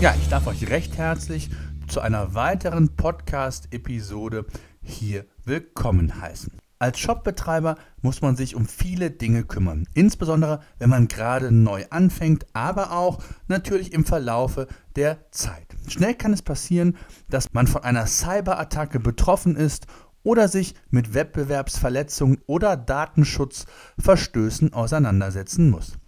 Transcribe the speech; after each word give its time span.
Ja, 0.00 0.14
ich 0.18 0.28
darf 0.30 0.46
euch 0.46 0.70
recht 0.70 0.96
herzlich 0.96 1.50
zu 1.86 2.00
einer 2.00 2.34
weiteren 2.34 2.96
Podcast-Episode 2.96 4.46
hier 4.80 5.26
willkommen 5.44 6.22
heißen. 6.22 6.54
Als 6.78 6.98
Shopbetreiber 6.98 7.76
muss 8.00 8.22
man 8.22 8.34
sich 8.34 8.54
um 8.54 8.66
viele 8.66 9.10
Dinge 9.10 9.44
kümmern, 9.44 9.86
insbesondere 9.92 10.60
wenn 10.78 10.88
man 10.88 11.06
gerade 11.06 11.52
neu 11.52 11.84
anfängt, 11.90 12.46
aber 12.54 12.92
auch 12.92 13.22
natürlich 13.46 13.92
im 13.92 14.06
Verlaufe 14.06 14.68
der 14.96 15.30
Zeit. 15.32 15.66
Schnell 15.86 16.14
kann 16.14 16.32
es 16.32 16.40
passieren, 16.40 16.96
dass 17.28 17.52
man 17.52 17.66
von 17.66 17.84
einer 17.84 18.06
Cyberattacke 18.06 19.00
betroffen 19.00 19.54
ist 19.54 19.86
oder 20.22 20.48
sich 20.48 20.74
mit 20.88 21.12
Wettbewerbsverletzungen 21.12 22.38
oder 22.46 22.78
Datenschutzverstößen 22.78 24.72
auseinandersetzen 24.72 25.68
muss. 25.68 25.98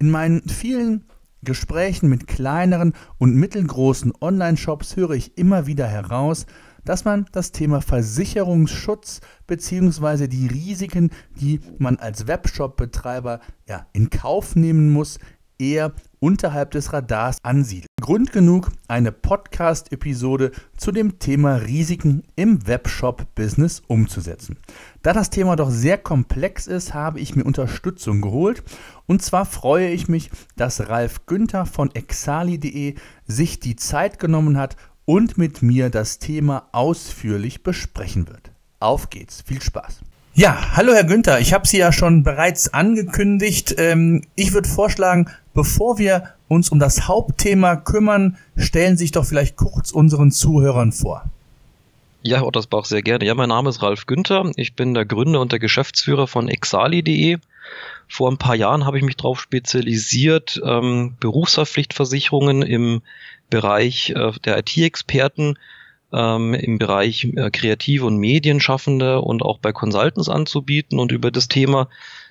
In 0.00 0.10
meinen 0.10 0.48
vielen 0.48 1.04
Gesprächen 1.42 2.08
mit 2.08 2.26
kleineren 2.26 2.92
und 3.18 3.34
mittelgroßen 3.34 4.12
Online-Shops 4.20 4.96
höre 4.96 5.12
ich 5.12 5.36
immer 5.38 5.66
wieder 5.66 5.86
heraus, 5.86 6.46
dass 6.84 7.04
man 7.04 7.26
das 7.32 7.52
Thema 7.52 7.80
Versicherungsschutz 7.80 9.20
bzw. 9.46 10.28
die 10.28 10.46
Risiken, 10.46 11.10
die 11.40 11.60
man 11.78 11.96
als 11.96 12.26
Webshop-Betreiber 12.26 13.40
ja, 13.68 13.86
in 13.92 14.08
Kauf 14.08 14.56
nehmen 14.56 14.92
muss, 14.92 15.18
eher 15.58 15.92
unterhalb 16.20 16.70
des 16.72 16.92
Radars 16.92 17.38
ansiedelt. 17.42 17.86
Grund 18.00 18.32
genug, 18.32 18.70
eine 18.88 19.12
Podcast-Episode 19.12 20.52
zu 20.76 20.92
dem 20.92 21.18
Thema 21.18 21.56
Risiken 21.56 22.24
im 22.36 22.66
Webshop-Business 22.66 23.82
umzusetzen. 23.86 24.58
Da 25.02 25.12
das 25.12 25.30
Thema 25.30 25.56
doch 25.56 25.70
sehr 25.70 25.98
komplex 25.98 26.66
ist, 26.66 26.94
habe 26.94 27.20
ich 27.20 27.36
mir 27.36 27.44
Unterstützung 27.44 28.20
geholt. 28.20 28.62
Und 29.06 29.22
zwar 29.22 29.46
freue 29.46 29.88
ich 29.90 30.08
mich, 30.08 30.30
dass 30.56 30.88
Ralf 30.88 31.26
Günther 31.26 31.66
von 31.66 31.94
exali.de 31.94 32.94
sich 33.26 33.60
die 33.60 33.76
Zeit 33.76 34.18
genommen 34.18 34.56
hat 34.56 34.76
und 35.04 35.38
mit 35.38 35.62
mir 35.62 35.90
das 35.90 36.18
Thema 36.18 36.68
ausführlich 36.72 37.62
besprechen 37.62 38.28
wird. 38.28 38.50
Auf 38.80 39.10
geht's, 39.10 39.42
viel 39.42 39.62
Spaß. 39.62 40.00
Ja, 40.38 40.76
hallo 40.76 40.92
Herr 40.92 41.04
Günther, 41.04 41.40
ich 41.40 41.54
habe 41.54 41.66
Sie 41.66 41.78
ja 41.78 41.92
schon 41.92 42.22
bereits 42.22 42.74
angekündigt. 42.74 43.74
Ähm, 43.78 44.20
ich 44.34 44.52
würde 44.52 44.68
vorschlagen, 44.68 45.30
bevor 45.54 45.96
wir 45.96 46.34
uns 46.46 46.68
um 46.68 46.78
das 46.78 47.08
Hauptthema 47.08 47.76
kümmern, 47.76 48.36
stellen 48.54 48.98
Sie 48.98 49.04
sich 49.04 49.12
doch 49.12 49.24
vielleicht 49.24 49.56
kurz 49.56 49.92
unseren 49.92 50.30
Zuhörern 50.30 50.92
vor. 50.92 51.24
Ja, 52.20 52.36
Herr 52.36 52.46
Ottersbach, 52.46 52.84
sehr 52.84 53.00
gerne. 53.00 53.24
Ja, 53.24 53.34
mein 53.34 53.48
Name 53.48 53.70
ist 53.70 53.82
Ralf 53.82 54.04
Günther. 54.04 54.52
Ich 54.56 54.74
bin 54.74 54.92
der 54.92 55.06
Gründer 55.06 55.40
und 55.40 55.52
der 55.52 55.58
Geschäftsführer 55.58 56.26
von 56.26 56.48
exali.de. 56.48 57.38
Vor 58.06 58.30
ein 58.30 58.36
paar 58.36 58.56
Jahren 58.56 58.84
habe 58.84 58.98
ich 58.98 59.04
mich 59.04 59.16
darauf 59.16 59.40
spezialisiert, 59.40 60.60
ähm, 60.62 61.14
Berufshaftpflichtversicherungen 61.18 62.60
im 62.60 63.00
Bereich 63.48 64.10
äh, 64.10 64.32
der 64.44 64.58
IT-Experten 64.58 65.56
ähm, 66.16 66.54
im 66.54 66.78
Bereich 66.78 67.24
äh, 67.36 67.50
Kreative 67.50 68.06
und 68.06 68.16
Medienschaffende 68.16 69.20
und 69.20 69.42
auch 69.42 69.58
bei 69.58 69.72
Consultants 69.72 70.28
anzubieten. 70.28 70.98
Und 70.98 71.12
über 71.12 71.30
das 71.30 71.48
Thema 71.48 71.88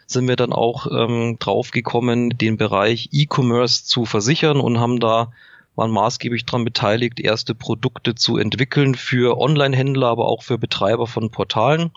sind 0.08 0.28
wir 0.28 0.36
dann 0.36 0.54
auch 0.54 0.88
ähm, 0.92 1.38
drauf 1.40 1.72
gekommen, 1.72 2.32
den 2.32 2.58
Bereich 2.58 3.10
E-Commerce 3.12 3.86
zu 3.86 4.06
versichern 4.06 4.60
und 4.60 4.80
haben 4.80 5.00
da 5.00 5.32
waren 5.76 5.92
maßgeblich 5.92 6.46
daran 6.46 6.64
beteiligt, 6.64 7.20
erste 7.20 7.54
Produkte 7.54 8.16
zu 8.16 8.38
entwickeln 8.38 8.96
für 8.96 9.38
Online-Händler, 9.38 10.08
aber 10.08 10.30
auch 10.30 10.42
für 10.42 10.58
Betreiber 10.58 11.06
von 11.06 11.32
Portalen. 11.32 11.92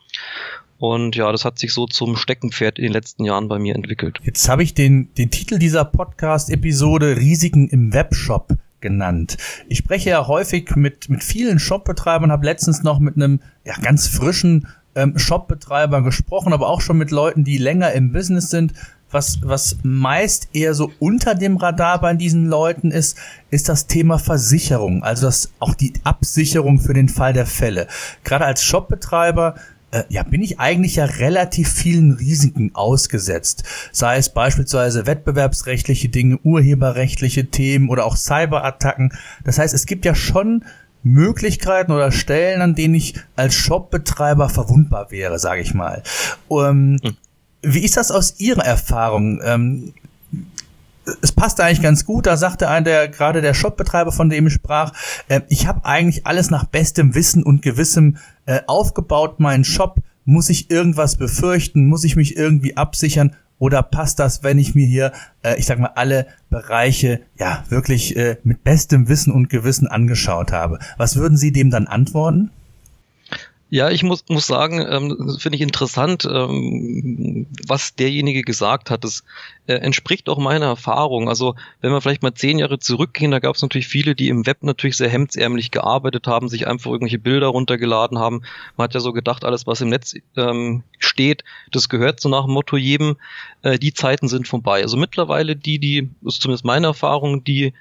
Und 0.78 1.14
ja, 1.14 1.30
das 1.30 1.44
hat 1.44 1.60
sich 1.60 1.72
so 1.72 1.86
zum 1.86 2.16
Steckenpferd 2.16 2.78
in 2.78 2.86
den 2.86 2.92
letzten 2.92 3.24
Jahren 3.24 3.46
bei 3.46 3.60
mir 3.60 3.76
entwickelt. 3.76 4.18
Jetzt 4.24 4.48
habe 4.48 4.64
ich 4.64 4.74
den, 4.74 5.14
den 5.14 5.30
Titel 5.30 5.60
dieser 5.60 5.84
Podcast-Episode 5.84 7.16
Risiken 7.18 7.68
im 7.68 7.92
Webshop 7.92 8.56
genannt. 8.80 9.36
Ich 9.68 9.78
spreche 9.78 10.10
ja 10.10 10.26
häufig 10.26 10.76
mit, 10.76 11.08
mit 11.08 11.24
vielen 11.24 11.58
Shopbetreibern, 11.58 12.32
habe 12.32 12.46
letztens 12.46 12.82
noch 12.82 12.98
mit 12.98 13.16
einem 13.16 13.40
ja, 13.64 13.74
ganz 13.80 14.08
frischen 14.08 14.66
ähm, 14.94 15.18
Shopbetreiber 15.18 16.02
gesprochen, 16.02 16.52
aber 16.52 16.68
auch 16.68 16.80
schon 16.80 16.98
mit 16.98 17.10
Leuten, 17.10 17.44
die 17.44 17.58
länger 17.58 17.92
im 17.92 18.12
Business 18.12 18.50
sind. 18.50 18.72
Was, 19.10 19.38
was 19.42 19.78
meist 19.84 20.48
eher 20.52 20.74
so 20.74 20.92
unter 20.98 21.34
dem 21.34 21.56
Radar 21.56 22.00
bei 22.00 22.12
diesen 22.12 22.46
Leuten 22.46 22.90
ist, 22.90 23.16
ist 23.50 23.70
das 23.70 23.86
Thema 23.86 24.18
Versicherung, 24.18 25.02
also 25.02 25.26
das, 25.26 25.50
auch 25.60 25.74
die 25.74 25.94
Absicherung 26.04 26.78
für 26.78 26.92
den 26.92 27.08
Fall 27.08 27.32
der 27.32 27.46
Fälle. 27.46 27.86
Gerade 28.22 28.44
als 28.44 28.62
Shopbetreiber 28.62 29.54
äh, 29.90 30.04
ja, 30.08 30.22
bin 30.22 30.42
ich 30.42 30.60
eigentlich 30.60 30.96
ja 30.96 31.04
relativ 31.04 31.72
vielen 31.72 32.12
Risiken 32.12 32.74
ausgesetzt. 32.74 33.64
Sei 33.92 34.16
es 34.16 34.28
beispielsweise 34.28 35.06
wettbewerbsrechtliche 35.06 36.08
Dinge, 36.08 36.38
urheberrechtliche 36.42 37.46
Themen 37.46 37.88
oder 37.88 38.04
auch 38.04 38.16
Cyberattacken. 38.16 39.12
Das 39.44 39.58
heißt, 39.58 39.74
es 39.74 39.86
gibt 39.86 40.04
ja 40.04 40.14
schon 40.14 40.64
Möglichkeiten 41.02 41.92
oder 41.92 42.12
Stellen, 42.12 42.60
an 42.60 42.74
denen 42.74 42.94
ich 42.94 43.14
als 43.36 43.54
Shopbetreiber 43.54 44.48
verwundbar 44.48 45.10
wäre, 45.10 45.38
sage 45.38 45.62
ich 45.62 45.74
mal. 45.74 46.02
Um, 46.48 46.98
hm. 47.02 47.16
Wie 47.62 47.80
ist 47.80 47.96
das 47.96 48.12
aus 48.12 48.38
Ihrer 48.38 48.64
Erfahrung? 48.64 49.40
Ähm, 49.44 49.92
es 51.22 51.32
passt 51.32 51.60
eigentlich 51.60 51.82
ganz 51.82 52.04
gut. 52.04 52.26
Da 52.26 52.36
sagte 52.36 52.68
einer, 52.68 52.84
der, 52.84 53.08
gerade 53.08 53.40
der 53.40 53.54
Shopbetreiber, 53.54 54.12
von 54.12 54.28
dem 54.28 54.46
ich 54.46 54.52
sprach, 54.52 54.92
äh, 55.28 55.40
ich 55.48 55.66
habe 55.66 55.84
eigentlich 55.84 56.26
alles 56.26 56.50
nach 56.50 56.64
bestem 56.64 57.14
Wissen 57.14 57.42
und 57.42 57.62
Gewissem 57.62 58.16
äh, 58.46 58.60
aufgebaut. 58.66 59.40
Meinen 59.40 59.64
Shop 59.64 60.00
muss 60.24 60.50
ich 60.50 60.70
irgendwas 60.70 61.16
befürchten, 61.16 61.86
muss 61.86 62.04
ich 62.04 62.16
mich 62.16 62.36
irgendwie 62.36 62.76
absichern 62.76 63.34
oder 63.58 63.82
passt 63.82 64.18
das, 64.18 64.42
wenn 64.42 64.58
ich 64.58 64.74
mir 64.74 64.86
hier, 64.86 65.12
äh, 65.42 65.58
ich 65.58 65.66
sag 65.66 65.78
mal, 65.78 65.92
alle 65.94 66.26
Bereiche 66.50 67.20
ja 67.38 67.64
wirklich 67.68 68.16
äh, 68.16 68.36
mit 68.44 68.62
bestem 68.62 69.08
Wissen 69.08 69.32
und 69.32 69.50
Gewissen 69.50 69.88
angeschaut 69.88 70.52
habe? 70.52 70.78
Was 70.96 71.16
würden 71.16 71.36
Sie 71.36 71.52
dem 71.52 71.70
dann 71.70 71.86
antworten? 71.86 72.50
Ja, 73.70 73.90
ich 73.90 74.02
muss, 74.02 74.24
muss 74.30 74.46
sagen, 74.46 74.80
ähm, 74.80 75.36
finde 75.38 75.56
ich 75.56 75.62
interessant, 75.62 76.24
ähm, 76.24 77.46
was 77.66 77.94
derjenige 77.94 78.40
gesagt 78.40 78.90
hat. 78.90 79.04
Das 79.04 79.24
äh, 79.66 79.74
entspricht 79.74 80.30
auch 80.30 80.38
meiner 80.38 80.66
Erfahrung. 80.66 81.28
Also 81.28 81.54
wenn 81.82 81.92
wir 81.92 82.00
vielleicht 82.00 82.22
mal 82.22 82.32
zehn 82.32 82.58
Jahre 82.58 82.78
zurückgehen, 82.78 83.30
da 83.30 83.40
gab 83.40 83.56
es 83.56 83.62
natürlich 83.62 83.86
viele, 83.86 84.14
die 84.14 84.30
im 84.30 84.46
Web 84.46 84.62
natürlich 84.62 84.96
sehr 84.96 85.10
hemdsärmlich 85.10 85.70
gearbeitet 85.70 86.26
haben, 86.26 86.48
sich 86.48 86.66
einfach 86.66 86.90
irgendwelche 86.90 87.18
Bilder 87.18 87.48
runtergeladen 87.48 88.18
haben. 88.18 88.42
Man 88.78 88.84
hat 88.84 88.94
ja 88.94 89.00
so 89.00 89.12
gedacht, 89.12 89.44
alles, 89.44 89.66
was 89.66 89.82
im 89.82 89.90
Netz 89.90 90.14
ähm, 90.36 90.82
steht, 90.98 91.44
das 91.70 91.90
gehört 91.90 92.20
so 92.20 92.30
nach 92.30 92.46
dem 92.46 92.54
Motto 92.54 92.78
jedem. 92.78 93.16
Äh, 93.60 93.78
die 93.78 93.92
Zeiten 93.92 94.28
sind 94.28 94.48
vorbei. 94.48 94.80
Also 94.80 94.96
mittlerweile 94.96 95.56
die, 95.56 95.78
die, 95.78 96.08
ist 96.24 96.40
zumindest 96.40 96.64
meine 96.64 96.86
Erfahrung, 96.86 97.44
die 97.44 97.74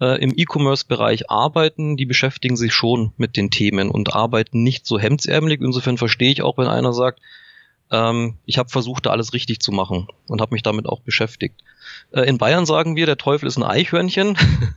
äh, 0.00 0.20
im 0.22 0.32
E-Commerce-Bereich 0.36 1.30
arbeiten, 1.30 1.96
die 1.96 2.06
beschäftigen 2.06 2.56
sich 2.56 2.74
schon 2.74 3.12
mit 3.16 3.36
den 3.36 3.50
Themen 3.50 3.90
und 3.90 4.14
arbeiten 4.14 4.62
nicht 4.62 4.86
so 4.86 4.98
hemdsärmelig. 4.98 5.60
Insofern 5.60 5.98
verstehe 5.98 6.30
ich 6.30 6.42
auch, 6.42 6.58
wenn 6.58 6.68
einer 6.68 6.92
sagt, 6.92 7.20
ähm, 7.90 8.36
ich 8.44 8.58
habe 8.58 8.68
versucht, 8.68 9.06
da 9.06 9.10
alles 9.10 9.32
richtig 9.32 9.60
zu 9.60 9.72
machen 9.72 10.08
und 10.26 10.40
habe 10.40 10.54
mich 10.54 10.62
damit 10.62 10.86
auch 10.86 11.00
beschäftigt. 11.00 11.62
Äh, 12.10 12.22
in 12.22 12.38
Bayern 12.38 12.66
sagen 12.66 12.96
wir, 12.96 13.06
der 13.06 13.16
Teufel 13.16 13.46
ist 13.46 13.56
ein 13.56 13.62
Eichhörnchen. 13.62 14.36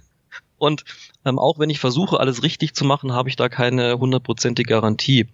und 0.58 0.86
ähm, 1.26 1.40
auch 1.40 1.60
wenn 1.60 1.70
ich 1.70 1.80
versuche, 1.80 2.20
alles 2.20 2.44
richtig 2.44 2.76
zu 2.76 2.86
machen, 2.86 3.14
habe 3.14 3.30
ich 3.30 3.36
da 3.36 3.50
keine 3.50 3.98
hundertprozentige 3.98 4.70
Garantie. 4.70 5.28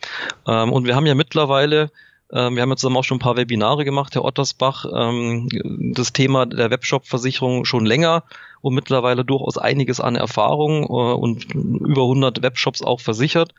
Ähm, 0.48 0.72
und 0.72 0.86
wir 0.86 0.96
haben 0.96 1.06
ja 1.06 1.16
mittlerweile 1.16 1.92
wir 2.30 2.62
haben 2.62 2.70
ja 2.70 2.76
zusammen 2.76 2.98
auch 2.98 3.04
schon 3.04 3.18
ein 3.18 3.20
paar 3.20 3.38
Webinare 3.38 3.86
gemacht, 3.86 4.16
Herr 4.16 4.26
Ottersbach, 4.26 4.86
ähm, 4.94 5.48
das 5.94 6.12
Thema 6.12 6.46
der 6.46 6.72
Webshop-Versicherung 6.72 7.66
schon 7.66 7.86
länger 7.86 8.24
und 8.62 8.74
mittlerweile 8.74 9.24
durchaus 9.24 9.60
einiges 9.60 10.00
an 10.00 10.16
Erfahrung 10.16 10.86
äh, 10.86 11.14
und 11.14 11.54
über 11.54 12.02
100 12.02 12.42
Webshops 12.42 12.82
auch 12.82 13.00
versichert. 13.00 13.54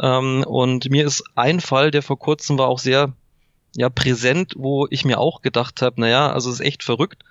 Ähm, 0.00 0.44
und 0.46 0.90
mir 0.90 1.04
ist 1.04 1.24
ein 1.34 1.58
Fall, 1.58 1.90
der 1.90 2.02
vor 2.02 2.18
kurzem 2.18 2.56
war, 2.56 2.68
auch 2.68 2.78
sehr 2.78 3.12
ja, 3.76 3.88
präsent, 3.90 4.54
wo 4.56 4.86
ich 4.90 5.04
mir 5.04 5.18
auch 5.18 5.42
gedacht 5.42 5.82
habe, 5.82 6.00
naja, 6.00 6.30
also 6.30 6.50
es 6.50 6.60
ist 6.60 6.66
echt 6.66 6.84
verrückt. 6.84 7.24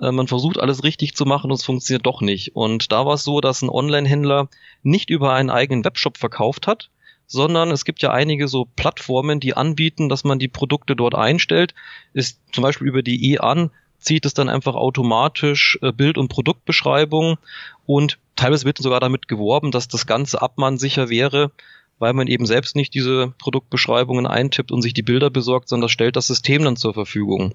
Äh, 0.00 0.12
man 0.12 0.28
versucht 0.28 0.60
alles 0.60 0.84
richtig 0.84 1.16
zu 1.16 1.24
machen 1.24 1.50
und 1.50 1.56
es 1.56 1.64
funktioniert 1.64 2.06
doch 2.06 2.20
nicht. 2.20 2.54
Und 2.54 2.92
da 2.92 3.04
war 3.04 3.14
es 3.14 3.24
so, 3.24 3.40
dass 3.40 3.62
ein 3.62 3.70
Online-Händler 3.70 4.48
nicht 4.82 5.10
über 5.10 5.32
einen 5.34 5.50
eigenen 5.50 5.84
Webshop 5.84 6.16
verkauft 6.16 6.66
hat, 6.66 6.90
sondern 7.28 7.70
es 7.70 7.84
gibt 7.84 8.02
ja 8.02 8.10
einige 8.10 8.48
so 8.48 8.66
Plattformen, 8.74 9.38
die 9.38 9.54
anbieten, 9.54 10.08
dass 10.08 10.24
man 10.24 10.40
die 10.40 10.48
Produkte 10.48 10.96
dort 10.96 11.14
einstellt. 11.14 11.74
Ist 12.14 12.40
zum 12.52 12.62
Beispiel 12.62 12.88
über 12.88 13.02
die 13.02 13.32
E-An 13.32 13.70
zieht 13.98 14.24
es 14.26 14.34
dann 14.34 14.48
einfach 14.48 14.74
automatisch 14.74 15.78
äh, 15.82 15.92
Bild- 15.92 16.18
und 16.18 16.28
Produktbeschreibung 16.28 17.36
und 17.84 18.18
teilweise 18.36 18.64
wird 18.64 18.78
sogar 18.78 19.00
damit 19.00 19.28
geworben, 19.28 19.70
dass 19.70 19.88
das 19.88 20.06
Ganze 20.06 20.40
abmannsicher 20.40 21.08
wäre, 21.10 21.50
weil 21.98 22.12
man 22.12 22.28
eben 22.28 22.46
selbst 22.46 22.76
nicht 22.76 22.94
diese 22.94 23.34
Produktbeschreibungen 23.38 24.26
eintippt 24.26 24.70
und 24.70 24.82
sich 24.82 24.94
die 24.94 25.02
Bilder 25.02 25.30
besorgt, 25.30 25.68
sondern 25.68 25.86
das 25.86 25.92
stellt 25.92 26.16
das 26.16 26.28
System 26.28 26.62
dann 26.62 26.76
zur 26.76 26.94
Verfügung. 26.94 27.54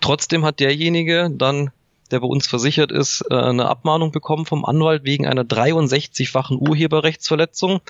Trotzdem 0.00 0.44
hat 0.44 0.58
derjenige 0.58 1.30
dann 1.30 1.70
der 2.10 2.20
bei 2.20 2.26
uns 2.26 2.46
versichert 2.46 2.92
ist, 2.92 3.24
äh, 3.30 3.34
eine 3.34 3.66
Abmahnung 3.66 4.12
bekommen 4.12 4.46
vom 4.46 4.64
Anwalt 4.64 5.04
wegen 5.04 5.26
einer 5.26 5.42
63-fachen 5.42 6.58
Urheberrechtsverletzung 6.58 7.80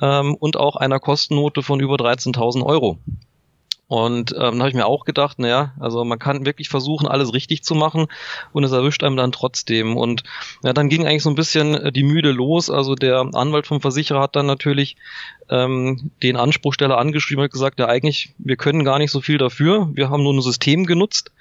ähm, 0.00 0.34
und 0.34 0.56
auch 0.56 0.76
einer 0.76 1.00
Kostennote 1.00 1.62
von 1.62 1.80
über 1.80 1.94
13.000 1.96 2.64
Euro. 2.64 2.98
Und 3.88 4.32
ähm, 4.32 4.38
dann 4.38 4.60
habe 4.60 4.68
ich 4.68 4.74
mir 4.74 4.86
auch 4.86 5.06
gedacht, 5.06 5.38
naja, 5.38 5.72
also 5.80 6.04
man 6.04 6.18
kann 6.18 6.44
wirklich 6.44 6.68
versuchen, 6.68 7.08
alles 7.08 7.32
richtig 7.32 7.64
zu 7.64 7.74
machen 7.74 8.06
und 8.52 8.62
es 8.62 8.72
erwischt 8.72 9.02
einem 9.02 9.16
dann 9.16 9.32
trotzdem. 9.32 9.96
Und 9.96 10.24
ja, 10.62 10.74
dann 10.74 10.90
ging 10.90 11.06
eigentlich 11.06 11.22
so 11.22 11.30
ein 11.30 11.34
bisschen 11.34 11.74
äh, 11.74 11.90
die 11.90 12.02
Müde 12.02 12.30
los. 12.30 12.68
Also 12.68 12.94
der 12.94 13.20
Anwalt 13.32 13.66
vom 13.66 13.80
Versicherer 13.80 14.20
hat 14.20 14.36
dann 14.36 14.44
natürlich 14.44 14.96
ähm, 15.50 16.10
den 16.22 16.36
Anspruchsteller 16.36 16.98
angeschrieben 16.98 17.42
und 17.42 17.50
gesagt, 17.50 17.78
ja 17.78 17.86
eigentlich, 17.86 18.34
wir 18.38 18.56
können 18.56 18.84
gar 18.84 18.98
nicht 18.98 19.10
so 19.10 19.22
viel 19.22 19.38
dafür. 19.38 19.88
Wir 19.94 20.10
haben 20.10 20.22
nur 20.22 20.34
ein 20.34 20.42
System 20.42 20.84
genutzt, 20.84 21.32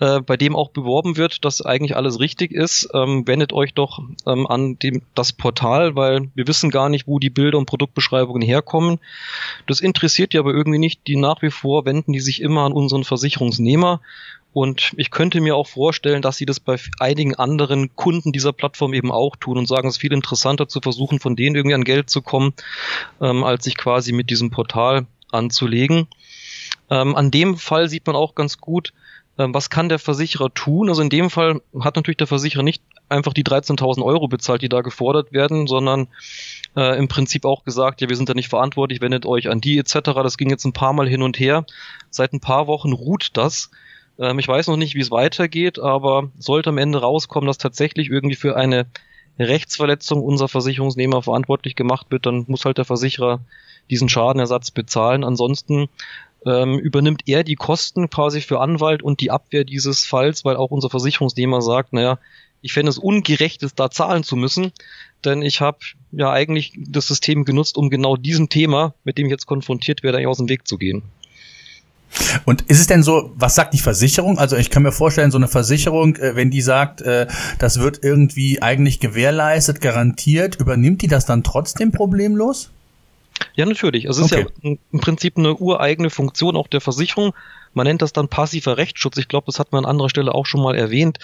äh, 0.00 0.20
bei 0.20 0.38
dem 0.38 0.56
auch 0.56 0.70
beworben 0.70 1.18
wird, 1.18 1.44
dass 1.44 1.60
eigentlich 1.60 1.94
alles 1.94 2.20
richtig 2.20 2.52
ist. 2.52 2.88
Ähm, 2.94 3.26
wendet 3.26 3.52
euch 3.52 3.74
doch 3.74 4.00
ähm, 4.26 4.46
an 4.46 4.78
dem, 4.78 5.02
das 5.14 5.32
Portal, 5.32 5.94
weil 5.94 6.30
wir 6.34 6.48
wissen 6.48 6.70
gar 6.70 6.88
nicht, 6.88 7.06
wo 7.06 7.18
die 7.18 7.30
Bilder 7.30 7.58
und 7.58 7.66
Produktbeschreibungen 7.66 8.42
herkommen. 8.42 8.98
Das 9.66 9.80
interessiert 9.80 10.32
ja 10.32 10.40
aber 10.40 10.54
irgendwie 10.54 10.78
nicht. 10.78 11.06
Die 11.06 11.16
nach 11.16 11.42
wie 11.42 11.50
vor 11.50 11.81
wenden 11.84 12.12
die 12.12 12.20
sich 12.20 12.40
immer 12.40 12.62
an 12.62 12.72
unseren 12.72 13.04
Versicherungsnehmer 13.04 14.00
und 14.52 14.92
ich 14.98 15.10
könnte 15.10 15.40
mir 15.40 15.56
auch 15.56 15.66
vorstellen, 15.66 16.20
dass 16.20 16.36
sie 16.36 16.44
das 16.44 16.60
bei 16.60 16.76
einigen 16.98 17.34
anderen 17.34 17.94
Kunden 17.96 18.32
dieser 18.32 18.52
Plattform 18.52 18.92
eben 18.92 19.10
auch 19.10 19.34
tun 19.36 19.56
und 19.56 19.66
sagen, 19.66 19.88
es 19.88 19.94
ist 19.94 20.00
viel 20.00 20.12
interessanter 20.12 20.68
zu 20.68 20.80
versuchen, 20.80 21.20
von 21.20 21.36
denen 21.36 21.56
irgendwie 21.56 21.74
an 21.74 21.84
Geld 21.84 22.10
zu 22.10 22.20
kommen, 22.20 22.52
ähm, 23.20 23.44
als 23.44 23.64
sich 23.64 23.76
quasi 23.76 24.12
mit 24.12 24.28
diesem 24.28 24.50
Portal 24.50 25.06
anzulegen. 25.30 26.06
Ähm, 26.90 27.16
an 27.16 27.30
dem 27.30 27.56
Fall 27.56 27.88
sieht 27.88 28.06
man 28.06 28.14
auch 28.14 28.34
ganz 28.34 28.58
gut, 28.58 28.92
was 29.50 29.70
kann 29.70 29.88
der 29.88 29.98
Versicherer 29.98 30.52
tun. 30.52 30.88
Also 30.88 31.02
in 31.02 31.10
dem 31.10 31.30
Fall 31.30 31.60
hat 31.80 31.96
natürlich 31.96 32.18
der 32.18 32.26
Versicherer 32.26 32.62
nicht 32.62 32.82
einfach 33.08 33.32
die 33.32 33.44
13.000 33.44 34.04
Euro 34.04 34.28
bezahlt, 34.28 34.62
die 34.62 34.68
da 34.68 34.80
gefordert 34.80 35.32
werden, 35.32 35.66
sondern 35.66 36.08
äh, 36.76 36.98
im 36.98 37.08
Prinzip 37.08 37.44
auch 37.44 37.64
gesagt, 37.64 38.00
ja, 38.00 38.08
wir 38.08 38.16
sind 38.16 38.28
da 38.28 38.34
nicht 38.34 38.48
verantwortlich, 38.48 39.00
wendet 39.00 39.26
euch 39.26 39.48
an 39.48 39.60
die 39.60 39.78
etc. 39.78 40.00
Das 40.14 40.38
ging 40.38 40.50
jetzt 40.50 40.64
ein 40.64 40.72
paar 40.72 40.92
Mal 40.92 41.08
hin 41.08 41.22
und 41.22 41.38
her. 41.38 41.64
Seit 42.10 42.32
ein 42.32 42.40
paar 42.40 42.66
Wochen 42.66 42.92
ruht 42.92 43.30
das. 43.34 43.70
Ähm, 44.18 44.38
ich 44.38 44.48
weiß 44.48 44.66
noch 44.68 44.76
nicht, 44.76 44.94
wie 44.94 45.00
es 45.00 45.10
weitergeht, 45.10 45.78
aber 45.78 46.30
sollte 46.38 46.70
am 46.70 46.78
Ende 46.78 47.00
rauskommen, 47.00 47.46
dass 47.46 47.58
tatsächlich 47.58 48.08
irgendwie 48.08 48.36
für 48.36 48.56
eine 48.56 48.86
Rechtsverletzung 49.38 50.22
unser 50.22 50.48
Versicherungsnehmer 50.48 51.22
verantwortlich 51.22 51.74
gemacht 51.74 52.06
wird, 52.10 52.26
dann 52.26 52.44
muss 52.48 52.64
halt 52.64 52.78
der 52.78 52.84
Versicherer 52.84 53.40
diesen 53.90 54.08
Schadenersatz 54.08 54.70
bezahlen. 54.70 55.24
Ansonsten 55.24 55.88
ähm, 56.46 56.78
übernimmt 56.78 57.22
er 57.26 57.44
die 57.44 57.54
Kosten 57.54 58.10
quasi 58.10 58.40
für 58.40 58.60
Anwalt 58.60 59.02
und 59.02 59.20
die 59.20 59.30
Abwehr 59.30 59.64
dieses 59.64 60.04
Falls, 60.04 60.44
weil 60.44 60.56
auch 60.56 60.70
unser 60.70 60.90
Versicherungsnehmer 60.90 61.62
sagt, 61.62 61.92
naja, 61.92 62.18
ich 62.60 62.72
fände 62.72 62.90
es 62.90 62.98
ungerecht, 62.98 63.62
es 63.62 63.74
da 63.74 63.90
zahlen 63.90 64.22
zu 64.22 64.36
müssen, 64.36 64.72
denn 65.24 65.42
ich 65.42 65.60
habe 65.60 65.78
ja 66.12 66.30
eigentlich 66.30 66.72
das 66.76 67.08
System 67.08 67.44
genutzt, 67.44 67.76
um 67.76 67.90
genau 67.90 68.16
diesem 68.16 68.48
Thema, 68.48 68.94
mit 69.04 69.18
dem 69.18 69.26
ich 69.26 69.32
jetzt 69.32 69.46
konfrontiert 69.46 70.02
werde, 70.02 70.26
aus 70.28 70.38
dem 70.38 70.48
Weg 70.48 70.66
zu 70.66 70.78
gehen. 70.78 71.02
Und 72.44 72.62
ist 72.62 72.78
es 72.78 72.86
denn 72.86 73.02
so, 73.02 73.32
was 73.36 73.54
sagt 73.54 73.74
die 73.74 73.78
Versicherung? 73.78 74.38
Also 74.38 74.56
ich 74.56 74.70
kann 74.70 74.82
mir 74.82 74.92
vorstellen, 74.92 75.30
so 75.30 75.38
eine 75.38 75.48
Versicherung, 75.48 76.16
äh, 76.16 76.36
wenn 76.36 76.50
die 76.50 76.60
sagt, 76.60 77.00
äh, 77.00 77.26
das 77.58 77.80
wird 77.80 78.00
irgendwie 78.02 78.60
eigentlich 78.60 79.00
gewährleistet, 79.00 79.80
garantiert, 79.80 80.56
übernimmt 80.56 81.02
die 81.02 81.08
das 81.08 81.24
dann 81.24 81.42
trotzdem 81.42 81.90
problemlos? 81.90 82.70
Ja, 83.54 83.66
natürlich. 83.66 84.04
Es 84.04 84.18
ist 84.18 84.32
okay. 84.32 84.46
ja 84.62 84.76
im 84.92 85.00
Prinzip 85.00 85.36
eine 85.36 85.54
ureigene 85.54 86.10
Funktion 86.10 86.56
auch 86.56 86.68
der 86.68 86.80
Versicherung. 86.80 87.34
Man 87.74 87.86
nennt 87.86 88.02
das 88.02 88.12
dann 88.12 88.28
passiver 88.28 88.76
Rechtsschutz. 88.76 89.16
Ich 89.16 89.28
glaube, 89.28 89.46
das 89.46 89.58
hat 89.58 89.72
man 89.72 89.84
an 89.84 89.90
anderer 89.90 90.10
Stelle 90.10 90.34
auch 90.34 90.46
schon 90.46 90.62
mal 90.62 90.74
erwähnt, 90.74 91.18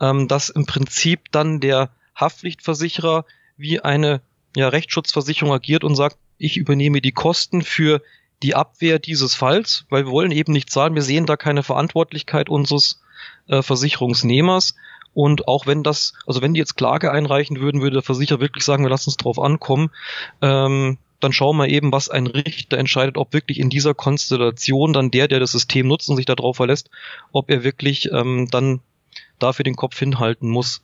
ähm, 0.00 0.28
dass 0.28 0.48
im 0.48 0.66
Prinzip 0.66 1.30
dann 1.30 1.60
der 1.60 1.90
Haftpflichtversicherer 2.14 3.24
wie 3.56 3.80
eine 3.80 4.20
ja, 4.56 4.68
Rechtsschutzversicherung 4.68 5.52
agiert 5.52 5.84
und 5.84 5.94
sagt, 5.94 6.16
ich 6.38 6.56
übernehme 6.56 7.00
die 7.00 7.12
Kosten 7.12 7.62
für 7.62 8.02
die 8.42 8.54
Abwehr 8.54 8.98
dieses 8.98 9.34
Falls, 9.34 9.84
weil 9.88 10.06
wir 10.06 10.12
wollen 10.12 10.32
eben 10.32 10.52
nicht 10.52 10.70
zahlen, 10.70 10.94
wir 10.94 11.02
sehen 11.02 11.26
da 11.26 11.36
keine 11.36 11.62
Verantwortlichkeit 11.62 12.48
unseres 12.48 13.00
äh, 13.46 13.62
Versicherungsnehmers. 13.62 14.74
Und 15.14 15.46
auch 15.46 15.66
wenn 15.66 15.82
das, 15.82 16.14
also 16.26 16.42
wenn 16.42 16.54
die 16.54 16.60
jetzt 16.60 16.76
Klage 16.76 17.12
einreichen 17.12 17.60
würden, 17.60 17.82
würde 17.82 17.94
der 17.94 18.02
Versicherer 18.02 18.40
wirklich 18.40 18.64
sagen, 18.64 18.82
wir 18.82 18.90
lassen 18.90 19.10
uns 19.10 19.18
drauf 19.18 19.38
ankommen. 19.38 19.90
Ähm, 20.40 20.98
dann 21.22 21.32
schauen 21.32 21.56
wir 21.56 21.68
eben, 21.68 21.92
was 21.92 22.08
ein 22.08 22.26
Richter 22.26 22.78
entscheidet, 22.78 23.16
ob 23.16 23.32
wirklich 23.32 23.58
in 23.60 23.70
dieser 23.70 23.94
Konstellation 23.94 24.92
dann 24.92 25.10
der, 25.10 25.28
der 25.28 25.40
das 25.40 25.52
System 25.52 25.86
nutzt 25.88 26.08
und 26.08 26.16
sich 26.16 26.26
darauf 26.26 26.56
verlässt, 26.56 26.90
ob 27.32 27.50
er 27.50 27.64
wirklich 27.64 28.10
ähm, 28.12 28.48
dann 28.50 28.80
dafür 29.38 29.64
den 29.64 29.76
Kopf 29.76 29.98
hinhalten 29.98 30.48
muss. 30.48 30.82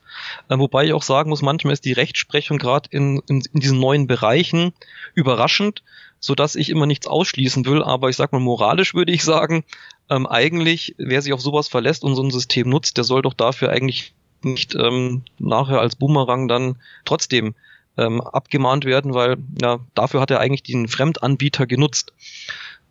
Äh, 0.49 0.57
wobei 0.57 0.85
ich 0.85 0.93
auch 0.93 1.03
sagen 1.03 1.29
muss, 1.29 1.41
manchmal 1.41 1.73
ist 1.73 1.85
die 1.85 1.93
Rechtsprechung 1.93 2.57
gerade 2.57 2.89
in, 2.91 3.21
in, 3.27 3.41
in 3.53 3.59
diesen 3.59 3.79
neuen 3.79 4.07
Bereichen 4.07 4.73
überraschend, 5.13 5.83
so 6.19 6.35
dass 6.35 6.55
ich 6.55 6.69
immer 6.69 6.85
nichts 6.85 7.07
ausschließen 7.07 7.65
will. 7.65 7.83
Aber 7.83 8.09
ich 8.09 8.15
sag 8.15 8.31
mal, 8.31 8.39
moralisch 8.39 8.93
würde 8.93 9.11
ich 9.11 9.23
sagen, 9.23 9.63
ähm, 10.09 10.27
eigentlich, 10.27 10.95
wer 10.97 11.21
sich 11.21 11.33
auf 11.33 11.41
sowas 11.41 11.67
verlässt 11.67 12.03
und 12.03 12.15
so 12.15 12.23
ein 12.23 12.31
System 12.31 12.69
nutzt, 12.69 12.97
der 12.97 13.03
soll 13.03 13.21
doch 13.21 13.33
dafür 13.33 13.69
eigentlich 13.69 14.13
nicht 14.41 14.75
ähm, 14.75 15.23
nachher 15.37 15.81
als 15.81 15.95
Boomerang 15.95 16.47
dann 16.47 16.77
trotzdem 17.03 17.55
ähm, 17.99 18.21
abgemahnt 18.21 18.85
werden, 18.85 19.13
weil 19.13 19.37
ja, 19.61 19.79
dafür 19.93 20.21
hat 20.21 20.31
er 20.31 20.39
eigentlich 20.39 20.63
den 20.63 20.87
Fremdanbieter 20.87 21.67
genutzt. 21.67 22.13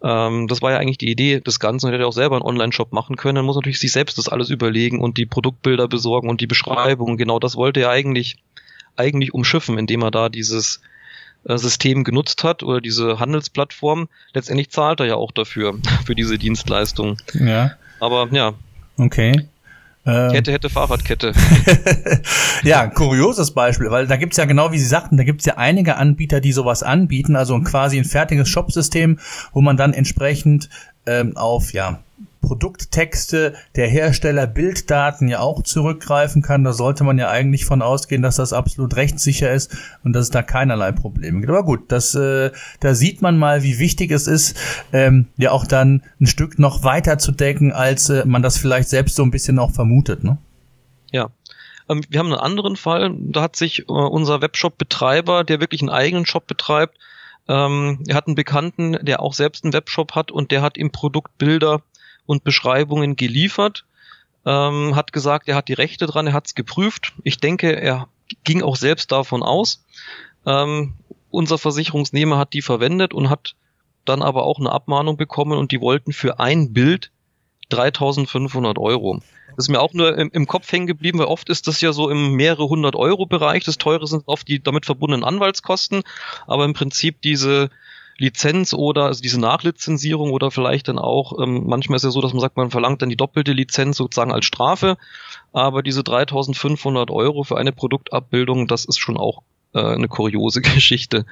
Ähm, 0.02 0.46
das 0.48 0.62
war 0.62 0.72
ja 0.72 0.78
eigentlich 0.78 0.98
die 0.98 1.10
Idee 1.10 1.40
des 1.40 1.58
Ganzen. 1.58 1.88
Er 1.88 1.94
hätte 1.94 2.06
auch 2.06 2.12
selber 2.12 2.36
einen 2.36 2.44
Online-Shop 2.44 2.92
machen 2.92 3.16
können. 3.16 3.36
Er 3.36 3.42
muss 3.42 3.56
natürlich 3.56 3.80
sich 3.80 3.92
selbst 3.92 4.18
das 4.18 4.28
alles 4.28 4.50
überlegen 4.50 5.00
und 5.00 5.18
die 5.18 5.26
Produktbilder 5.26 5.88
besorgen 5.88 6.28
und 6.28 6.40
die 6.40 6.46
Beschreibung. 6.46 7.16
Genau 7.16 7.38
das 7.38 7.56
wollte 7.56 7.80
er 7.80 7.90
eigentlich, 7.90 8.36
eigentlich 8.96 9.34
umschiffen, 9.34 9.78
indem 9.78 10.02
er 10.02 10.10
da 10.10 10.28
dieses 10.28 10.80
äh, 11.44 11.56
System 11.56 12.04
genutzt 12.04 12.44
hat 12.44 12.62
oder 12.62 12.80
diese 12.80 13.18
Handelsplattform. 13.18 14.08
Letztendlich 14.34 14.70
zahlt 14.70 15.00
er 15.00 15.06
ja 15.06 15.14
auch 15.16 15.32
dafür, 15.32 15.78
für 16.04 16.14
diese 16.14 16.38
Dienstleistung. 16.38 17.16
Ja. 17.34 17.72
Aber 18.00 18.28
ja. 18.30 18.54
Okay. 18.96 19.48
Ähm. 20.08 20.32
Kette 20.32 20.52
hätte 20.52 20.70
Fahrradkette. 20.70 21.32
ja, 22.62 22.86
kurioses 22.86 23.50
Beispiel, 23.50 23.90
weil 23.90 24.06
da 24.06 24.16
gibt's 24.16 24.38
ja 24.38 24.46
genau 24.46 24.72
wie 24.72 24.78
Sie 24.78 24.86
sagten, 24.86 25.18
da 25.18 25.24
gibt's 25.24 25.44
ja 25.44 25.58
einige 25.58 25.96
Anbieter, 25.96 26.40
die 26.40 26.52
sowas 26.52 26.82
anbieten, 26.82 27.36
also 27.36 27.60
quasi 27.60 27.98
ein 27.98 28.06
fertiges 28.06 28.48
Shopsystem, 28.48 29.18
wo 29.52 29.60
man 29.60 29.76
dann 29.76 29.92
entsprechend 29.92 30.70
ähm, 31.04 31.36
auf 31.36 31.74
ja 31.74 32.00
Produkttexte 32.40 33.54
der 33.76 33.88
Hersteller 33.88 34.46
Bilddaten 34.46 35.28
ja 35.28 35.40
auch 35.40 35.62
zurückgreifen 35.62 36.42
kann. 36.42 36.64
Da 36.64 36.72
sollte 36.72 37.04
man 37.04 37.18
ja 37.18 37.28
eigentlich 37.28 37.64
von 37.64 37.82
ausgehen, 37.82 38.22
dass 38.22 38.36
das 38.36 38.52
absolut 38.52 38.96
rechtssicher 38.96 39.52
ist 39.52 39.76
und 40.04 40.12
dass 40.12 40.24
es 40.24 40.30
da 40.30 40.42
keinerlei 40.42 40.92
Probleme 40.92 41.40
gibt. 41.40 41.50
Aber 41.50 41.64
gut, 41.64 41.90
das, 41.92 42.14
äh, 42.14 42.50
da 42.80 42.94
sieht 42.94 43.22
man 43.22 43.38
mal, 43.38 43.62
wie 43.62 43.78
wichtig 43.78 44.10
es 44.10 44.26
ist, 44.26 44.56
ähm, 44.92 45.26
ja 45.36 45.50
auch 45.50 45.66
dann 45.66 46.02
ein 46.20 46.26
Stück 46.26 46.58
noch 46.58 46.84
weiter 46.84 47.18
zu 47.18 47.32
decken, 47.32 47.72
als 47.72 48.08
äh, 48.10 48.24
man 48.24 48.42
das 48.42 48.58
vielleicht 48.58 48.88
selbst 48.88 49.16
so 49.16 49.22
ein 49.22 49.30
bisschen 49.30 49.58
auch 49.58 49.70
vermutet. 49.70 50.24
Ne? 50.24 50.38
Ja, 51.10 51.30
ähm, 51.88 52.02
wir 52.08 52.18
haben 52.18 52.32
einen 52.32 52.40
anderen 52.40 52.76
Fall, 52.76 53.14
da 53.18 53.42
hat 53.42 53.56
sich 53.56 53.80
äh, 53.80 53.92
unser 53.92 54.40
Webshop-Betreiber, 54.40 55.44
der 55.44 55.60
wirklich 55.60 55.80
einen 55.82 55.90
eigenen 55.90 56.26
Shop 56.26 56.46
betreibt, 56.46 56.96
ähm, 57.48 58.00
er 58.06 58.14
hat 58.14 58.26
einen 58.26 58.36
Bekannten, 58.36 58.98
der 59.00 59.20
auch 59.20 59.32
selbst 59.32 59.64
einen 59.64 59.72
Webshop 59.72 60.14
hat 60.14 60.30
und 60.30 60.50
der 60.50 60.60
hat 60.62 60.76
ihm 60.76 60.92
Produktbilder 60.92 61.82
und 62.28 62.44
Beschreibungen 62.44 63.16
geliefert, 63.16 63.86
ähm, 64.44 64.94
hat 64.94 65.14
gesagt, 65.14 65.48
er 65.48 65.56
hat 65.56 65.68
die 65.68 65.72
Rechte 65.72 66.06
dran, 66.06 66.26
er 66.26 66.34
hat 66.34 66.46
es 66.46 66.54
geprüft. 66.54 67.14
Ich 67.24 67.38
denke, 67.38 67.72
er 67.72 68.08
ging 68.44 68.62
auch 68.62 68.76
selbst 68.76 69.10
davon 69.10 69.42
aus. 69.42 69.82
Ähm, 70.44 70.92
unser 71.30 71.56
Versicherungsnehmer 71.56 72.36
hat 72.36 72.52
die 72.52 72.60
verwendet 72.60 73.14
und 73.14 73.30
hat 73.30 73.54
dann 74.04 74.20
aber 74.20 74.44
auch 74.44 74.58
eine 74.58 74.70
Abmahnung 74.70 75.16
bekommen 75.16 75.58
und 75.58 75.72
die 75.72 75.80
wollten 75.80 76.12
für 76.12 76.38
ein 76.38 76.74
Bild 76.74 77.10
3500 77.70 78.78
Euro. 78.78 79.20
Das 79.56 79.64
ist 79.64 79.68
mir 79.70 79.80
auch 79.80 79.94
nur 79.94 80.16
im, 80.16 80.30
im, 80.30 80.46
Kopf 80.46 80.70
hängen 80.70 80.86
geblieben, 80.86 81.18
weil 81.18 81.26
oft 81.26 81.48
ist 81.48 81.66
das 81.66 81.80
ja 81.80 81.94
so 81.94 82.10
im 82.10 82.34
mehrere 82.34 82.68
hundert 82.68 82.94
Euro 82.94 83.24
Bereich. 83.24 83.64
Das 83.64 83.78
teure 83.78 84.06
sind 84.06 84.24
oft 84.26 84.46
die 84.46 84.62
damit 84.62 84.84
verbundenen 84.84 85.24
Anwaltskosten, 85.24 86.02
aber 86.46 86.66
im 86.66 86.74
Prinzip 86.74 87.22
diese 87.22 87.70
Lizenz 88.18 88.74
oder 88.74 89.04
also 89.04 89.22
diese 89.22 89.40
Nachlizenzierung 89.40 90.32
oder 90.32 90.50
vielleicht 90.50 90.88
dann 90.88 90.98
auch, 90.98 91.38
ähm, 91.40 91.64
manchmal 91.66 91.96
ist 91.96 92.02
ja 92.02 92.10
so, 92.10 92.20
dass 92.20 92.32
man 92.32 92.40
sagt, 92.40 92.56
man 92.56 92.70
verlangt 92.70 93.00
dann 93.00 93.08
die 93.08 93.16
doppelte 93.16 93.52
Lizenz 93.52 93.96
sozusagen 93.96 94.32
als 94.32 94.44
Strafe, 94.44 94.98
aber 95.52 95.82
diese 95.82 96.02
3500 96.02 97.10
Euro 97.10 97.44
für 97.44 97.56
eine 97.56 97.72
Produktabbildung, 97.72 98.66
das 98.66 98.84
ist 98.84 98.98
schon 98.98 99.16
auch 99.16 99.42
äh, 99.72 99.80
eine 99.80 100.08
kuriose 100.08 100.60
Geschichte. 100.62 101.26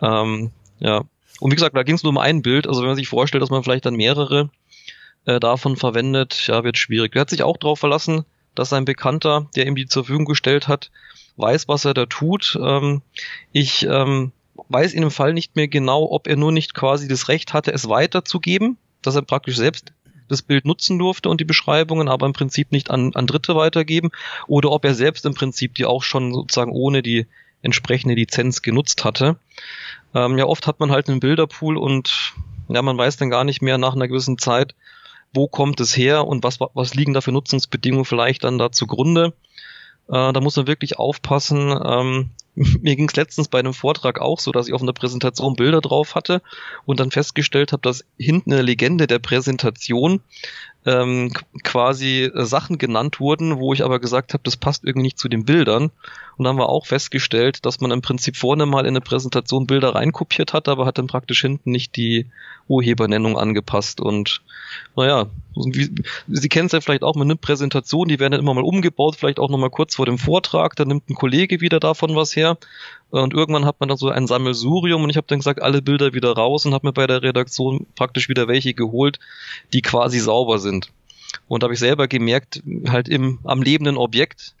Ähm, 0.00 0.52
ja. 0.78 1.02
Und 1.40 1.50
wie 1.50 1.56
gesagt, 1.56 1.76
da 1.76 1.82
ging 1.82 1.96
es 1.96 2.04
nur 2.04 2.10
um 2.10 2.18
ein 2.18 2.42
Bild, 2.42 2.68
also 2.68 2.80
wenn 2.80 2.88
man 2.88 2.96
sich 2.96 3.08
vorstellt, 3.08 3.42
dass 3.42 3.50
man 3.50 3.64
vielleicht 3.64 3.84
dann 3.84 3.96
mehrere 3.96 4.50
äh, 5.24 5.40
davon 5.40 5.76
verwendet, 5.76 6.46
ja, 6.46 6.62
wird 6.62 6.78
schwierig. 6.78 7.16
Er 7.16 7.22
hat 7.22 7.30
sich 7.30 7.42
auch 7.42 7.56
darauf 7.56 7.80
verlassen, 7.80 8.24
dass 8.54 8.68
sein 8.68 8.84
Bekannter, 8.84 9.48
der 9.56 9.66
ihm 9.66 9.74
die 9.74 9.86
zur 9.86 10.04
Verfügung 10.04 10.26
gestellt 10.26 10.68
hat, 10.68 10.92
weiß, 11.36 11.66
was 11.66 11.84
er 11.84 11.94
da 11.94 12.06
tut. 12.06 12.56
Ähm, 12.62 13.02
ich 13.50 13.86
ähm, 13.88 14.30
weiß 14.72 14.92
in 14.94 15.02
dem 15.02 15.10
Fall 15.10 15.34
nicht 15.34 15.56
mehr 15.56 15.68
genau, 15.68 16.08
ob 16.10 16.26
er 16.26 16.36
nur 16.36 16.52
nicht 16.52 16.74
quasi 16.74 17.08
das 17.08 17.28
Recht 17.28 17.52
hatte, 17.52 17.72
es 17.72 17.88
weiterzugeben, 17.88 18.78
dass 19.02 19.14
er 19.14 19.22
praktisch 19.22 19.56
selbst 19.56 19.92
das 20.28 20.42
Bild 20.42 20.64
nutzen 20.64 20.98
durfte 20.98 21.28
und 21.28 21.40
die 21.40 21.44
Beschreibungen, 21.44 22.08
aber 22.08 22.26
im 22.26 22.32
Prinzip 22.32 22.72
nicht 22.72 22.90
an, 22.90 23.14
an 23.14 23.26
Dritte 23.26 23.54
weitergeben, 23.54 24.10
oder 24.46 24.70
ob 24.70 24.84
er 24.84 24.94
selbst 24.94 25.26
im 25.26 25.34
Prinzip 25.34 25.74
die 25.74 25.84
auch 25.84 26.02
schon 26.02 26.32
sozusagen 26.32 26.72
ohne 26.72 27.02
die 27.02 27.26
entsprechende 27.60 28.14
Lizenz 28.14 28.62
genutzt 28.62 29.04
hatte. 29.04 29.36
Ähm, 30.14 30.38
ja, 30.38 30.46
oft 30.46 30.66
hat 30.66 30.80
man 30.80 30.90
halt 30.90 31.08
einen 31.08 31.20
Bilderpool 31.20 31.76
und 31.76 32.34
Ja, 32.68 32.80
man 32.82 32.96
weiß 32.96 33.16
dann 33.16 33.30
gar 33.30 33.44
nicht 33.44 33.60
mehr 33.60 33.76
nach 33.78 33.94
einer 33.94 34.08
gewissen 34.08 34.38
Zeit, 34.38 34.74
wo 35.34 35.48
kommt 35.48 35.80
es 35.80 35.96
her 35.96 36.26
und 36.26 36.42
was, 36.44 36.58
was 36.60 36.94
liegen 36.94 37.12
da 37.12 37.20
für 37.20 37.32
Nutzungsbedingungen 37.32 38.04
vielleicht 38.04 38.44
dann 38.44 38.58
da 38.58 38.72
zugrunde. 38.72 39.34
Äh, 40.08 40.32
da 40.32 40.40
muss 40.40 40.56
man 40.56 40.66
wirklich 40.66 40.98
aufpassen. 40.98 41.78
Ähm, 41.84 42.30
mir 42.82 42.96
ging 42.96 43.08
es 43.08 43.16
letztens 43.16 43.48
bei 43.48 43.58
einem 43.58 43.72
Vortrag 43.72 44.20
auch 44.20 44.38
so, 44.38 44.52
dass 44.52 44.68
ich 44.68 44.74
auf 44.74 44.82
einer 44.82 44.92
Präsentation 44.92 45.56
Bilder 45.56 45.80
drauf 45.80 46.14
hatte 46.14 46.42
und 46.84 47.00
dann 47.00 47.10
festgestellt 47.10 47.72
habe, 47.72 47.82
dass 47.82 48.04
hinten 48.18 48.52
eine 48.52 48.62
Legende 48.62 49.06
der 49.06 49.18
Präsentation 49.18 50.20
ähm, 50.84 51.32
quasi 51.62 52.24
äh, 52.24 52.44
Sachen 52.44 52.76
genannt 52.76 53.20
wurden, 53.20 53.58
wo 53.58 53.72
ich 53.72 53.84
aber 53.84 54.00
gesagt 54.00 54.34
habe, 54.34 54.42
das 54.44 54.56
passt 54.56 54.84
irgendwie 54.84 55.06
nicht 55.06 55.18
zu 55.18 55.28
den 55.28 55.44
Bildern. 55.44 55.90
Und 56.42 56.46
dann 56.46 56.56
haben 56.56 56.64
wir 56.64 56.70
auch 56.70 56.86
festgestellt, 56.86 57.64
dass 57.64 57.80
man 57.80 57.92
im 57.92 58.02
Prinzip 58.02 58.36
vorne 58.36 58.66
mal 58.66 58.80
in 58.80 58.88
eine 58.88 59.00
Präsentation 59.00 59.68
Bilder 59.68 59.94
reinkopiert 59.94 60.52
hat, 60.52 60.66
aber 60.66 60.86
hat 60.86 60.98
dann 60.98 61.06
praktisch 61.06 61.40
hinten 61.40 61.70
nicht 61.70 61.94
die 61.94 62.26
Urhebernennung 62.66 63.38
angepasst. 63.38 64.00
Und 64.00 64.42
naja, 64.96 65.26
Sie 65.54 66.48
kennen 66.48 66.66
es 66.66 66.72
ja 66.72 66.80
vielleicht 66.80 67.04
auch, 67.04 67.14
man 67.14 67.28
nimmt 67.28 67.42
Präsentationen, 67.42 68.08
die 68.08 68.18
werden 68.18 68.32
dann 68.32 68.40
immer 68.40 68.54
mal 68.54 68.64
umgebaut, 68.64 69.14
vielleicht 69.14 69.38
auch 69.38 69.50
nochmal 69.50 69.70
kurz 69.70 69.94
vor 69.94 70.04
dem 70.04 70.18
Vortrag, 70.18 70.74
dann 70.74 70.88
nimmt 70.88 71.08
ein 71.08 71.14
Kollege 71.14 71.60
wieder 71.60 71.78
davon 71.78 72.16
was 72.16 72.34
her. 72.34 72.58
Und 73.10 73.34
irgendwann 73.34 73.64
hat 73.64 73.78
man 73.78 73.88
dann 73.88 73.98
so 73.98 74.08
ein 74.08 74.26
Sammelsurium 74.26 75.04
und 75.04 75.10
ich 75.10 75.16
habe 75.16 75.28
dann 75.28 75.38
gesagt, 75.38 75.62
alle 75.62 75.80
Bilder 75.80 76.12
wieder 76.12 76.32
raus 76.32 76.66
und 76.66 76.74
habe 76.74 76.88
mir 76.88 76.92
bei 76.92 77.06
der 77.06 77.22
Redaktion 77.22 77.86
praktisch 77.94 78.28
wieder 78.28 78.48
welche 78.48 78.74
geholt, 78.74 79.20
die 79.72 79.82
quasi 79.82 80.18
sauber 80.18 80.58
sind. 80.58 80.90
Und 81.46 81.62
da 81.62 81.66
habe 81.66 81.74
ich 81.74 81.80
selber 81.80 82.08
gemerkt, 82.08 82.64
halt 82.88 83.08
im, 83.08 83.38
am 83.44 83.62
lebenden 83.62 83.96
Objekt, 83.96 84.56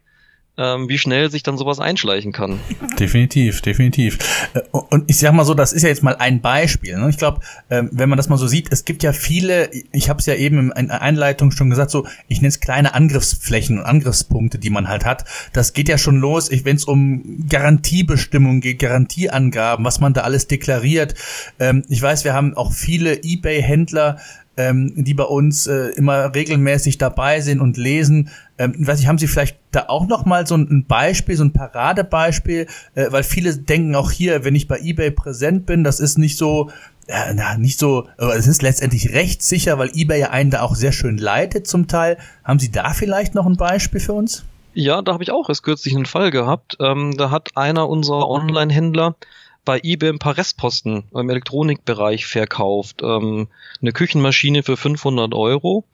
ähm, 0.58 0.88
wie 0.88 0.98
schnell 0.98 1.30
sich 1.30 1.42
dann 1.42 1.56
sowas 1.56 1.80
einschleichen 1.80 2.32
kann. 2.32 2.60
Definitiv, 2.98 3.62
definitiv. 3.62 4.18
Äh, 4.52 4.60
und 4.70 5.08
ich 5.08 5.18
sag 5.18 5.32
mal 5.32 5.44
so, 5.44 5.54
das 5.54 5.72
ist 5.72 5.82
ja 5.82 5.88
jetzt 5.88 6.02
mal 6.02 6.16
ein 6.16 6.42
Beispiel. 6.42 6.98
Ne? 6.98 7.08
Ich 7.08 7.16
glaube, 7.16 7.40
ähm, 7.70 7.88
wenn 7.92 8.08
man 8.08 8.18
das 8.18 8.28
mal 8.28 8.36
so 8.36 8.46
sieht, 8.46 8.68
es 8.70 8.84
gibt 8.84 9.02
ja 9.02 9.12
viele, 9.12 9.70
ich 9.92 10.10
habe 10.10 10.20
es 10.20 10.26
ja 10.26 10.34
eben 10.34 10.70
in 10.72 10.88
der 10.88 11.00
Einleitung 11.00 11.52
schon 11.52 11.70
gesagt, 11.70 11.90
so 11.90 12.06
ich 12.28 12.38
nenne 12.38 12.48
es 12.48 12.60
kleine 12.60 12.94
Angriffsflächen 12.94 13.78
und 13.78 13.86
Angriffspunkte, 13.86 14.58
die 14.58 14.70
man 14.70 14.88
halt 14.88 15.06
hat. 15.06 15.24
Das 15.54 15.72
geht 15.72 15.88
ja 15.88 15.96
schon 15.96 16.18
los, 16.18 16.50
wenn 16.50 16.76
es 16.76 16.84
um 16.84 17.46
Garantiebestimmungen 17.48 18.60
geht, 18.60 18.78
Garantieangaben, 18.78 19.84
was 19.84 20.00
man 20.00 20.12
da 20.12 20.20
alles 20.22 20.48
deklariert. 20.48 21.14
Ähm, 21.58 21.82
ich 21.88 22.02
weiß, 22.02 22.24
wir 22.24 22.34
haben 22.34 22.54
auch 22.58 22.72
viele 22.72 23.22
eBay-Händler, 23.22 24.18
ähm, 24.56 24.92
die 24.96 25.14
bei 25.14 25.24
uns 25.24 25.66
äh, 25.66 25.88
immer 25.96 26.34
regelmäßig 26.34 26.98
dabei 26.98 27.40
sind 27.40 27.60
und 27.60 27.76
lesen. 27.76 28.30
Ähm, 28.58 28.74
weiß 28.86 29.00
ich, 29.00 29.06
haben 29.06 29.18
Sie 29.18 29.26
vielleicht 29.26 29.56
da 29.70 29.86
auch 29.88 30.06
noch 30.06 30.24
mal 30.24 30.46
so 30.46 30.56
ein 30.56 30.84
Beispiel, 30.86 31.36
so 31.36 31.44
ein 31.44 31.52
Paradebeispiel, 31.52 32.66
äh, 32.94 33.06
weil 33.10 33.22
viele 33.22 33.56
denken 33.56 33.94
auch 33.94 34.10
hier, 34.10 34.44
wenn 34.44 34.54
ich 34.54 34.68
bei 34.68 34.78
eBay 34.78 35.10
präsent 35.10 35.66
bin, 35.66 35.84
das 35.84 36.00
ist 36.00 36.18
nicht 36.18 36.36
so, 36.36 36.70
ja, 37.08 37.32
na, 37.34 37.56
nicht 37.56 37.78
so, 37.78 38.08
aber 38.18 38.36
es 38.36 38.46
ist 38.46 38.62
letztendlich 38.62 39.12
recht 39.12 39.42
sicher, 39.42 39.78
weil 39.78 39.90
eBay 39.94 40.20
ja 40.20 40.30
einen 40.30 40.50
da 40.50 40.62
auch 40.62 40.74
sehr 40.74 40.92
schön 40.92 41.18
leitet 41.18 41.66
zum 41.66 41.88
Teil. 41.88 42.18
Haben 42.44 42.58
Sie 42.58 42.70
da 42.70 42.92
vielleicht 42.92 43.34
noch 43.34 43.46
ein 43.46 43.56
Beispiel 43.56 44.00
für 44.00 44.12
uns? 44.12 44.44
Ja, 44.74 45.02
da 45.02 45.12
habe 45.12 45.22
ich 45.22 45.30
auch 45.30 45.48
erst 45.48 45.62
kürzlich 45.62 45.94
einen 45.94 46.06
Fall 46.06 46.30
gehabt. 46.30 46.76
Ähm, 46.80 47.16
da 47.16 47.30
hat 47.30 47.56
einer 47.56 47.88
unserer 47.88 48.28
Online-Händler 48.28 49.16
bei 49.64 49.80
eBay 49.82 50.10
ein 50.10 50.18
paar 50.18 50.36
Restposten 50.36 51.04
im 51.14 51.30
Elektronikbereich 51.30 52.26
verkauft. 52.26 53.02
Ähm, 53.02 53.48
eine 53.80 53.92
Küchenmaschine 53.92 54.62
für 54.62 54.76
500 54.76 55.34
Euro 55.34 55.84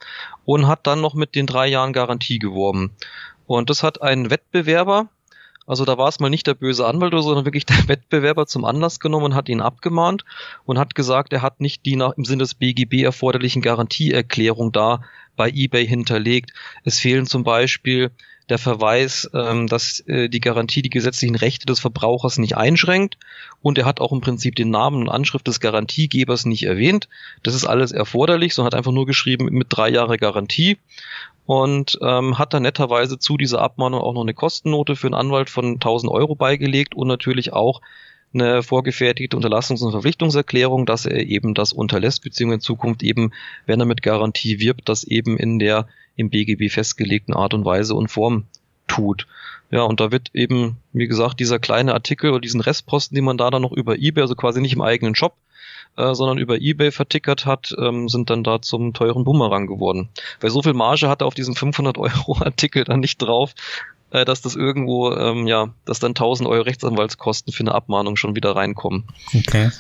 und 0.44 0.66
hat 0.66 0.86
dann 0.86 1.00
noch 1.00 1.14
mit 1.14 1.34
den 1.34 1.46
drei 1.46 1.68
Jahren 1.68 1.92
Garantie 1.92 2.38
geworben. 2.38 2.92
Und 3.46 3.70
das 3.70 3.82
hat 3.82 4.02
ein 4.02 4.30
Wettbewerber, 4.30 5.08
also 5.68 5.84
da 5.84 5.98
war 5.98 6.08
es 6.08 6.18
mal 6.18 6.30
nicht 6.30 6.46
der 6.46 6.54
böse 6.54 6.86
Anwalt, 6.86 7.12
sondern 7.12 7.44
wirklich 7.44 7.66
der 7.66 7.88
Wettbewerber 7.88 8.46
zum 8.46 8.64
Anlass 8.64 9.00
genommen 9.00 9.26
und 9.26 9.34
hat 9.34 9.50
ihn 9.50 9.60
abgemahnt 9.60 10.24
und 10.64 10.78
hat 10.78 10.94
gesagt, 10.94 11.32
er 11.34 11.42
hat 11.42 11.60
nicht 11.60 11.84
die 11.84 11.96
nach, 11.96 12.16
im 12.16 12.24
Sinne 12.24 12.44
des 12.44 12.54
BGB 12.54 13.02
erforderlichen 13.02 13.60
Garantieerklärung 13.60 14.72
da 14.72 15.02
bei 15.36 15.50
eBay 15.50 15.86
hinterlegt. 15.86 16.52
Es 16.84 16.98
fehlen 16.98 17.26
zum 17.26 17.44
Beispiel 17.44 18.10
der 18.48 18.58
Verweis, 18.58 19.28
ähm, 19.34 19.66
dass 19.66 20.00
äh, 20.00 20.28
die 20.28 20.40
Garantie 20.40 20.82
die 20.82 20.90
gesetzlichen 20.90 21.36
Rechte 21.36 21.66
des 21.66 21.80
Verbrauchers 21.80 22.38
nicht 22.38 22.56
einschränkt 22.56 23.18
und 23.62 23.78
er 23.78 23.84
hat 23.84 24.00
auch 24.00 24.12
im 24.12 24.20
Prinzip 24.20 24.56
den 24.56 24.70
Namen 24.70 25.02
und 25.02 25.08
Anschrift 25.08 25.46
des 25.46 25.60
Garantiegebers 25.60 26.46
nicht 26.46 26.64
erwähnt. 26.64 27.08
Das 27.42 27.54
ist 27.54 27.66
alles 27.66 27.92
erforderlich, 27.92 28.54
sondern 28.54 28.72
hat 28.72 28.78
einfach 28.78 28.92
nur 28.92 29.06
geschrieben 29.06 29.46
mit 29.50 29.66
drei 29.70 29.90
Jahre 29.90 30.16
Garantie 30.16 30.78
und 31.46 31.98
ähm, 32.02 32.38
hat 32.38 32.54
dann 32.54 32.62
netterweise 32.62 33.18
zu 33.18 33.36
dieser 33.36 33.60
Abmahnung 33.60 34.00
auch 34.00 34.14
noch 34.14 34.22
eine 34.22 34.34
Kostennote 34.34 34.96
für 34.96 35.06
einen 35.06 35.14
Anwalt 35.14 35.50
von 35.50 35.74
1000 35.74 36.12
Euro 36.12 36.34
beigelegt 36.34 36.94
und 36.94 37.08
natürlich 37.08 37.52
auch 37.52 37.80
eine 38.34 38.62
vorgefertigte 38.62 39.36
Unterlassungs- 39.36 39.82
und 39.82 39.92
Verpflichtungserklärung, 39.92 40.86
dass 40.86 41.06
er 41.06 41.26
eben 41.26 41.54
das 41.54 41.72
unterlässt, 41.72 42.22
beziehungsweise 42.22 42.56
in 42.56 42.60
Zukunft 42.60 43.02
eben, 43.02 43.32
wenn 43.66 43.80
er 43.80 43.86
mit 43.86 44.02
Garantie 44.02 44.60
wirbt, 44.60 44.88
das 44.88 45.04
eben 45.04 45.38
in 45.38 45.58
der 45.58 45.88
im 46.16 46.30
BGB 46.30 46.70
festgelegten 46.70 47.34
Art 47.34 47.54
und 47.54 47.64
Weise 47.64 47.94
und 47.94 48.08
Form 48.08 48.44
tut. 48.86 49.26
Ja, 49.70 49.82
und 49.82 50.00
da 50.00 50.10
wird 50.10 50.30
eben, 50.34 50.76
wie 50.92 51.06
gesagt, 51.06 51.40
dieser 51.40 51.58
kleine 51.58 51.94
Artikel 51.94 52.30
oder 52.30 52.40
diesen 52.40 52.60
Restposten, 52.60 53.14
die 53.14 53.20
man 53.20 53.38
da 53.38 53.50
dann 53.50 53.62
noch 53.62 53.72
über 53.72 53.96
eBay, 53.96 54.22
also 54.22 54.34
quasi 54.34 54.60
nicht 54.60 54.72
im 54.72 54.80
eigenen 54.80 55.14
Shop, 55.14 55.36
äh, 55.96 56.14
sondern 56.14 56.38
über 56.38 56.56
eBay 56.56 56.90
vertickert 56.90 57.44
hat, 57.44 57.74
ähm, 57.78 58.08
sind 58.08 58.30
dann 58.30 58.44
da 58.44 58.62
zum 58.62 58.94
teuren 58.94 59.24
Bumerang 59.24 59.66
geworden. 59.66 60.08
Weil 60.40 60.50
so 60.50 60.62
viel 60.62 60.72
Marge 60.72 61.08
hat 61.08 61.22
er 61.22 61.26
auf 61.26 61.34
diesem 61.34 61.54
500 61.54 61.98
Euro 61.98 62.38
Artikel 62.40 62.84
dann 62.84 63.00
nicht 63.00 63.20
drauf, 63.20 63.54
äh, 64.10 64.24
dass 64.24 64.40
das 64.40 64.56
irgendwo, 64.56 65.12
ähm, 65.12 65.46
ja, 65.46 65.68
dass 65.84 65.98
dann 65.98 66.10
1000 66.10 66.48
Euro 66.48 66.62
Rechtsanwaltskosten 66.62 67.52
für 67.52 67.60
eine 67.60 67.74
Abmahnung 67.74 68.16
schon 68.16 68.34
wieder 68.34 68.56
reinkommen. 68.56 69.04
Okay. 69.34 69.70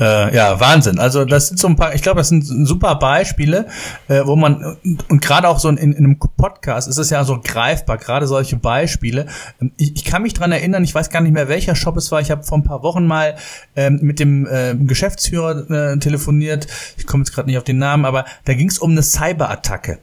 Äh, 0.00 0.34
ja, 0.34 0.58
Wahnsinn. 0.58 0.98
Also 0.98 1.24
das 1.24 1.48
sind 1.48 1.58
so 1.58 1.68
ein 1.68 1.76
paar, 1.76 1.94
ich 1.94 2.02
glaube, 2.02 2.18
das 2.18 2.28
sind 2.28 2.44
super 2.44 2.96
Beispiele, 2.96 3.68
äh, 4.08 4.22
wo 4.24 4.36
man, 4.36 4.76
und 5.08 5.22
gerade 5.22 5.48
auch 5.48 5.58
so 5.58 5.68
in, 5.68 5.76
in 5.76 5.96
einem 5.96 6.18
Podcast 6.18 6.88
ist 6.88 6.98
es 6.98 7.10
ja 7.10 7.24
so 7.24 7.40
greifbar, 7.42 7.98
gerade 7.98 8.26
solche 8.26 8.56
Beispiele. 8.56 9.26
Ähm, 9.60 9.72
ich, 9.76 9.94
ich 9.96 10.04
kann 10.04 10.22
mich 10.22 10.34
dran 10.34 10.52
erinnern, 10.52 10.82
ich 10.84 10.94
weiß 10.94 11.10
gar 11.10 11.20
nicht 11.20 11.32
mehr, 11.32 11.48
welcher 11.48 11.74
Shop 11.74 11.96
es 11.96 12.10
war. 12.10 12.20
Ich 12.20 12.30
habe 12.30 12.42
vor 12.42 12.58
ein 12.58 12.64
paar 12.64 12.82
Wochen 12.82 13.06
mal 13.06 13.36
ähm, 13.76 14.00
mit 14.02 14.18
dem 14.18 14.46
äh, 14.46 14.74
Geschäftsführer 14.74 15.70
äh, 15.92 15.98
telefoniert. 15.98 16.66
Ich 16.96 17.06
komme 17.06 17.22
jetzt 17.22 17.32
gerade 17.32 17.48
nicht 17.48 17.58
auf 17.58 17.64
den 17.64 17.78
Namen, 17.78 18.04
aber 18.04 18.24
da 18.44 18.54
ging 18.54 18.68
es 18.68 18.78
um 18.78 18.90
eine 18.90 19.02
Cyberattacke. 19.02 19.98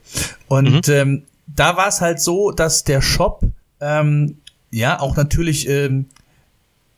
Und 0.48 0.88
mhm. 0.88 0.94
ähm, 0.94 1.24
da 1.60 1.78
war 1.78 1.88
es 1.88 2.02
halt 2.02 2.22
so, 2.22 2.52
dass 2.52 2.84
der 2.84 3.02
Shop 3.02 3.44
ähm, 3.82 4.38
ja 4.72 5.00
auch 5.00 5.16
natürlich 5.16 5.68
ähm, 5.68 6.06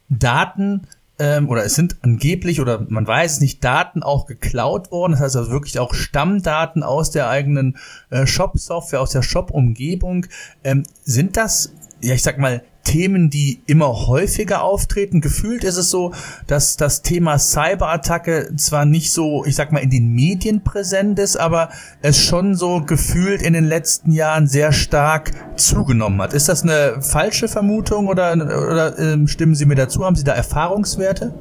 Daten 0.09 0.87
ähm, 1.19 1.49
oder 1.49 1.65
es 1.65 1.75
sind 1.75 1.97
angeblich 2.01 2.61
oder 2.61 2.85
man 2.89 3.07
weiß 3.07 3.33
es 3.33 3.41
nicht 3.41 3.63
Daten 3.63 4.03
auch 4.03 4.25
geklaut 4.25 4.91
worden. 4.91 5.13
Das 5.13 5.21
heißt 5.21 5.35
also 5.35 5.51
wirklich 5.51 5.79
auch 5.79 5.93
Stammdaten 5.93 6.83
aus 6.83 7.11
der 7.11 7.29
eigenen 7.29 7.77
äh, 8.09 8.27
Shop-Software, 8.27 9.01
aus 9.01 9.11
der 9.11 9.23
Shop-Umgebung. 9.23 10.27
Ähm, 10.63 10.83
sind 11.03 11.37
das 11.37 11.73
ja, 12.01 12.15
ich 12.15 12.23
sag 12.23 12.37
mal, 12.37 12.63
Themen, 12.83 13.29
die 13.29 13.61
immer 13.65 14.07
häufiger 14.07 14.63
auftreten. 14.63 15.21
Gefühlt 15.21 15.63
ist 15.63 15.77
es 15.77 15.89
so, 15.89 16.13
dass 16.47 16.77
das 16.77 17.01
Thema 17.01 17.37
Cyberattacke 17.37 18.55
zwar 18.55 18.85
nicht 18.85 19.11
so, 19.11 19.45
ich 19.45 19.55
sag 19.55 19.71
mal, 19.71 19.79
in 19.79 19.89
den 19.89 20.13
Medien 20.13 20.63
präsent 20.63 21.19
ist, 21.19 21.37
aber 21.37 21.69
es 22.01 22.17
schon 22.17 22.55
so 22.55 22.81
gefühlt 22.81 23.41
in 23.41 23.53
den 23.53 23.65
letzten 23.65 24.11
Jahren 24.11 24.47
sehr 24.47 24.73
stark 24.73 25.31
zugenommen 25.57 26.21
hat. 26.21 26.33
Ist 26.33 26.49
das 26.49 26.63
eine 26.63 27.01
falsche 27.01 27.47
Vermutung 27.47 28.07
oder, 28.07 28.33
oder 28.33 28.97
äh, 28.97 29.27
stimmen 29.27 29.55
Sie 29.55 29.65
mir 29.65 29.75
dazu? 29.75 30.03
Haben 30.03 30.15
Sie 30.15 30.23
da 30.23 30.33
Erfahrungswerte? 30.33 31.33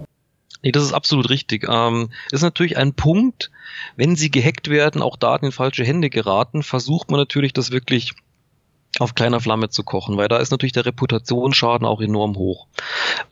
Nee, 0.63 0.73
das 0.73 0.83
ist 0.83 0.93
absolut 0.93 1.31
richtig. 1.31 1.67
Ähm, 1.69 2.11
ist 2.33 2.43
natürlich 2.43 2.77
ein 2.77 2.93
Punkt, 2.93 3.51
wenn 3.97 4.17
sie 4.17 4.31
gehackt 4.31 4.69
werden, 4.69 5.01
auch 5.01 5.17
Daten 5.17 5.47
in 5.47 5.53
falsche 5.53 5.85
Hände 5.85 6.11
geraten, 6.11 6.63
versucht 6.63 7.11
man 7.11 7.19
natürlich 7.19 7.53
das 7.53 7.71
wirklich 7.71 8.15
auf 9.01 9.15
kleiner 9.15 9.41
Flamme 9.41 9.71
zu 9.71 9.83
kochen, 9.83 10.17
weil 10.17 10.29
da 10.29 10.37
ist 10.37 10.51
natürlich 10.51 10.73
der 10.73 10.87
Reputationsschaden 10.87 11.87
auch 11.87 12.01
enorm 12.01 12.37
hoch. 12.37 12.67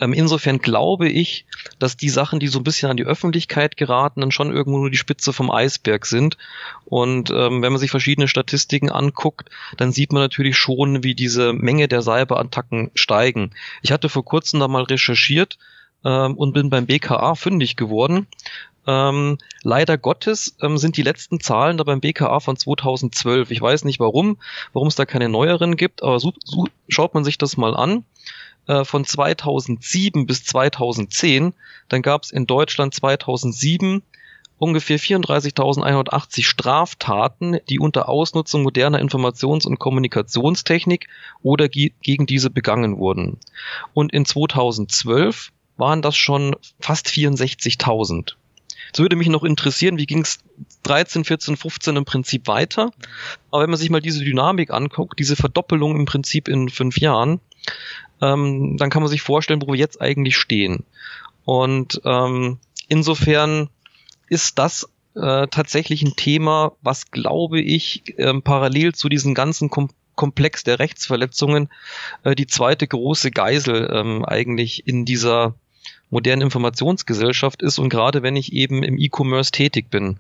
Ähm, 0.01 0.13
insofern 0.13 0.59
glaube 0.59 1.09
ich, 1.09 1.45
dass 1.79 1.97
die 1.97 2.09
Sachen, 2.09 2.41
die 2.41 2.49
so 2.49 2.59
ein 2.59 2.65
bisschen 2.65 2.91
an 2.91 2.97
die 2.97 3.05
Öffentlichkeit 3.05 3.77
geraten, 3.77 4.21
dann 4.21 4.31
schon 4.31 4.51
irgendwo 4.51 4.79
nur 4.79 4.91
die 4.91 4.97
Spitze 4.97 5.33
vom 5.33 5.51
Eisberg 5.51 6.07
sind. 6.07 6.39
Und 6.87 7.31
ähm, 7.31 7.63
wenn 7.63 7.73
man 7.73 7.79
sich 7.79 7.91
verschiedene 7.91 8.29
Statistiken 8.29 8.91
anguckt, 8.91 9.51
dann 9.77 9.93
sieht 9.93 10.13
man 10.13 10.23
natürlich 10.23 10.57
schon, 10.57 11.05
wie 11.05 11.15
diese 11.15 11.53
Menge 11.53 11.87
der 11.87 12.01
Cyberattacken 12.01 12.91
steigen. 12.95 13.51
Ich 13.83 13.93
hatte 13.93 14.09
vor 14.09 14.25
kurzem 14.25 14.61
da 14.61 14.69
mal 14.69 14.85
recherchiert, 14.85 15.59
ähm, 16.05 16.37
und 16.37 16.53
bin 16.53 16.71
beim 16.71 16.87
BKA 16.87 17.35
fündig 17.35 17.77
geworden. 17.77 18.27
Ähm, 18.89 19.37
leider 19.63 19.99
Gottes 19.99 20.57
ähm, 20.63 20.79
sind 20.79 20.97
die 20.97 21.03
letzten 21.03 21.41
Zahlen 21.41 21.77
da 21.77 21.85
beim 21.85 22.01
BKA 22.01 22.41
von 22.41 22.57
2012. 22.57 23.51
Ich 23.51 23.61
weiß 23.61 23.85
nicht 23.85 24.01
warum, 24.01 24.39
warum 24.73 24.89
es 24.89 24.95
da 24.95 25.05
keine 25.05 25.29
neueren 25.29 25.77
gibt, 25.77 26.03
aber 26.03 26.19
so, 26.19 26.33
so 26.43 26.65
schaut 26.89 27.13
man 27.13 27.23
sich 27.23 27.37
das 27.37 27.59
mal 27.59 27.77
an. 27.77 28.05
Äh, 28.67 28.87
von 28.87 29.05
2007 29.05 30.25
bis 30.25 30.43
2010, 30.45 31.53
dann 31.91 32.01
gab 32.01 32.23
es 32.23 32.31
in 32.31 32.47
Deutschland 32.47 32.95
2007 32.95 34.03
ungefähr 34.57 34.99
34.180 34.99 36.45
Straftaten, 36.45 37.59
die 37.69 37.81
unter 37.81 38.09
Ausnutzung 38.09 38.63
moderner 38.63 39.01
Informations- 39.01 39.67
und 39.67 39.79
Kommunikationstechnik 39.79 41.09
oder 41.43 41.69
ge 41.69 41.93
gegen 42.01 42.25
diese 42.25 42.49
begangen 42.49 42.97
wurden. 42.97 43.39
Und 43.93 44.15
in 44.15 44.25
2012 44.25 45.53
waren 45.77 46.01
das 46.01 46.17
schon 46.17 46.57
fast 46.81 47.09
64.000. 47.09 48.33
Es 48.93 48.99
würde 48.99 49.17
mich 49.17 49.29
noch 49.29 49.45
interessieren, 49.45 49.99
wie 49.99 50.07
ging 50.07 50.23
es 50.23 50.39
13, 50.85 51.25
14, 51.25 51.57
15 51.57 51.97
im 51.97 52.05
Prinzip 52.05 52.47
weiter. 52.47 52.91
Aber 53.51 53.63
wenn 53.63 53.71
man 53.71 53.79
sich 53.79 53.91
mal 53.91 54.01
diese 54.01 54.25
Dynamik 54.25 54.71
anguckt, 54.71 55.19
diese 55.19 55.37
Verdoppelung 55.37 55.97
im 55.97 56.07
Prinzip 56.07 56.49
in 56.49 56.69
fünf 56.69 56.99
Jahren, 56.99 57.41
ähm, 58.21 58.77
dann 58.79 58.91
kann 58.91 59.03
man 59.03 59.11
sich 59.11 59.23
vorstellen, 59.23 59.63
wo 59.63 59.69
wir 59.69 59.79
jetzt 59.79 60.01
eigentlich 60.01 60.37
stehen. 60.37 60.85
Und 61.45 62.01
ähm, 62.05 62.59
insofern 62.89 63.71
ist 64.29 64.59
das 64.59 64.89
äh, 65.15 65.47
tatsächlich 65.49 66.03
ein 66.03 66.17
Thema, 66.17 66.73
was 66.83 67.11
glaube 67.11 67.61
ich 67.61 68.19
äh, 68.19 68.35
parallel 68.41 68.95
zu 68.95 69.09
diesen 69.09 69.35
ganzen 69.35 69.71
Kom 69.71 69.91
Komplex 70.15 70.65
der 70.65 70.81
Rechtsverletzungen 70.81 71.69
äh, 72.25 72.35
die 72.35 72.49
zweite 72.49 72.89
große 72.89 73.31
Geisel 73.31 73.89
ähm, 73.93 74.25
eigentlich 74.25 74.85
in 74.89 75.05
dieser 75.05 75.55
modernen 76.11 76.43
Informationsgesellschaft 76.43 77.63
ist 77.63 77.79
und 77.79 77.89
gerade 77.89 78.23
wenn 78.23 78.37
ich 78.37 78.53
eben 78.53 78.83
im 78.83 78.99
E-Commerce 78.99 79.51
tätig 79.51 79.91
bin. 79.91 80.19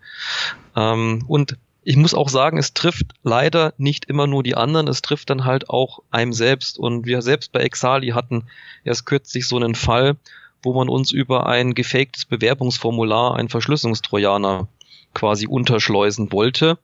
Ähm, 0.77 1.25
und 1.27 1.57
ich 1.89 1.97
muss 1.97 2.13
auch 2.13 2.29
sagen, 2.29 2.59
es 2.59 2.75
trifft 2.75 3.07
leider 3.23 3.73
nicht 3.79 4.05
immer 4.05 4.27
nur 4.27 4.43
die 4.43 4.57
anderen, 4.57 4.89
es 4.89 5.01
trifft 5.01 5.31
dann 5.31 5.47
halt 5.47 5.71
auch 5.71 6.01
einem 6.11 6.35
selbst. 6.35 6.79
Und 6.79 7.07
wir 7.07 7.23
selbst 7.23 7.51
bei 7.53 7.61
Exali 7.61 8.09
hatten 8.09 8.45
erst 8.85 9.07
kürzlich 9.07 9.49
so 9.49 9.57
einen 9.57 9.75
Fall, 9.75 10.17
wo 10.63 10.75
man 10.75 10.91
uns 10.91 11.13
über 11.13 11.47
ein 11.47 11.73
gefaktes 11.73 12.27
Bewerbungsformular, 12.27 13.37
ein 13.37 13.49
Verschlüsselungstrojaner 13.49 14.69
quasi 15.15 15.47
unterschleusen 15.47 16.31
wollte. 16.31 16.79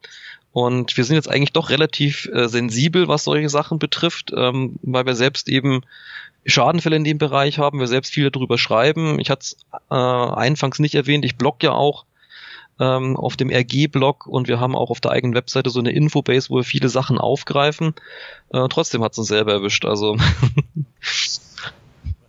Und 0.52 0.96
wir 0.96 1.04
sind 1.04 1.16
jetzt 1.16 1.30
eigentlich 1.30 1.52
doch 1.52 1.68
relativ 1.68 2.30
äh, 2.32 2.48
sensibel, 2.48 3.08
was 3.08 3.24
solche 3.24 3.48
Sachen 3.48 3.78
betrifft, 3.78 4.32
ähm, 4.34 4.76
weil 4.82 5.04
wir 5.04 5.16
selbst 5.16 5.48
eben 5.48 5.82
Schadenfälle 6.46 6.96
in 6.96 7.04
dem 7.04 7.18
Bereich 7.18 7.58
haben, 7.58 7.80
wir 7.80 7.86
selbst 7.86 8.12
viel 8.12 8.30
darüber 8.30 8.58
schreiben. 8.58 9.18
Ich 9.18 9.30
hatte 9.30 9.40
es 9.42 9.56
äh, 9.90 9.94
anfangs 9.94 10.78
nicht 10.78 10.94
erwähnt, 10.94 11.24
ich 11.24 11.36
blog 11.36 11.62
ja 11.62 11.72
auch 11.72 12.04
ähm, 12.80 13.16
auf 13.16 13.36
dem 13.36 13.50
RG-Blog 13.50 14.26
und 14.26 14.48
wir 14.48 14.60
haben 14.60 14.74
auch 14.74 14.90
auf 14.90 15.00
der 15.00 15.12
eigenen 15.12 15.34
Webseite 15.34 15.70
so 15.70 15.78
eine 15.78 15.92
Infobase, 15.92 16.50
wo 16.50 16.56
wir 16.56 16.64
viele 16.64 16.88
Sachen 16.88 17.18
aufgreifen. 17.18 17.94
Äh, 18.52 18.68
trotzdem 18.68 19.02
hat 19.02 19.12
es 19.12 19.18
uns 19.18 19.28
selber 19.28 19.52
erwischt. 19.52 19.84
Also 19.84 20.16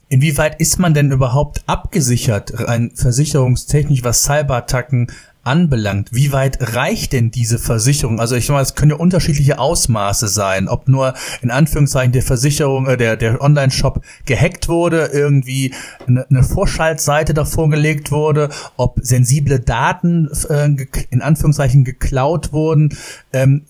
Inwieweit 0.07 0.59
ist 0.59 0.77
man 0.79 0.93
denn 0.93 1.11
überhaupt 1.11 1.63
abgesichert, 1.65 2.67
rein 2.67 2.91
versicherungstechnisch, 2.93 4.03
was 4.03 4.23
Cyberattacken 4.23 5.11
anbelangt, 5.45 6.09
wie 6.11 6.31
weit 6.31 6.75
reicht 6.75 7.13
denn 7.13 7.31
diese 7.31 7.59
Versicherung? 7.59 8.19
Also 8.19 8.35
ich 8.35 8.49
meine, 8.49 8.61
es 8.63 8.75
können 8.75 8.91
ja 8.91 8.97
unterschiedliche 8.97 9.59
Ausmaße 9.59 10.27
sein, 10.27 10.67
ob 10.67 10.87
nur 10.87 11.13
in 11.41 11.51
Anführungszeichen 11.51 12.11
der 12.11 12.23
Versicherung, 12.23 12.87
äh, 12.87 12.97
der, 12.97 13.15
der 13.15 13.41
Online-Shop 13.41 14.01
gehackt 14.25 14.67
wurde, 14.67 15.09
irgendwie 15.13 15.73
eine, 16.07 16.25
eine 16.29 16.43
Vorschaltseite 16.43 17.33
davor 17.33 17.69
gelegt 17.69 18.11
wurde, 18.11 18.49
ob 18.77 18.99
sensible 19.01 19.59
Daten 19.59 20.29
äh, 20.49 20.69
in 21.11 21.21
Anführungszeichen 21.21 21.83
geklaut 21.83 22.51
wurden. 22.51 22.97
Ähm, 23.31 23.63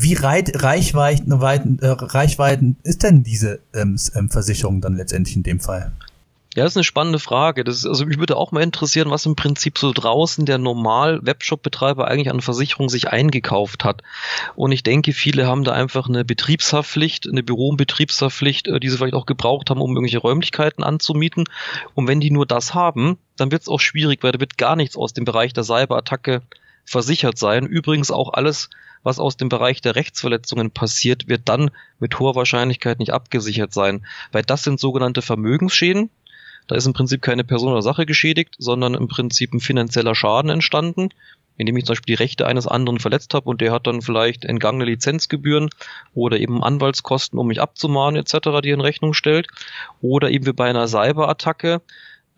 wie 0.00 0.14
reit, 0.14 0.62
Reichweiten, 0.62 1.32
äh, 1.80 1.88
Reichweiten 1.88 2.76
ist 2.82 3.02
denn 3.02 3.24
diese 3.24 3.60
ähm, 3.74 3.96
ähm, 4.14 4.28
Versicherung 4.28 4.80
dann 4.80 4.96
letztendlich 4.96 5.36
in 5.36 5.42
dem 5.42 5.60
Fall? 5.60 5.92
Ja, 6.58 6.64
das 6.64 6.72
ist 6.72 6.78
eine 6.78 6.82
spannende 6.82 7.20
Frage. 7.20 7.62
Das 7.62 7.76
ist, 7.76 7.86
also 7.86 8.04
mich 8.04 8.18
würde 8.18 8.36
auch 8.36 8.50
mal 8.50 8.64
interessieren, 8.64 9.12
was 9.12 9.24
im 9.26 9.36
Prinzip 9.36 9.78
so 9.78 9.92
draußen 9.92 10.44
der 10.44 10.58
normal 10.58 11.20
Webshop-Betreiber 11.22 12.08
eigentlich 12.08 12.30
an 12.30 12.40
Versicherung 12.40 12.88
sich 12.88 13.10
eingekauft 13.10 13.84
hat. 13.84 14.02
Und 14.56 14.72
ich 14.72 14.82
denke, 14.82 15.12
viele 15.12 15.46
haben 15.46 15.62
da 15.62 15.70
einfach 15.70 16.08
eine 16.08 16.24
Betriebshaftpflicht, 16.24 17.28
eine 17.28 17.44
Büro- 17.44 17.68
und 17.68 17.76
Betriebshaftpflicht, 17.76 18.66
äh, 18.66 18.80
die 18.80 18.88
sie 18.88 18.96
vielleicht 18.96 19.14
auch 19.14 19.26
gebraucht 19.26 19.70
haben, 19.70 19.80
um 19.80 19.92
irgendwelche 19.92 20.18
Räumlichkeiten 20.18 20.82
anzumieten. 20.82 21.44
Und 21.94 22.08
wenn 22.08 22.18
die 22.18 22.32
nur 22.32 22.44
das 22.44 22.74
haben, 22.74 23.18
dann 23.36 23.52
wird 23.52 23.62
es 23.62 23.68
auch 23.68 23.78
schwierig, 23.78 24.24
weil 24.24 24.32
da 24.32 24.40
wird 24.40 24.58
gar 24.58 24.74
nichts 24.74 24.96
aus 24.96 25.12
dem 25.12 25.24
Bereich 25.24 25.52
der 25.52 25.62
Cyberattacke 25.62 26.42
versichert 26.84 27.38
sein. 27.38 27.66
Übrigens 27.66 28.10
auch 28.10 28.32
alles, 28.32 28.68
was 29.04 29.20
aus 29.20 29.36
dem 29.36 29.48
Bereich 29.48 29.80
der 29.80 29.94
Rechtsverletzungen 29.94 30.72
passiert, 30.72 31.28
wird 31.28 31.42
dann 31.48 31.70
mit 32.00 32.18
hoher 32.18 32.34
Wahrscheinlichkeit 32.34 32.98
nicht 32.98 33.12
abgesichert 33.12 33.72
sein, 33.72 34.04
weil 34.32 34.42
das 34.42 34.64
sind 34.64 34.80
sogenannte 34.80 35.22
Vermögensschäden. 35.22 36.10
Da 36.68 36.76
ist 36.76 36.86
im 36.86 36.92
Prinzip 36.92 37.22
keine 37.22 37.44
Person 37.44 37.72
oder 37.72 37.82
Sache 37.82 38.06
geschädigt, 38.06 38.54
sondern 38.58 38.94
im 38.94 39.08
Prinzip 39.08 39.52
ein 39.52 39.60
finanzieller 39.60 40.14
Schaden 40.14 40.50
entstanden, 40.50 41.08
indem 41.56 41.76
ich 41.76 41.84
zum 41.84 41.94
Beispiel 41.94 42.14
die 42.14 42.22
Rechte 42.22 42.46
eines 42.46 42.66
anderen 42.66 43.00
verletzt 43.00 43.34
habe 43.34 43.48
und 43.48 43.60
der 43.60 43.72
hat 43.72 43.86
dann 43.86 44.02
vielleicht 44.02 44.44
entgangene 44.44 44.84
Lizenzgebühren 44.84 45.70
oder 46.14 46.38
eben 46.38 46.62
Anwaltskosten, 46.62 47.38
um 47.38 47.48
mich 47.48 47.60
abzumahnen 47.60 48.20
etc., 48.20 48.60
die 48.62 48.70
in 48.70 48.80
Rechnung 48.80 49.14
stellt. 49.14 49.48
Oder 50.00 50.30
eben 50.30 50.46
wie 50.46 50.52
bei 50.52 50.68
einer 50.68 50.86
Cyberattacke, 50.86 51.80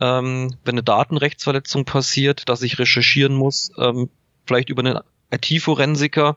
ähm, 0.00 0.54
wenn 0.64 0.74
eine 0.74 0.82
Datenrechtsverletzung 0.84 1.84
passiert, 1.84 2.48
dass 2.48 2.62
ich 2.62 2.78
recherchieren 2.78 3.34
muss, 3.34 3.72
ähm, 3.78 4.08
vielleicht 4.46 4.70
über 4.70 4.80
einen 4.80 5.00
IT-Forensiker, 5.32 6.36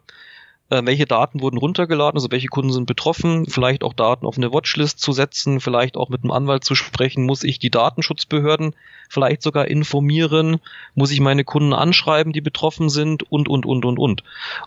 äh, 0.73 0.85
welche 0.85 1.05
Daten 1.05 1.41
wurden 1.41 1.57
runtergeladen, 1.57 2.17
also 2.17 2.31
welche 2.31 2.47
Kunden 2.47 2.71
sind 2.71 2.85
betroffen, 2.87 3.45
vielleicht 3.45 3.83
auch 3.83 3.93
Daten 3.93 4.25
auf 4.25 4.37
eine 4.37 4.51
Watchlist 4.51 4.99
zu 4.99 5.11
setzen, 5.11 5.59
vielleicht 5.59 5.95
auch 5.95 6.09
mit 6.09 6.23
einem 6.23 6.31
Anwalt 6.31 6.63
zu 6.63 6.73
sprechen, 6.73 7.25
muss 7.25 7.43
ich 7.43 7.59
die 7.59 7.69
Datenschutzbehörden 7.69 8.75
vielleicht 9.09 9.43
sogar 9.43 9.67
informieren, 9.67 10.59
muss 10.95 11.11
ich 11.11 11.19
meine 11.19 11.43
Kunden 11.43 11.73
anschreiben, 11.73 12.33
die 12.33 12.41
betroffen 12.41 12.89
sind? 12.89 13.23
Und, 13.31 13.47
und, 13.47 13.65
und, 13.65 13.85
und, 13.85 13.99
und. 13.99 14.23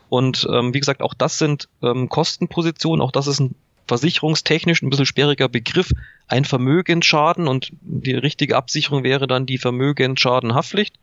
Und 0.08 0.46
ähm, 0.50 0.72
wie 0.72 0.78
gesagt, 0.78 1.02
auch 1.02 1.14
das 1.14 1.38
sind 1.38 1.68
ähm, 1.82 2.08
Kostenpositionen, 2.08 3.02
auch 3.02 3.12
das 3.12 3.26
ist 3.26 3.40
ein 3.40 3.56
versicherungstechnisch 3.88 4.82
ein 4.82 4.90
bisschen 4.90 5.06
sperriger 5.06 5.48
Begriff, 5.48 5.90
ein 6.28 6.44
Vermögensschaden. 6.44 7.48
Und 7.48 7.72
die 7.80 8.14
richtige 8.14 8.56
Absicherung 8.56 9.02
wäre 9.02 9.26
dann 9.26 9.46
die 9.46 9.58
Vermögensschadenhaftpflicht. 9.58 10.94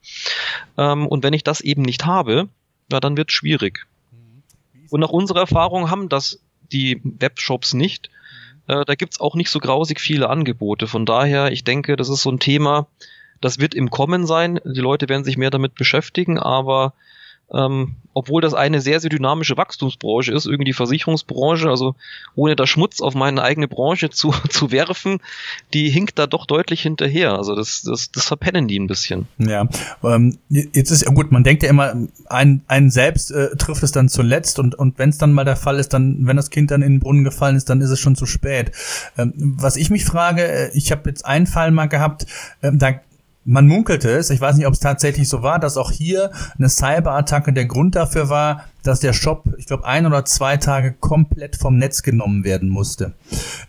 Ähm, 0.77 1.07
und 1.07 1.23
wenn 1.23 1.33
ich 1.33 1.43
das 1.43 1.61
eben 1.61 1.81
nicht 1.81 2.05
habe, 2.05 2.47
ja, 2.91 2.99
dann 2.99 3.17
wird 3.17 3.29
es 3.29 3.35
schwierig. 3.35 3.85
Und 4.93 4.99
nach 4.99 5.09
unserer 5.09 5.39
Erfahrung 5.39 5.89
haben 5.89 6.07
das 6.07 6.39
die 6.71 7.01
Webshops 7.03 7.73
nicht. 7.73 8.11
Äh, 8.67 8.85
da 8.85 8.93
gibt's 8.93 9.19
auch 9.19 9.33
nicht 9.33 9.49
so 9.49 9.57
grausig 9.57 9.99
viele 9.99 10.29
Angebote. 10.29 10.85
Von 10.85 11.07
daher, 11.07 11.51
ich 11.51 11.63
denke, 11.63 11.95
das 11.95 12.09
ist 12.09 12.21
so 12.21 12.29
ein 12.29 12.39
Thema, 12.39 12.85
das 13.41 13.57
wird 13.57 13.73
im 13.73 13.89
Kommen 13.89 14.27
sein. 14.27 14.59
Die 14.63 14.81
Leute 14.81 15.09
werden 15.09 15.23
sich 15.23 15.35
mehr 15.35 15.49
damit 15.49 15.73
beschäftigen, 15.73 16.37
aber 16.37 16.93
ähm, 17.53 17.95
obwohl 18.13 18.41
das 18.41 18.53
eine 18.53 18.81
sehr, 18.81 18.99
sehr 18.99 19.09
dynamische 19.09 19.57
Wachstumsbranche 19.57 20.31
ist, 20.33 20.45
irgendwie 20.45 20.73
Versicherungsbranche, 20.73 21.69
also 21.69 21.95
ohne 22.35 22.55
da 22.55 22.67
Schmutz 22.67 23.01
auf 23.01 23.15
meine 23.15 23.41
eigene 23.41 23.67
Branche 23.67 24.09
zu, 24.09 24.31
zu 24.49 24.71
werfen, 24.71 25.19
die 25.73 25.89
hinkt 25.89 26.19
da 26.19 26.27
doch 26.27 26.45
deutlich 26.45 26.81
hinterher. 26.81 27.33
Also 27.33 27.55
das, 27.55 27.81
das, 27.83 28.11
das 28.11 28.25
verpennen 28.25 28.67
die 28.67 28.79
ein 28.79 28.87
bisschen. 28.87 29.27
Ja, 29.37 29.67
ähm, 30.03 30.37
jetzt 30.49 30.91
ist 30.91 31.03
ja 31.03 31.11
gut, 31.11 31.31
man 31.31 31.43
denkt 31.43 31.63
ja 31.63 31.69
immer, 31.69 31.95
ein, 32.27 32.61
einen 32.67 32.91
selbst 32.91 33.31
äh, 33.31 33.55
trifft 33.57 33.83
es 33.83 33.91
dann 33.91 34.09
zuletzt 34.09 34.59
und, 34.59 34.75
und 34.75 34.99
wenn 34.99 35.09
es 35.09 35.17
dann 35.17 35.33
mal 35.33 35.45
der 35.45 35.55
Fall 35.55 35.79
ist, 35.79 35.93
dann, 35.93 36.17
wenn 36.21 36.37
das 36.37 36.49
Kind 36.49 36.71
dann 36.71 36.81
in 36.81 36.93
den 36.93 36.99
Brunnen 36.99 37.23
gefallen 37.23 37.55
ist, 37.55 37.69
dann 37.69 37.81
ist 37.81 37.89
es 37.89 37.99
schon 37.99 38.15
zu 38.15 38.25
spät. 38.25 38.71
Ähm, 39.17 39.33
was 39.35 39.75
ich 39.75 39.89
mich 39.89 40.05
frage, 40.05 40.43
äh, 40.43 40.71
ich 40.73 40.91
habe 40.91 41.09
jetzt 41.09 41.25
einen 41.25 41.47
Fall 41.47 41.71
mal 41.71 41.87
gehabt, 41.87 42.25
äh, 42.61 42.71
da 42.73 42.93
man 43.45 43.67
munkelte 43.67 44.09
es, 44.09 44.29
ich 44.29 44.39
weiß 44.39 44.55
nicht, 44.55 44.67
ob 44.67 44.73
es 44.73 44.79
tatsächlich 44.79 45.27
so 45.27 45.43
war, 45.43 45.59
dass 45.59 45.77
auch 45.77 45.91
hier 45.91 46.31
eine 46.57 46.69
Cyberattacke 46.69 47.51
der 47.53 47.65
Grund 47.65 47.95
dafür 47.95 48.29
war, 48.29 48.65
dass 48.83 48.99
der 48.99 49.13
Shop, 49.13 49.43
ich 49.57 49.65
glaube, 49.65 49.85
ein 49.85 50.05
oder 50.05 50.25
zwei 50.25 50.57
Tage 50.57 50.93
komplett 50.93 51.55
vom 51.55 51.77
Netz 51.77 52.03
genommen 52.03 52.43
werden 52.43 52.69
musste. 52.69 53.13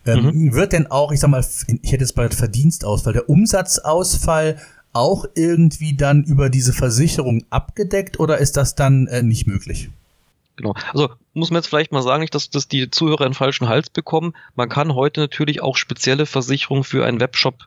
Ähm, 0.06 0.24
mhm. 0.24 0.52
Wird 0.54 0.72
denn 0.72 0.90
auch, 0.90 1.12
ich 1.12 1.20
sag 1.20 1.28
mal, 1.28 1.44
ich 1.82 1.92
hätte 1.92 2.04
jetzt 2.04 2.14
bald 2.14 2.34
Verdienstausfall, 2.34 3.12
der 3.12 3.28
Umsatzausfall 3.28 4.58
auch 4.92 5.24
irgendwie 5.34 5.96
dann 5.96 6.22
über 6.22 6.50
diese 6.50 6.72
Versicherung 6.72 7.44
abgedeckt 7.50 8.20
oder 8.20 8.38
ist 8.38 8.56
das 8.56 8.76
dann 8.76 9.08
äh, 9.08 9.22
nicht 9.22 9.46
möglich? 9.46 9.90
Genau. 10.56 10.74
Also 10.92 11.10
muss 11.32 11.50
man 11.50 11.58
jetzt 11.58 11.68
vielleicht 11.68 11.90
mal 11.90 12.02
sagen, 12.02 12.20
nicht, 12.20 12.34
dass, 12.34 12.48
dass 12.48 12.68
die 12.68 12.88
Zuhörer 12.90 13.24
einen 13.24 13.34
falschen 13.34 13.68
Hals 13.68 13.90
bekommen. 13.90 14.34
Man 14.54 14.68
kann 14.68 14.94
heute 14.94 15.20
natürlich 15.20 15.62
auch 15.62 15.76
spezielle 15.76 16.26
Versicherungen 16.26 16.84
für 16.84 17.04
einen 17.04 17.18
Webshop 17.18 17.66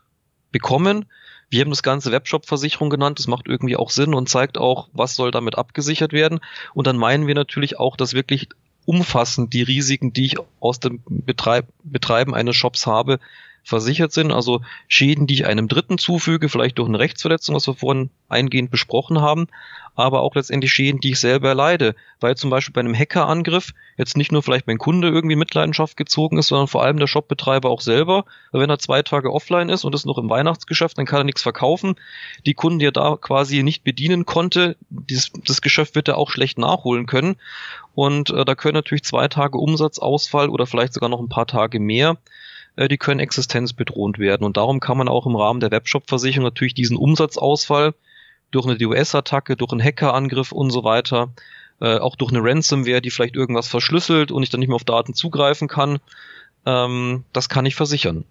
bekommen. 0.52 1.04
Wir 1.50 1.62
haben 1.62 1.70
das 1.70 1.82
ganze 1.82 2.12
Webshop-Versicherung 2.12 2.90
genannt. 2.90 3.18
Das 3.18 3.26
macht 3.26 3.46
irgendwie 3.46 3.76
auch 3.76 3.90
Sinn 3.90 4.14
und 4.14 4.28
zeigt 4.28 4.58
auch, 4.58 4.88
was 4.92 5.14
soll 5.14 5.30
damit 5.30 5.56
abgesichert 5.56 6.12
werden. 6.12 6.40
Und 6.74 6.86
dann 6.86 6.96
meinen 6.96 7.26
wir 7.26 7.34
natürlich 7.34 7.78
auch, 7.78 7.96
dass 7.96 8.14
wirklich 8.14 8.48
umfassend 8.84 9.52
die 9.52 9.62
Risiken, 9.62 10.12
die 10.12 10.26
ich 10.26 10.36
aus 10.60 10.80
dem 10.80 11.02
Betreib 11.06 11.66
Betreiben 11.84 12.34
eines 12.34 12.56
Shops 12.56 12.86
habe, 12.86 13.18
versichert 13.68 14.12
sind. 14.12 14.32
Also 14.32 14.62
Schäden, 14.88 15.26
die 15.26 15.34
ich 15.34 15.46
einem 15.46 15.68
Dritten 15.68 15.98
zufüge, 15.98 16.48
vielleicht 16.48 16.78
durch 16.78 16.88
eine 16.88 16.98
Rechtsverletzung, 16.98 17.54
was 17.54 17.66
wir 17.66 17.74
vorhin 17.74 18.10
eingehend 18.28 18.70
besprochen 18.70 19.20
haben, 19.20 19.46
aber 19.94 20.22
auch 20.22 20.34
letztendlich 20.34 20.72
Schäden, 20.72 21.00
die 21.00 21.10
ich 21.10 21.20
selber 21.20 21.48
erleide, 21.48 21.94
weil 22.20 22.36
zum 22.36 22.50
Beispiel 22.50 22.72
bei 22.72 22.80
einem 22.80 22.94
Hackerangriff 22.94 23.74
jetzt 23.98 24.16
nicht 24.16 24.32
nur 24.32 24.42
vielleicht 24.42 24.66
mein 24.66 24.78
Kunde 24.78 25.08
irgendwie 25.08 25.36
Mitleidenschaft 25.36 25.96
gezogen 25.96 26.38
ist, 26.38 26.48
sondern 26.48 26.68
vor 26.68 26.82
allem 26.82 26.98
der 26.98 27.08
Shopbetreiber 27.08 27.68
auch 27.68 27.82
selber. 27.82 28.24
Wenn 28.52 28.70
er 28.70 28.78
zwei 28.78 29.02
Tage 29.02 29.32
offline 29.32 29.68
ist 29.68 29.84
und 29.84 29.94
ist 29.94 30.06
noch 30.06 30.18
im 30.18 30.30
Weihnachtsgeschäft, 30.30 30.96
dann 30.96 31.06
kann 31.06 31.20
er 31.20 31.24
nichts 31.24 31.42
verkaufen. 31.42 31.96
Die 32.46 32.54
Kunden, 32.54 32.78
die 32.78 32.86
er 32.86 32.92
da 32.92 33.16
quasi 33.20 33.62
nicht 33.62 33.84
bedienen 33.84 34.24
konnte, 34.24 34.76
dieses, 34.88 35.30
das 35.46 35.60
Geschäft 35.60 35.94
wird 35.94 36.08
er 36.08 36.16
auch 36.16 36.30
schlecht 36.30 36.58
nachholen 36.58 37.06
können. 37.06 37.36
Und 37.94 38.30
äh, 38.30 38.44
da 38.44 38.54
können 38.54 38.74
natürlich 38.74 39.04
zwei 39.04 39.28
Tage 39.28 39.58
Umsatzausfall 39.58 40.48
oder 40.48 40.66
vielleicht 40.66 40.94
sogar 40.94 41.10
noch 41.10 41.20
ein 41.20 41.28
paar 41.28 41.46
Tage 41.46 41.80
mehr 41.80 42.16
äh, 42.78 42.88
die 42.88 42.96
können 42.96 43.20
existenzbedrohend 43.20 44.18
werden. 44.18 44.44
Und 44.44 44.56
darum 44.56 44.78
kann 44.78 44.96
man 44.96 45.08
auch 45.08 45.26
im 45.26 45.34
Rahmen 45.34 45.58
der 45.58 45.72
Webshop-Versicherung 45.72 46.44
natürlich 46.44 46.74
diesen 46.74 46.96
Umsatzausfall 46.96 47.92
durch 48.52 48.66
eine 48.66 48.78
DOS-Attacke, 48.78 49.56
durch 49.56 49.72
einen 49.72 49.82
Hackerangriff 49.82 50.52
und 50.52 50.70
so 50.70 50.84
weiter, 50.84 51.32
äh, 51.80 51.98
auch 51.98 52.14
durch 52.14 52.30
eine 52.30 52.42
Ransomware, 52.42 53.02
die 53.02 53.10
vielleicht 53.10 53.34
irgendwas 53.34 53.66
verschlüsselt 53.66 54.30
und 54.30 54.44
ich 54.44 54.50
dann 54.50 54.60
nicht 54.60 54.68
mehr 54.68 54.76
auf 54.76 54.84
Daten 54.84 55.12
zugreifen 55.12 55.66
kann. 55.66 55.98
Ähm, 56.66 57.24
das 57.32 57.48
kann 57.48 57.66
ich 57.66 57.74
versichern. 57.74 58.24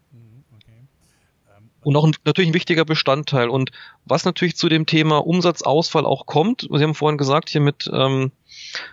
Und 1.88 1.96
auch 1.96 2.04
ein, 2.04 2.14
natürlich 2.26 2.50
ein 2.50 2.54
wichtiger 2.54 2.84
Bestandteil. 2.84 3.48
Und 3.48 3.72
was 4.04 4.26
natürlich 4.26 4.58
zu 4.58 4.68
dem 4.68 4.86
Thema 4.86 5.26
Umsatzausfall 5.26 6.06
auch 6.06 6.26
kommt, 6.26 6.68
Sie 6.70 6.84
haben 6.84 6.94
vorhin 6.94 7.18
gesagt, 7.18 7.48
hier 7.48 7.62
mit 7.62 7.90
ähm, 7.94 8.34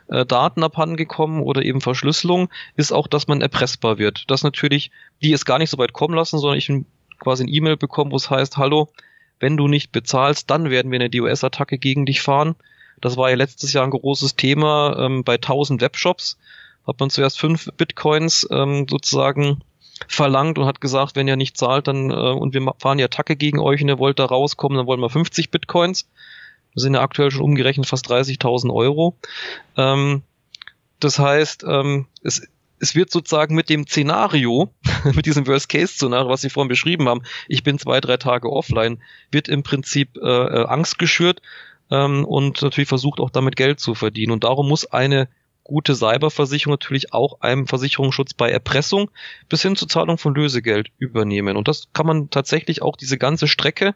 äh, 0.07 0.25
Daten 0.25 0.63
abhandengekommen 0.63 1.41
oder 1.43 1.63
eben 1.63 1.81
Verschlüsselung, 1.81 2.51
ist 2.77 2.93
auch, 2.93 3.09
dass 3.09 3.27
man 3.27 3.41
erpressbar 3.41 3.99
wird. 3.99 4.31
Das 4.31 4.45
natürlich, 4.45 4.93
die 5.25 5.33
es 5.33 5.45
gar 5.45 5.59
nicht 5.59 5.71
so 5.71 5.79
weit 5.79 5.93
kommen 5.93 6.15
lassen, 6.15 6.39
sondern 6.39 6.57
ich 6.57 6.71
quasi 7.19 7.43
ein 7.43 7.53
E-Mail 7.53 7.77
bekomme, 7.77 8.13
wo 8.13 8.17
es 8.17 8.31
heißt, 8.31 8.59
hallo, 8.59 8.89
wenn 9.41 9.57
du 9.57 9.67
nicht 9.67 9.91
bezahlst, 9.91 10.49
dann 10.49 10.71
werden 10.71 10.93
wir 10.93 11.01
eine 11.01 11.11
DOS-Attacke 11.11 11.79
gegen 11.79 12.07
dich 12.07 12.23
fahren. 12.23 12.55
Das 13.01 13.17
war 13.17 13.29
ja 13.29 13.35
letztes 13.35 13.73
Jahr 13.73 13.83
ein 13.83 13.91
großes 13.91 14.37
Thema 14.37 14.97
ähm, 15.01 15.25
bei 15.25 15.35
1000 15.35 15.81
Webshops. 15.81 16.39
Hat 16.87 17.01
man 17.01 17.11
zuerst 17.11 17.41
fünf 17.41 17.69
Bitcoins 17.77 18.47
ähm, 18.53 18.87
sozusagen 18.89 19.65
verlangt 20.09 20.59
und 20.59 20.67
hat 20.67 20.81
gesagt, 20.81 21.17
wenn 21.17 21.29
ihr 21.29 21.37
nicht 21.37 21.57
zahlt, 21.57 21.89
dann 21.89 22.11
äh, 22.11 22.15
und 22.15 22.55
wir 22.55 22.75
fahren 22.79 22.99
die 22.99 23.05
Attacke 23.05 23.37
gegen 23.37 23.59
euch 23.59 23.83
und 23.83 23.89
ihr 23.89 23.99
wollt 23.99 24.19
da 24.19 24.27
rauskommen, 24.27 24.79
dann 24.79 24.87
wollen 24.87 25.01
wir 25.01 25.11
50 25.11 25.51
Bitcoins. 25.51 26.09
Das 26.75 26.83
sind 26.83 26.95
ja 26.95 27.03
aktuell 27.03 27.31
schon 27.31 27.43
umgerechnet 27.43 27.87
fast 27.87 28.11
30.000 28.11 28.73
Euro. 28.73 29.17
Ähm, 29.77 30.23
das 31.01 31.19
heißt, 31.19 31.65
ähm, 31.69 32.07
es, 32.23 32.49
es 32.81 32.95
wird 32.95 33.11
sozusagen 33.11 33.55
mit 33.55 33.69
dem 33.69 33.87
Szenario, 33.87 34.71
mit 35.15 35.27
diesem 35.27 35.47
Worst-Case-Szenario, 35.47 36.29
was 36.29 36.43
Sie 36.43 36.51
vorhin 36.51 36.69
beschrieben 36.69 37.09
haben, 37.09 37.23
ich 37.49 37.63
bin 37.63 37.79
zwei, 37.79 38.01
drei 38.01 38.17
Tage 38.17 38.51
offline, 38.51 39.03
wird 39.31 39.49
im 39.49 39.63
Prinzip 39.63 40.17
äh, 40.17 40.21
äh 40.21 40.67
Angst 40.67 40.99
geschürt 40.99 41.41
ähm, 41.91 42.25
und 42.25 42.63
natürlich 42.63 42.89
versucht 42.89 43.21
auch 43.21 43.31
damit 43.31 43.57
Geld 43.57 43.81
zu 43.81 43.95
verdienen. 43.95 44.33
Und 44.33 44.45
darum 44.45 44.69
muss 44.69 44.87
eine 44.87 45.29
gute 45.65 45.95
Cyberversicherung 45.95 46.73
natürlich 46.73 47.13
auch 47.13 47.41
einen 47.41 47.67
Versicherungsschutz 47.67 48.35
bei 48.35 48.51
Erpressung 48.51 49.11
bis 49.49 49.63
hin 49.63 49.77
zur 49.77 49.89
Zahlung 49.89 50.19
von 50.19 50.35
Lösegeld 50.35 50.91
übernehmen. 50.99 51.57
Und 51.57 51.67
das 51.67 51.89
kann 51.93 52.07
man 52.07 52.31
tatsächlich 52.31 52.83
auch 52.83 52.97
diese 52.97 53.19
ganze 53.19 53.49
Strecke 53.49 53.95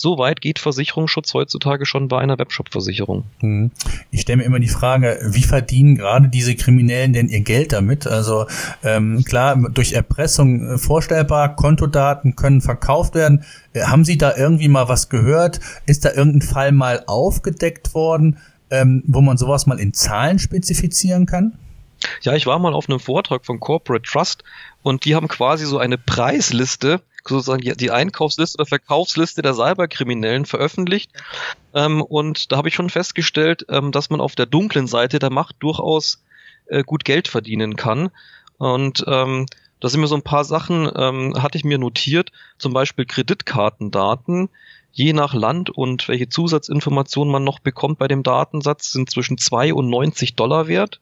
so 0.00 0.16
weit 0.16 0.40
geht 0.40 0.58
Versicherungsschutz 0.58 1.34
heutzutage 1.34 1.84
schon 1.84 2.08
bei 2.08 2.18
einer 2.18 2.38
Webshop-Versicherung. 2.38 3.24
Hm. 3.40 3.70
Ich 4.10 4.22
stelle 4.22 4.38
mir 4.38 4.44
immer 4.44 4.58
die 4.58 4.68
Frage, 4.68 5.20
wie 5.32 5.42
verdienen 5.42 5.96
gerade 5.96 6.28
diese 6.28 6.54
Kriminellen 6.54 7.12
denn 7.12 7.28
ihr 7.28 7.42
Geld 7.42 7.72
damit? 7.72 8.06
Also 8.06 8.46
ähm, 8.82 9.22
klar, 9.24 9.56
durch 9.74 9.92
Erpressung 9.92 10.66
äh, 10.66 10.78
vorstellbar, 10.78 11.54
Kontodaten 11.54 12.34
können 12.34 12.62
verkauft 12.62 13.14
werden. 13.14 13.44
Äh, 13.74 13.82
haben 13.82 14.06
Sie 14.06 14.16
da 14.16 14.34
irgendwie 14.34 14.68
mal 14.68 14.88
was 14.88 15.10
gehört? 15.10 15.60
Ist 15.84 16.06
da 16.06 16.12
irgendein 16.14 16.48
Fall 16.48 16.72
mal 16.72 17.04
aufgedeckt 17.06 17.92
worden? 17.92 18.38
Ähm, 18.70 19.02
wo 19.06 19.20
man 19.20 19.36
sowas 19.36 19.66
mal 19.66 19.78
in 19.78 19.92
Zahlen 19.94 20.38
spezifizieren 20.38 21.26
kann? 21.26 21.58
Ja, 22.22 22.34
ich 22.34 22.46
war 22.46 22.58
mal 22.58 22.72
auf 22.72 22.88
einem 22.88 23.00
Vortrag 23.00 23.44
von 23.44 23.60
Corporate 23.60 24.08
Trust 24.10 24.42
und 24.82 25.04
die 25.04 25.14
haben 25.14 25.28
quasi 25.28 25.66
so 25.66 25.78
eine 25.78 25.98
Preisliste, 25.98 27.02
sozusagen 27.26 27.60
die, 27.60 27.90
Einkaufsliste 27.90 28.56
oder 28.56 28.66
Verkaufsliste 28.66 29.42
der 29.42 29.54
Cyberkriminellen 29.54 30.46
veröffentlicht. 30.46 31.10
Ähm, 31.74 32.00
und 32.00 32.50
da 32.50 32.56
habe 32.56 32.68
ich 32.68 32.74
schon 32.74 32.88
festgestellt, 32.88 33.66
ähm, 33.68 33.92
dass 33.92 34.08
man 34.08 34.20
auf 34.20 34.34
der 34.34 34.46
dunklen 34.46 34.86
Seite 34.86 35.18
der 35.18 35.30
Macht 35.30 35.56
durchaus 35.60 36.22
äh, 36.66 36.82
gut 36.82 37.04
Geld 37.04 37.28
verdienen 37.28 37.76
kann. 37.76 38.10
Und 38.56 39.04
ähm, 39.06 39.46
da 39.80 39.88
sind 39.88 40.00
mir 40.00 40.06
so 40.06 40.14
ein 40.14 40.22
paar 40.22 40.44
Sachen, 40.44 40.90
ähm, 40.94 41.42
hatte 41.42 41.58
ich 41.58 41.64
mir 41.64 41.78
notiert, 41.78 42.32
zum 42.58 42.72
Beispiel 42.72 43.06
Kreditkartendaten, 43.06 44.48
je 44.92 45.12
nach 45.12 45.34
Land 45.34 45.70
und 45.70 46.08
welche 46.08 46.28
Zusatzinformationen 46.28 47.32
man 47.32 47.44
noch 47.44 47.58
bekommt 47.58 47.98
bei 47.98 48.08
dem 48.08 48.22
Datensatz, 48.22 48.92
sind 48.92 49.10
zwischen 49.10 49.38
2 49.38 49.74
und 49.74 49.88
90 49.88 50.34
Dollar 50.34 50.68
wert. 50.68 51.00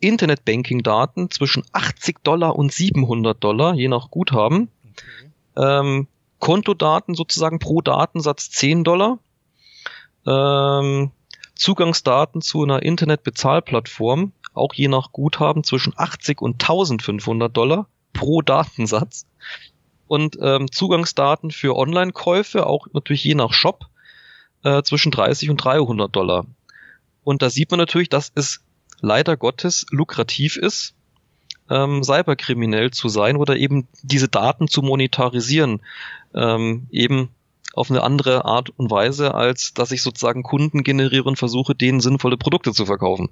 Internetbanking-Daten 0.00 1.30
zwischen 1.30 1.64
80 1.72 2.22
Dollar 2.22 2.56
und 2.56 2.72
700 2.72 3.42
Dollar, 3.42 3.74
je 3.74 3.88
nach 3.88 4.10
Guthaben. 4.10 4.68
Okay. 4.82 5.30
Ähm, 5.56 6.08
Kontodaten 6.38 7.14
sozusagen 7.14 7.58
pro 7.58 7.80
Datensatz 7.80 8.50
10 8.50 8.84
Dollar. 8.84 9.18
Ähm, 10.26 11.10
Zugangsdaten 11.54 12.42
zu 12.42 12.64
einer 12.64 12.82
Internetbezahlplattform, 12.82 14.32
auch 14.52 14.74
je 14.74 14.88
nach 14.88 15.12
Guthaben 15.12 15.64
zwischen 15.64 15.94
80 15.96 16.42
und 16.42 16.62
1500 16.62 17.56
Dollar 17.56 17.86
pro 18.12 18.42
Datensatz 18.42 19.26
und 20.06 20.38
ähm, 20.40 20.70
Zugangsdaten 20.70 21.50
für 21.50 21.76
Online-Käufe, 21.76 22.66
auch 22.66 22.86
natürlich 22.92 23.24
je 23.24 23.34
nach 23.34 23.52
Shop, 23.52 23.86
äh, 24.62 24.82
zwischen 24.82 25.12
30 25.12 25.50
und 25.50 25.56
300 25.58 26.14
Dollar. 26.14 26.46
Und 27.22 27.42
da 27.42 27.50
sieht 27.50 27.70
man 27.70 27.78
natürlich, 27.78 28.08
dass 28.08 28.32
es 28.34 28.60
leider 29.00 29.36
Gottes 29.36 29.86
lukrativ 29.90 30.56
ist, 30.56 30.94
ähm, 31.70 32.02
cyberkriminell 32.02 32.90
zu 32.90 33.08
sein 33.08 33.36
oder 33.36 33.56
eben 33.56 33.88
diese 34.02 34.28
Daten 34.28 34.68
zu 34.68 34.82
monetarisieren, 34.82 35.80
ähm, 36.34 36.86
eben 36.90 37.30
auf 37.72 37.90
eine 37.90 38.02
andere 38.02 38.44
Art 38.44 38.70
und 38.70 38.90
Weise, 38.90 39.34
als 39.34 39.74
dass 39.74 39.90
ich 39.90 40.02
sozusagen 40.02 40.42
Kunden 40.42 40.84
generiere 40.84 41.24
und 41.24 41.38
versuche, 41.38 41.74
denen 41.74 42.00
sinnvolle 42.00 42.36
Produkte 42.36 42.72
zu 42.72 42.86
verkaufen. 42.86 43.30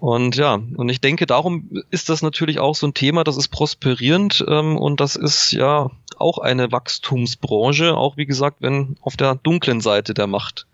Und 0.00 0.36
ja, 0.36 0.54
und 0.54 0.88
ich 0.88 1.02
denke, 1.02 1.26
darum 1.26 1.68
ist 1.90 2.08
das 2.08 2.22
natürlich 2.22 2.58
auch 2.58 2.74
so 2.74 2.86
ein 2.86 2.94
Thema, 2.94 3.22
das 3.22 3.36
ist 3.36 3.48
prosperierend 3.48 4.42
ähm, 4.48 4.78
und 4.78 4.98
das 4.98 5.14
ist 5.14 5.52
ja 5.52 5.90
auch 6.16 6.38
eine 6.38 6.72
Wachstumsbranche, 6.72 7.94
auch 7.94 8.16
wie 8.16 8.24
gesagt, 8.24 8.56
wenn 8.60 8.96
auf 9.02 9.18
der 9.18 9.34
dunklen 9.34 9.82
Seite 9.82 10.14
der 10.14 10.26
Macht, 10.26 10.66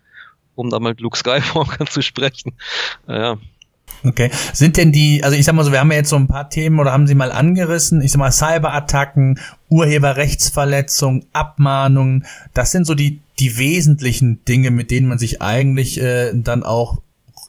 um 0.55 0.69
da 0.69 0.79
mal 0.79 0.95
Luke 0.97 1.17
Skywalker 1.17 1.85
zu 1.89 2.01
sprechen. 2.01 2.53
Ja. 3.05 3.37
Okay. 4.05 4.31
Sind 4.53 4.77
denn 4.77 4.93
die, 4.93 5.21
also 5.25 5.35
ich 5.35 5.43
sag 5.43 5.55
mal 5.55 5.65
so, 5.65 5.73
wir 5.73 5.81
haben 5.81 5.91
ja 5.91 5.97
jetzt 5.97 6.09
so 6.09 6.15
ein 6.15 6.29
paar 6.29 6.49
Themen 6.49 6.79
oder 6.79 6.93
haben 6.93 7.07
Sie 7.07 7.15
mal 7.15 7.33
angerissen, 7.33 8.01
ich 8.01 8.13
sag 8.13 8.19
mal 8.19 8.31
Cyberattacken, 8.31 9.41
Urheberrechtsverletzung, 9.67 11.25
Abmahnungen, 11.33 12.25
das 12.53 12.71
sind 12.71 12.87
so 12.87 12.95
die, 12.95 13.19
die 13.39 13.57
wesentlichen 13.57 14.45
Dinge, 14.45 14.71
mit 14.71 14.89
denen 14.89 15.09
man 15.09 15.17
sich 15.17 15.41
eigentlich 15.41 15.99
äh, 15.99 16.31
dann 16.33 16.63
auch 16.63 17.01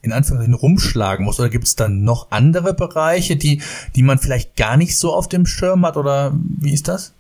in 0.08 0.12
Anführungszeichen 0.12 0.54
rumschlagen 0.54 1.24
muss? 1.24 1.38
Oder 1.38 1.48
gibt 1.48 1.64
es 1.64 1.76
dann 1.76 2.04
noch 2.04 2.30
andere 2.30 2.74
Bereiche, 2.74 3.36
die, 3.36 3.62
die 3.94 4.02
man 4.02 4.18
vielleicht 4.18 4.56
gar 4.56 4.76
nicht 4.76 4.98
so 4.98 5.14
auf 5.14 5.28
dem 5.28 5.46
Schirm 5.46 5.84
hat? 5.86 5.96
Oder 5.96 6.32
wie 6.34 6.72
ist 6.72 6.88
das? 6.88 7.12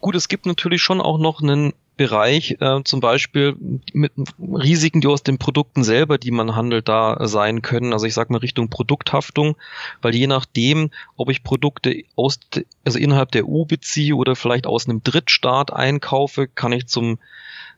Gut, 0.00 0.14
es 0.14 0.28
gibt 0.28 0.46
natürlich 0.46 0.82
schon 0.82 1.00
auch 1.00 1.18
noch 1.18 1.42
einen 1.42 1.72
Bereich, 1.96 2.56
äh, 2.60 2.82
zum 2.84 3.00
Beispiel 3.00 3.56
mit 3.92 4.12
Risiken, 4.38 5.00
die 5.00 5.06
aus 5.06 5.22
den 5.22 5.38
Produkten 5.38 5.84
selber, 5.84 6.18
die 6.18 6.32
man 6.32 6.56
handelt, 6.56 6.88
da 6.88 7.26
sein 7.28 7.62
können. 7.62 7.92
Also 7.92 8.06
ich 8.06 8.14
sage 8.14 8.32
mal 8.32 8.40
Richtung 8.40 8.68
Produkthaftung, 8.68 9.56
weil 10.02 10.14
je 10.14 10.26
nachdem, 10.26 10.90
ob 11.16 11.30
ich 11.30 11.44
Produkte 11.44 12.02
aus, 12.16 12.40
also 12.84 12.98
innerhalb 12.98 13.30
der 13.30 13.48
EU 13.48 13.64
beziehe 13.64 14.16
oder 14.16 14.34
vielleicht 14.34 14.66
aus 14.66 14.88
einem 14.88 15.04
Drittstaat 15.04 15.72
einkaufe, 15.72 16.48
kann 16.48 16.72
ich 16.72 16.88
zum 16.88 17.18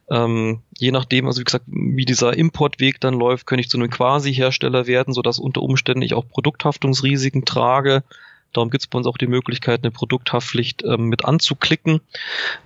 ähm, 0.08 0.62
je 0.78 0.92
nachdem, 0.92 1.26
also 1.26 1.40
wie 1.40 1.44
gesagt, 1.44 1.64
wie 1.66 2.04
dieser 2.04 2.36
Importweg 2.36 3.00
dann 3.00 3.14
läuft, 3.14 3.46
könnte 3.46 3.60
ich 3.60 3.68
zu 3.68 3.76
einem 3.76 3.90
Quasi-Hersteller 3.90 4.86
werden, 4.86 5.12
sodass 5.12 5.38
unter 5.38 5.62
Umständen 5.62 6.02
ich 6.02 6.14
auch 6.14 6.28
Produkthaftungsrisiken 6.28 7.44
trage. 7.44 8.04
Darum 8.52 8.70
gibt 8.70 8.82
es 8.82 8.86
bei 8.86 8.98
uns 8.98 9.06
auch 9.06 9.18
die 9.18 9.26
Möglichkeit, 9.26 9.82
eine 9.82 9.90
Produkthaftpflicht 9.90 10.84
ähm, 10.84 11.06
mit 11.06 11.24
anzuklicken. 11.24 12.00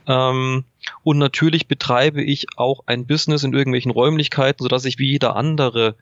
Ähm, 0.06 0.64
und 1.02 1.18
natürlich 1.18 1.66
betreibe 1.66 2.22
ich 2.22 2.46
auch 2.56 2.82
ein 2.86 3.06
Business 3.06 3.42
in 3.42 3.54
irgendwelchen 3.54 3.90
Räumlichkeiten, 3.90 4.62
sodass 4.62 4.84
ich 4.84 4.98
wie 4.98 5.10
jeder 5.10 5.34
andere 5.34 5.96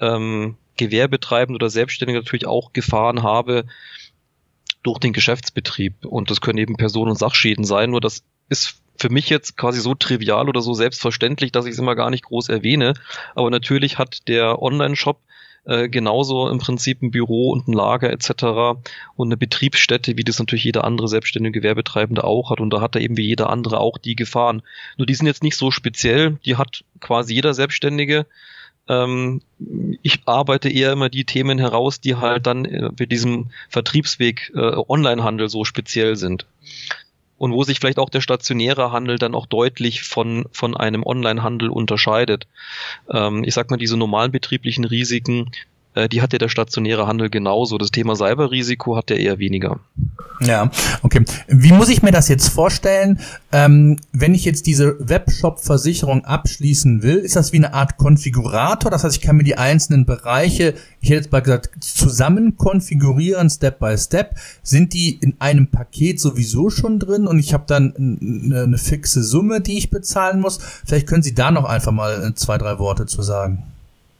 ähm, 0.00 0.56
Gewerbetreibende 0.76 1.56
oder 1.56 1.70
Selbstständige 1.70 2.18
natürlich 2.18 2.46
auch 2.46 2.72
Gefahren 2.72 3.22
habe 3.22 3.66
durch 4.82 4.98
den 4.98 5.12
Geschäftsbetrieb. 5.12 6.04
Und 6.04 6.30
das 6.30 6.40
können 6.40 6.58
eben 6.58 6.76
Personen- 6.76 7.10
und 7.10 7.18
Sachschäden 7.18 7.64
sein. 7.64 7.90
Nur 7.90 8.00
das 8.00 8.24
ist 8.48 8.82
für 9.02 9.10
mich 9.10 9.28
jetzt 9.28 9.56
quasi 9.56 9.80
so 9.80 9.94
trivial 9.96 10.48
oder 10.48 10.62
so 10.62 10.74
selbstverständlich, 10.74 11.50
dass 11.50 11.66
ich 11.66 11.72
es 11.72 11.78
immer 11.78 11.96
gar 11.96 12.08
nicht 12.08 12.24
groß 12.24 12.48
erwähne. 12.48 12.94
Aber 13.34 13.50
natürlich 13.50 13.98
hat 13.98 14.28
der 14.28 14.62
Online-Shop 14.62 15.18
äh, 15.64 15.88
genauso 15.88 16.48
im 16.48 16.58
Prinzip 16.58 17.02
ein 17.02 17.10
Büro 17.10 17.50
und 17.50 17.66
ein 17.66 17.72
Lager 17.72 18.12
etc. 18.12 18.80
und 19.16 19.28
eine 19.28 19.36
Betriebsstätte, 19.36 20.16
wie 20.16 20.22
das 20.22 20.38
natürlich 20.38 20.64
jeder 20.64 20.84
andere 20.84 21.08
selbstständige 21.08 21.60
Gewerbetreibende 21.60 22.22
auch 22.22 22.50
hat. 22.50 22.60
Und 22.60 22.70
da 22.70 22.80
hat 22.80 22.94
er 22.94 23.00
eben 23.00 23.16
wie 23.16 23.26
jeder 23.26 23.50
andere 23.50 23.80
auch 23.80 23.98
die 23.98 24.14
Gefahren. 24.14 24.62
Nur 24.98 25.06
die 25.06 25.14
sind 25.14 25.26
jetzt 25.26 25.42
nicht 25.42 25.56
so 25.56 25.72
speziell, 25.72 26.38
die 26.46 26.54
hat 26.54 26.84
quasi 27.00 27.34
jeder 27.34 27.54
Selbstständige. 27.54 28.26
Ähm, 28.88 29.42
ich 30.02 30.20
arbeite 30.26 30.68
eher 30.68 30.92
immer 30.92 31.08
die 31.08 31.24
Themen 31.24 31.58
heraus, 31.58 32.00
die 32.00 32.14
halt 32.14 32.46
dann 32.46 32.64
äh, 32.66 32.90
für 32.96 33.08
diesen 33.08 33.50
Vertriebsweg 33.68 34.52
äh, 34.54 34.76
Onlinehandel 34.88 35.48
so 35.48 35.64
speziell 35.64 36.14
sind 36.14 36.46
und 37.42 37.52
wo 37.52 37.64
sich 37.64 37.80
vielleicht 37.80 37.98
auch 37.98 38.08
der 38.08 38.20
stationäre 38.20 38.92
Handel 38.92 39.18
dann 39.18 39.34
auch 39.34 39.46
deutlich 39.46 40.02
von, 40.02 40.46
von 40.52 40.76
einem 40.76 41.02
Online-Handel 41.02 41.70
unterscheidet. 41.70 42.46
Ähm, 43.10 43.42
ich 43.42 43.52
sag 43.52 43.68
mal, 43.68 43.78
diese 43.78 43.96
normalen 43.96 44.30
betrieblichen 44.30 44.84
Risiken, 44.84 45.50
die 46.10 46.22
hat 46.22 46.32
ja 46.32 46.38
der 46.38 46.48
stationäre 46.48 47.06
Handel 47.06 47.30
genauso. 47.30 47.78
Das 47.78 47.90
Thema 47.90 48.16
Cyberrisiko 48.16 48.96
hat 48.96 49.10
der 49.10 49.20
eher 49.20 49.38
weniger. 49.38 49.78
Ja, 50.40 50.70
okay. 51.02 51.24
Wie 51.46 51.72
muss 51.72 51.88
ich 51.88 52.02
mir 52.02 52.10
das 52.10 52.28
jetzt 52.28 52.48
vorstellen, 52.48 53.20
ähm, 53.52 53.98
wenn 54.12 54.34
ich 54.34 54.44
jetzt 54.44 54.66
diese 54.66 54.96
Webshop-Versicherung 54.98 56.24
abschließen 56.24 57.02
will? 57.02 57.18
Ist 57.18 57.36
das 57.36 57.52
wie 57.52 57.58
eine 57.58 57.74
Art 57.74 57.96
Konfigurator? 57.96 58.90
Das 58.90 59.04
heißt, 59.04 59.16
ich 59.16 59.22
kann 59.22 59.36
mir 59.36 59.44
die 59.44 59.56
einzelnen 59.56 60.04
Bereiche, 60.04 60.74
ich 61.00 61.10
hätte 61.10 61.20
jetzt 61.20 61.32
mal 61.32 61.40
gesagt, 61.40 61.70
zusammen 61.84 62.56
konfigurieren, 62.56 63.50
Step 63.50 63.78
by 63.78 63.96
Step. 63.96 64.36
Sind 64.62 64.94
die 64.94 65.16
in 65.16 65.34
einem 65.38 65.68
Paket 65.68 66.20
sowieso 66.20 66.70
schon 66.70 66.98
drin 66.98 67.26
und 67.26 67.38
ich 67.38 67.54
habe 67.54 67.64
dann 67.66 67.94
eine, 67.96 68.62
eine 68.62 68.78
fixe 68.78 69.22
Summe, 69.22 69.60
die 69.60 69.78
ich 69.78 69.90
bezahlen 69.90 70.40
muss? 70.40 70.58
Vielleicht 70.84 71.06
können 71.06 71.22
Sie 71.22 71.34
da 71.34 71.50
noch 71.50 71.64
einfach 71.64 71.92
mal 71.92 72.24
äh, 72.24 72.34
zwei, 72.34 72.58
drei 72.58 72.78
Worte 72.78 73.06
zu 73.06 73.22
sagen. 73.22 73.64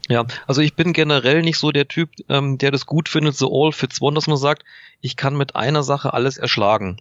Ja, 0.08 0.26
also 0.46 0.60
ich 0.60 0.74
bin 0.74 0.92
generell 0.92 1.42
nicht 1.42 1.58
so 1.58 1.70
der 1.70 1.86
Typ, 1.86 2.10
ähm, 2.28 2.58
der 2.58 2.70
das 2.70 2.86
gut 2.86 3.08
findet, 3.08 3.36
so 3.36 3.50
all 3.52 3.72
fits 3.72 4.00
one, 4.00 4.14
dass 4.14 4.26
man 4.26 4.36
sagt, 4.36 4.64
ich 5.00 5.16
kann 5.16 5.36
mit 5.36 5.54
einer 5.54 5.82
Sache 5.82 6.12
alles 6.12 6.38
erschlagen. 6.38 7.00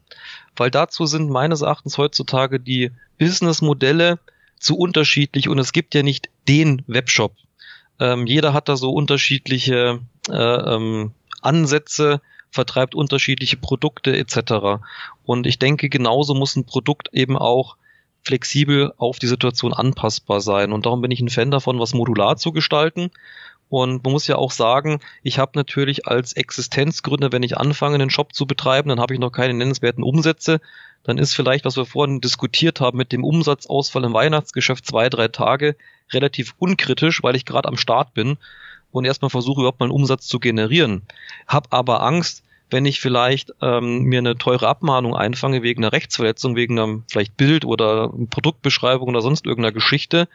Weil 0.56 0.70
dazu 0.70 1.06
sind 1.06 1.30
meines 1.30 1.62
Erachtens 1.62 1.98
heutzutage 1.98 2.60
die 2.60 2.92
Businessmodelle 3.18 4.20
zu 4.60 4.78
unterschiedlich 4.78 5.50
und 5.50 5.58
es 5.58 5.74
gibt 5.74 5.96
ja 5.96 6.04
nicht 6.04 6.30
den 6.48 6.84
Webshop. 6.88 7.34
Ähm, 8.00 8.28
jeder 8.28 8.54
hat 8.54 8.70
da 8.70 8.78
so 8.78 8.92
unterschiedliche 8.92 10.00
äh, 10.30 10.34
ähm, 10.34 11.14
Ansätze, 11.42 12.22
vertreibt 12.52 12.94
unterschiedliche 12.94 13.58
Produkte 13.58 14.16
etc. 14.16 14.84
Und 15.24 15.48
ich 15.48 15.58
denke, 15.58 15.90
genauso 15.90 16.36
muss 16.36 16.56
ein 16.56 16.66
Produkt 16.66 17.10
eben 17.14 17.38
auch 17.38 17.78
flexibel 18.24 18.94
auf 18.98 19.20
die 19.20 19.28
Situation 19.28 19.74
anpassbar 19.74 20.42
sein. 20.42 20.72
Und 20.72 20.86
darum 20.86 21.02
bin 21.02 21.12
ich 21.12 21.22
ein 21.22 21.30
Fan 21.30 21.52
davon, 21.52 21.80
was 21.80 21.94
modular 21.94 22.38
zu 22.38 22.52
gestalten. 22.52 23.12
Und 23.70 24.04
man 24.04 24.12
muss 24.12 24.28
ja 24.28 24.36
auch 24.36 24.52
sagen, 24.52 25.00
ich 25.24 25.40
habe 25.40 25.54
natürlich 25.56 26.06
als 26.06 26.34
Existenzgründer, 26.34 27.32
wenn 27.32 27.44
ich 27.44 27.58
anfange, 27.58 27.96
einen 27.96 28.10
Shop 28.10 28.34
zu 28.34 28.46
betreiben, 28.46 28.90
dann 28.90 29.00
habe 29.00 29.14
ich 29.14 29.20
noch 29.20 29.32
keine 29.32 29.54
nennenswerten 29.54 30.04
Umsätze. 30.04 30.60
Dann 31.04 31.18
ist 31.18 31.34
vielleicht, 31.34 31.66
was 31.66 31.78
wir 31.78 31.86
vorhin 31.86 32.22
diskutiert 32.22 32.82
haben, 32.82 32.98
mit 32.98 33.12
dem 33.12 33.24
Umsatzausfall 33.24 34.04
im 34.04 34.14
Weihnachtsgeschäft 34.14 34.86
zwei, 34.86 35.10
drei 35.10 35.30
Tage 35.30 35.76
relativ 36.12 36.54
unkritisch, 36.60 37.24
weil 37.24 37.36
ich 37.36 37.46
gerade 37.46 37.70
am 37.70 37.78
Start 37.78 38.14
bin 38.14 38.38
und 38.92 39.06
erstmal 39.06 39.30
versuche, 39.30 39.62
überhaupt 39.62 39.80
mal 39.80 39.86
einen 39.86 39.96
Umsatz 39.96 40.28
zu 40.28 40.40
generieren. 40.40 41.04
Hab 41.48 41.74
aber 41.74 42.04
Angst, 42.04 42.44
wenn 42.72 42.86
ich 42.86 43.00
vielleicht 43.00 43.54
ähm, 43.62 44.04
mir 44.04 44.20
eine 44.20 44.38
teure 44.38 44.68
Abmahnung 44.68 45.16
einfange 45.16 45.62
wegen 45.62 45.84
einer 45.84 45.92
Rechtsverletzung, 45.92 46.56
wegen 46.56 46.80
einem 46.80 47.04
vielleicht 47.12 47.38
Bild 47.38 47.66
oder 47.66 48.12
Produktbeschreibung 48.30 49.10
oder 49.10 49.22
sonst 49.22 49.46
irgendeiner 49.46 49.74
Geschichte, 49.74 50.28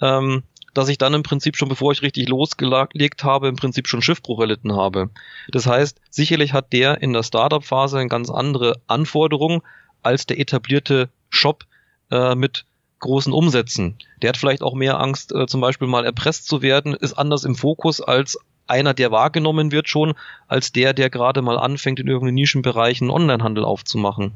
ähm, 0.00 0.44
dass 0.74 0.88
ich 0.88 0.96
dann 0.96 1.12
im 1.12 1.22
Prinzip 1.22 1.56
schon 1.56 1.68
bevor 1.68 1.92
ich 1.92 2.02
richtig 2.02 2.28
losgelegt 2.28 3.24
habe, 3.24 3.48
im 3.48 3.56
Prinzip 3.56 3.88
schon 3.88 4.00
Schiffbruch 4.00 4.40
erlitten 4.40 4.74
habe. 4.74 5.10
Das 5.50 5.66
heißt, 5.66 6.00
sicherlich 6.08 6.52
hat 6.52 6.72
der 6.72 7.02
in 7.02 7.12
der 7.12 7.24
Startup-Phase 7.24 7.98
eine 7.98 8.08
ganz 8.08 8.30
andere 8.30 8.80
Anforderung 8.86 9.62
als 10.02 10.26
der 10.26 10.38
etablierte 10.38 11.10
Shop 11.28 11.66
äh, 12.10 12.34
mit 12.34 12.64
großen 13.00 13.32
Umsätzen. 13.32 13.96
Der 14.22 14.30
hat 14.30 14.36
vielleicht 14.36 14.62
auch 14.62 14.74
mehr 14.74 15.00
Angst, 15.00 15.32
äh, 15.32 15.46
zum 15.46 15.60
Beispiel 15.60 15.88
mal 15.88 16.06
erpresst 16.06 16.46
zu 16.46 16.62
werden, 16.62 16.94
ist 16.94 17.14
anders 17.14 17.44
im 17.44 17.56
Fokus 17.56 18.00
als 18.00 18.38
einer, 18.66 18.94
der 18.94 19.10
wahrgenommen 19.10 19.72
wird 19.72 19.88
schon, 19.88 20.14
als 20.48 20.72
der, 20.72 20.92
der 20.94 21.10
gerade 21.10 21.42
mal 21.42 21.58
anfängt, 21.58 22.00
in 22.00 22.08
irgendeinen 22.08 22.36
Nischenbereichen 22.36 23.10
Onlinehandel 23.10 23.64
aufzumachen. 23.64 24.32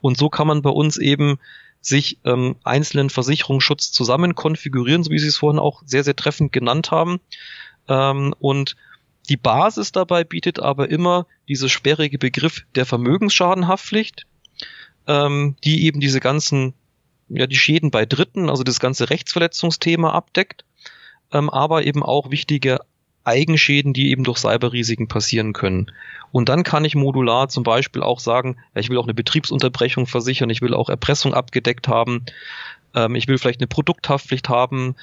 Und 0.00 0.16
so 0.16 0.28
kann 0.28 0.46
man 0.46 0.62
bei 0.62 0.70
uns 0.70 0.96
eben 0.96 1.38
sich 1.80 2.18
ähm, 2.24 2.56
einzelnen 2.64 3.10
Versicherungsschutz 3.10 3.92
zusammen 3.92 4.34
konfigurieren, 4.34 5.04
so 5.04 5.10
wie 5.10 5.18
Sie 5.18 5.28
es 5.28 5.36
vorhin 5.36 5.60
auch 5.60 5.82
sehr, 5.84 6.02
sehr 6.02 6.16
treffend 6.16 6.52
genannt 6.52 6.90
haben. 6.90 7.20
Ähm, 7.88 8.34
und 8.38 8.76
die 9.28 9.36
Basis 9.36 9.92
dabei 9.92 10.24
bietet 10.24 10.60
aber 10.60 10.90
immer 10.90 11.26
dieser 11.48 11.68
sperrige 11.68 12.18
Begriff 12.18 12.64
der 12.74 12.86
Vermögensschadenhaftpflicht, 12.86 14.26
ähm, 15.06 15.56
die 15.64 15.84
eben 15.84 16.00
diese 16.00 16.20
ganzen, 16.20 16.74
ja, 17.28 17.46
die 17.46 17.56
Schäden 17.56 17.90
bei 17.90 18.06
Dritten, 18.06 18.50
also 18.50 18.64
das 18.64 18.80
ganze 18.80 19.10
Rechtsverletzungsthema 19.10 20.10
abdeckt, 20.10 20.64
ähm, 21.32 21.50
aber 21.50 21.84
eben 21.84 22.02
auch 22.02 22.30
wichtige 22.30 22.80
Eigenschäden, 23.26 23.92
die 23.92 24.10
eben 24.10 24.24
durch 24.24 24.38
Cyberrisiken 24.38 25.08
passieren 25.08 25.52
können. 25.52 25.90
Und 26.32 26.48
dann 26.48 26.62
kann 26.62 26.84
ich 26.84 26.94
modular 26.94 27.48
zum 27.48 27.64
Beispiel 27.64 28.02
auch 28.02 28.20
sagen, 28.20 28.56
ich 28.74 28.88
will 28.88 28.98
auch 28.98 29.04
eine 29.04 29.14
Betriebsunterbrechung 29.14 30.06
versichern, 30.06 30.50
ich 30.50 30.62
will 30.62 30.74
auch 30.74 30.88
Erpressung 30.88 31.34
abgedeckt 31.34 31.88
haben, 31.88 32.24
ähm, 32.94 33.14
ich 33.14 33.26
will 33.28 33.38
vielleicht 33.38 33.60
eine 33.60 33.68
Produkthaftpflicht 33.68 34.48
haben, 34.48 34.94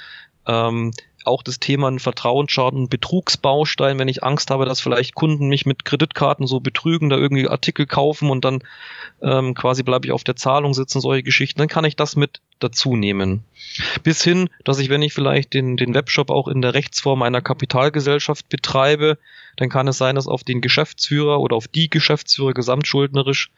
ähm, 0.47 0.91
auch 1.25 1.43
das 1.43 1.59
Thema 1.59 1.89
ein 1.89 1.99
Vertrauensschaden, 1.99 2.89
Betrugsbaustein, 2.89 3.99
wenn 3.99 4.07
ich 4.07 4.23
Angst 4.23 4.49
habe, 4.49 4.65
dass 4.65 4.81
vielleicht 4.81 5.15
Kunden 5.15 5.47
mich 5.47 5.65
mit 5.65 5.85
Kreditkarten 5.85 6.47
so 6.47 6.59
betrügen, 6.59 7.09
da 7.09 7.17
irgendwie 7.17 7.47
Artikel 7.47 7.85
kaufen 7.85 8.29
und 8.29 8.45
dann 8.45 8.63
ähm, 9.21 9.53
quasi 9.53 9.83
bleibe 9.83 10.05
ich 10.07 10.11
auf 10.11 10.23
der 10.23 10.35
Zahlung 10.35 10.73
sitzen, 10.73 11.01
solche 11.01 11.23
Geschichten, 11.23 11.59
dann 11.59 11.67
kann 11.67 11.85
ich 11.85 11.95
das 11.95 12.15
mit 12.15 12.41
dazu 12.59 12.95
nehmen. 12.95 13.43
Bis 14.03 14.23
hin, 14.23 14.49
dass 14.63 14.79
ich, 14.79 14.89
wenn 14.89 15.01
ich 15.01 15.13
vielleicht 15.13 15.53
den, 15.53 15.77
den 15.77 15.93
Webshop 15.93 16.29
auch 16.29 16.47
in 16.47 16.61
der 16.61 16.73
Rechtsform 16.73 17.21
einer 17.21 17.41
Kapitalgesellschaft 17.41 18.49
betreibe, 18.49 19.17
dann 19.57 19.69
kann 19.69 19.87
es 19.87 19.97
sein, 19.97 20.15
dass 20.15 20.27
auf 20.27 20.43
den 20.43 20.61
Geschäftsführer 20.61 21.39
oder 21.39 21.55
auf 21.55 21.67
die 21.67 21.89
Geschäftsführer 21.89 22.53
gesamtschuldnerisch 22.53 23.49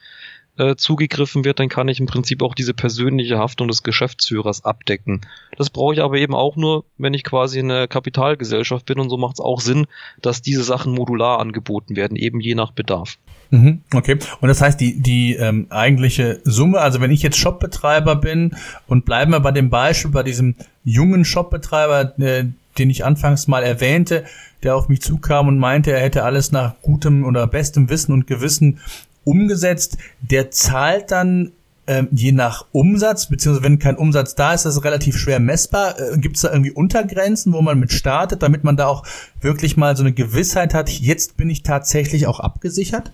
äh, 0.57 0.75
zugegriffen 0.75 1.45
wird, 1.45 1.59
dann 1.59 1.69
kann 1.69 1.87
ich 1.87 1.99
im 1.99 2.05
Prinzip 2.05 2.41
auch 2.41 2.55
diese 2.55 2.73
persönliche 2.73 3.37
Haftung 3.37 3.67
des 3.67 3.83
Geschäftsführers 3.83 4.63
abdecken. 4.63 5.21
Das 5.57 5.69
brauche 5.69 5.93
ich 5.93 6.01
aber 6.01 6.17
eben 6.17 6.33
auch 6.33 6.55
nur, 6.55 6.85
wenn 6.97 7.13
ich 7.13 7.23
quasi 7.23 7.59
eine 7.59 7.87
Kapitalgesellschaft 7.87 8.85
bin 8.85 8.99
und 8.99 9.09
so 9.09 9.17
macht 9.17 9.35
es 9.35 9.39
auch 9.39 9.61
Sinn, 9.61 9.87
dass 10.21 10.41
diese 10.41 10.63
Sachen 10.63 10.93
modular 10.93 11.39
angeboten 11.39 11.95
werden, 11.95 12.17
eben 12.17 12.39
je 12.39 12.55
nach 12.55 12.71
Bedarf. 12.71 13.17
Mhm, 13.51 13.81
okay. 13.93 14.17
Und 14.41 14.47
das 14.47 14.61
heißt, 14.61 14.79
die, 14.79 15.01
die 15.01 15.35
ähm, 15.35 15.67
eigentliche 15.69 16.39
Summe, 16.43 16.79
also 16.79 17.01
wenn 17.01 17.11
ich 17.11 17.21
jetzt 17.21 17.37
Shopbetreiber 17.37 18.15
bin 18.15 18.55
und 18.87 19.05
bleiben 19.05 19.31
wir 19.31 19.39
bei 19.39 19.51
dem 19.51 19.69
Beispiel, 19.69 20.11
bei 20.11 20.23
diesem 20.23 20.55
jungen 20.83 21.25
Shopbetreiber, 21.25 22.17
äh, 22.19 22.45
den 22.77 22.89
ich 22.89 23.05
anfangs 23.05 23.47
mal 23.47 23.63
erwähnte, 23.63 24.25
der 24.63 24.75
auf 24.75 24.89
mich 24.89 25.01
zukam 25.01 25.47
und 25.47 25.59
meinte, 25.59 25.91
er 25.91 26.01
hätte 26.01 26.23
alles 26.23 26.51
nach 26.51 26.75
gutem 26.81 27.23
oder 27.23 27.47
bestem 27.47 27.89
Wissen 27.89 28.11
und 28.11 28.27
Gewissen 28.27 28.79
umgesetzt. 29.25 29.97
Der 30.21 30.51
zahlt 30.51 31.11
dann 31.11 31.51
ähm, 31.87 32.07
je 32.11 32.31
nach 32.31 32.65
Umsatz, 32.71 33.27
beziehungsweise 33.27 33.63
wenn 33.63 33.79
kein 33.79 33.97
Umsatz 33.97 34.35
da 34.35 34.53
ist, 34.53 34.65
das 34.65 34.75
ist 34.75 34.83
relativ 34.83 35.17
schwer 35.17 35.39
messbar. 35.39 35.99
Äh, 35.99 36.17
Gibt 36.17 36.37
es 36.37 36.41
da 36.41 36.51
irgendwie 36.51 36.71
Untergrenzen, 36.71 37.53
wo 37.53 37.61
man 37.61 37.79
mit 37.79 37.91
startet, 37.91 38.41
damit 38.41 38.63
man 38.63 38.77
da 38.77 38.87
auch 38.87 39.05
wirklich 39.41 39.77
mal 39.77 39.95
so 39.95 40.03
eine 40.03 40.13
Gewissheit 40.13 40.73
hat, 40.73 40.89
jetzt 40.89 41.37
bin 41.37 41.49
ich 41.49 41.63
tatsächlich 41.63 42.27
auch 42.27 42.39
abgesichert? 42.39 43.11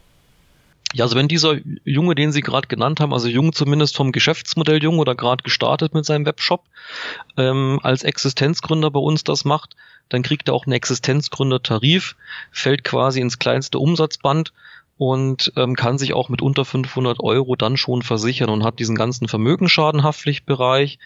Ja, 0.94 1.06
also 1.06 1.16
wenn 1.16 1.30
dieser 1.30 1.56
Junge, 1.86 2.16
den 2.16 2.32
Sie 2.32 2.42
gerade 2.42 2.68
genannt 2.68 3.00
haben, 3.00 3.14
also 3.14 3.28
jung 3.28 3.54
zumindest 3.54 3.96
vom 3.96 4.12
Geschäftsmodell 4.12 4.84
jung 4.84 5.00
oder 5.00 5.16
gerade 5.16 5.44
gestartet 5.44 5.94
mit 5.94 6.06
seinem 6.06 6.26
Webshop, 6.26 6.64
ähm, 7.38 7.80
als 7.82 8.04
Existenzgründer 8.04 8.92
bei 8.92 9.00
uns 9.00 9.24
das 9.24 9.46
macht, 9.46 9.76
dann 10.10 10.24
kriegt 10.24 10.50
er 10.50 10.54
auch 10.54 10.66
einen 10.66 10.74
Existenzgründertarif, 10.74 12.16
fällt 12.52 12.84
quasi 12.84 13.22
ins 13.22 13.40
kleinste 13.40 13.80
Umsatzband 13.80 14.52
und 15.02 15.52
ähm, 15.56 15.74
kann 15.74 15.98
sich 15.98 16.14
auch 16.14 16.30
mit 16.30 16.44
unter 16.44 16.64
500 16.64 17.22
Euro 17.22 17.56
dann 17.56 17.76
schon 17.76 18.04
versichern 18.04 18.52
und 18.52 18.64
hat 18.64 18.78
diesen 18.78 18.96
ganzen 18.96 19.28
Vermögensschadenhaftpflichtbereich, 19.28 21.00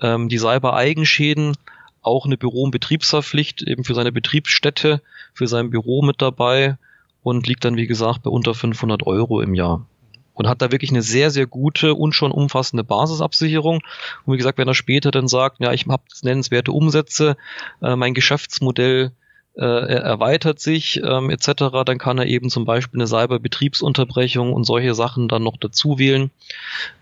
ähm, 0.00 0.30
die 0.30 0.38
Cyber-Eigenschäden, 0.38 1.54
auch 2.00 2.24
eine 2.24 2.38
Büro- 2.38 2.62
und 2.62 2.70
Betriebshaftpflicht 2.70 3.60
eben 3.60 3.84
für 3.84 3.94
seine 3.94 4.12
Betriebsstätte, 4.12 5.02
für 5.34 5.46
sein 5.46 5.68
Büro 5.68 6.00
mit 6.00 6.22
dabei 6.22 6.78
und 7.22 7.46
liegt 7.46 7.66
dann, 7.66 7.76
wie 7.76 7.86
gesagt, 7.86 8.22
bei 8.22 8.30
unter 8.30 8.54
500 8.54 9.06
Euro 9.06 9.42
im 9.42 9.52
Jahr. 9.52 9.84
Und 10.32 10.48
hat 10.48 10.62
da 10.62 10.72
wirklich 10.72 10.90
eine 10.90 11.02
sehr, 11.02 11.30
sehr 11.30 11.46
gute 11.46 11.94
und 11.94 12.14
schon 12.14 12.32
umfassende 12.32 12.82
Basisabsicherung. 12.82 13.82
Und 14.24 14.32
wie 14.32 14.38
gesagt, 14.38 14.56
wenn 14.56 14.68
er 14.68 14.74
später 14.74 15.10
dann 15.10 15.28
sagt, 15.28 15.60
ja, 15.60 15.70
ich 15.74 15.86
habe 15.86 16.02
nennenswerte 16.22 16.72
Umsätze, 16.72 17.36
äh, 17.82 17.94
mein 17.94 18.14
Geschäftsmodell 18.14 19.12
äh, 19.56 19.62
er 19.64 20.02
erweitert 20.02 20.58
sich 20.58 21.00
ähm, 21.04 21.30
etc., 21.30 21.84
dann 21.84 21.98
kann 21.98 22.18
er 22.18 22.26
eben 22.26 22.50
zum 22.50 22.64
Beispiel 22.64 23.00
eine 23.00 23.06
Cyber-Betriebsunterbrechung 23.06 24.52
und 24.52 24.64
solche 24.64 24.94
Sachen 24.94 25.28
dann 25.28 25.44
noch 25.44 25.56
dazu 25.56 25.98
wählen, 25.98 26.30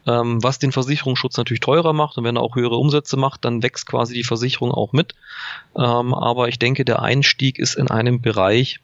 ähm, 0.07 0.43
was 0.43 0.59
den 0.59 0.73
Versicherungsschutz 0.73 1.39
natürlich 1.39 1.61
teurer 1.61 1.95
macht 1.95 2.19
und 2.19 2.25
wenn 2.25 2.37
er 2.37 2.43
auch 2.43 2.57
höhere 2.57 2.77
Umsätze 2.77 3.17
macht, 3.17 3.45
dann 3.45 3.63
wächst 3.63 3.87
quasi 3.87 4.15
die 4.15 4.25
Versicherung 4.25 4.71
auch 4.71 4.93
mit. 4.93 5.15
Ähm, 5.77 6.13
aber 6.13 6.49
ich 6.49 6.59
denke, 6.59 6.85
der 6.85 7.01
Einstieg 7.01 7.59
ist 7.59 7.75
in 7.75 7.91
einem 7.91 8.21
Bereich, 8.21 8.81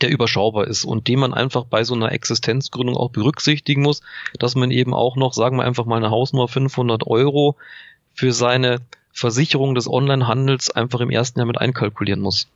der 0.00 0.10
überschaubar 0.10 0.66
ist 0.66 0.84
und 0.84 1.08
den 1.08 1.20
man 1.20 1.34
einfach 1.34 1.64
bei 1.64 1.84
so 1.84 1.94
einer 1.94 2.10
Existenzgründung 2.10 2.96
auch 2.96 3.10
berücksichtigen 3.10 3.82
muss, 3.82 4.00
dass 4.38 4.54
man 4.54 4.70
eben 4.70 4.94
auch 4.94 5.16
noch, 5.16 5.34
sagen 5.34 5.58
wir 5.58 5.64
einfach 5.64 5.84
mal 5.84 5.96
eine 5.96 6.10
Hausnummer 6.10 6.48
500 6.48 7.06
Euro 7.06 7.56
für 8.14 8.32
seine 8.32 8.80
Versicherung 9.12 9.74
des 9.74 9.88
Onlinehandels 9.88 10.70
einfach 10.70 11.00
im 11.00 11.10
ersten 11.10 11.38
Jahr 11.38 11.46
mit 11.46 11.58
einkalkulieren 11.58 12.20
muss. 12.20 12.48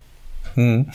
Hm. 0.56 0.90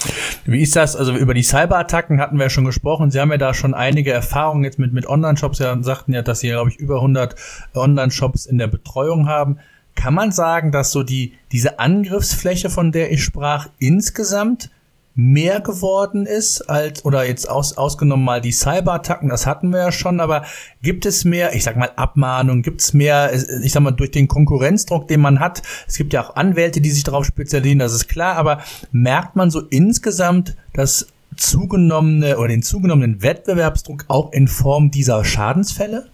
Wie 0.46 0.62
ist 0.62 0.76
das? 0.76 0.96
Also 0.96 1.16
über 1.16 1.34
die 1.34 1.44
Cyberattacken 1.44 2.20
hatten 2.20 2.38
wir 2.38 2.44
ja 2.44 2.50
schon 2.50 2.66
gesprochen. 2.66 3.12
Sie 3.12 3.20
haben 3.20 3.32
ja 3.32 3.38
da 3.38 3.54
schon 3.54 3.74
einige 3.74 4.12
Erfahrungen 4.12 4.64
jetzt 4.64 4.80
mit, 4.80 4.92
mit 4.92 5.08
Online-Shops. 5.08 5.60
Ja, 5.60 5.82
sagten 5.82 6.14
ja, 6.14 6.22
dass 6.24 6.40
Sie, 6.40 6.50
glaube 6.50 6.72
ich, 6.72 6.78
über 6.78 6.96
100 6.96 7.36
Online-Shops 7.76 8.48
in 8.48 8.58
der 8.58 8.68
Betreuung 8.68 9.28
haben. 9.28 9.60
Kann 9.96 10.14
man 10.14 10.32
sagen, 10.32 10.72
dass 10.72 10.92
so 10.92 11.04
die, 11.04 11.34
diese 11.52 11.80
Angriffsfläche, 11.80 12.70
von 12.70 12.92
der 12.92 13.12
ich 13.12 13.24
sprach, 13.24 13.70
insgesamt 13.78 14.72
mehr 15.14 15.60
geworden 15.60 16.26
ist 16.26 16.62
als 16.70 17.04
oder 17.04 17.26
jetzt 17.26 17.50
aus, 17.50 17.78
ausgenommen 17.78 18.24
mal 18.24 18.42
die 18.42 18.52
Cyberattacken, 18.52 19.30
das 19.30 19.46
hatten 19.46 19.70
wir 19.72 19.80
ja 19.80 19.92
schon, 19.92 20.20
aber 20.20 20.46
gibt 20.82 21.06
es 21.06 21.26
mehr, 21.26 21.54
ich 21.54 21.64
sag 21.64 21.76
mal 21.76 21.92
Abmahnung, 21.96 22.62
gibt 22.62 22.82
es 22.82 22.94
mehr, 22.94 23.34
ich 23.34 23.72
sag 23.72 23.84
mal 23.84 23.92
durch 23.92 24.12
den 24.12 24.28
Konkurrenzdruck, 24.28 25.08
den 25.08 25.22
man 25.22 25.40
hat, 25.40 25.62
es 25.88 25.98
gibt 25.98 26.14
ja 26.14 26.24
auch 26.24 26.36
Anwälte, 26.36 26.82
die 26.82 26.92
sich 26.92 27.04
darauf 27.04 27.26
spezialisieren, 27.26 27.80
das 27.80 27.94
ist 27.94 28.08
klar, 28.08 28.38
aber 28.38 28.62
merkt 28.92 29.36
man 29.36 29.52
so 29.52 29.62
insgesamt, 29.62 30.56
dass 30.74 31.08
zugenommene 31.36 32.38
oder 32.38 32.50
den 32.50 32.64
zugenommenen 32.64 33.22
Wettbewerbsdruck 33.22 34.06
auch 34.08 34.32
in 34.32 34.48
Form 34.48 34.92
dieser 34.92 35.24
Schadensfälle? 35.26 36.10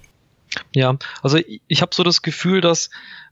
Ja, 0.73 0.97
also 1.21 1.37
ich, 1.37 1.61
ich 1.67 1.81
habe 1.81 1.93
so 1.93 2.03
das 2.03 2.21
Gefühl, 2.21 2.61
dass 2.61 2.89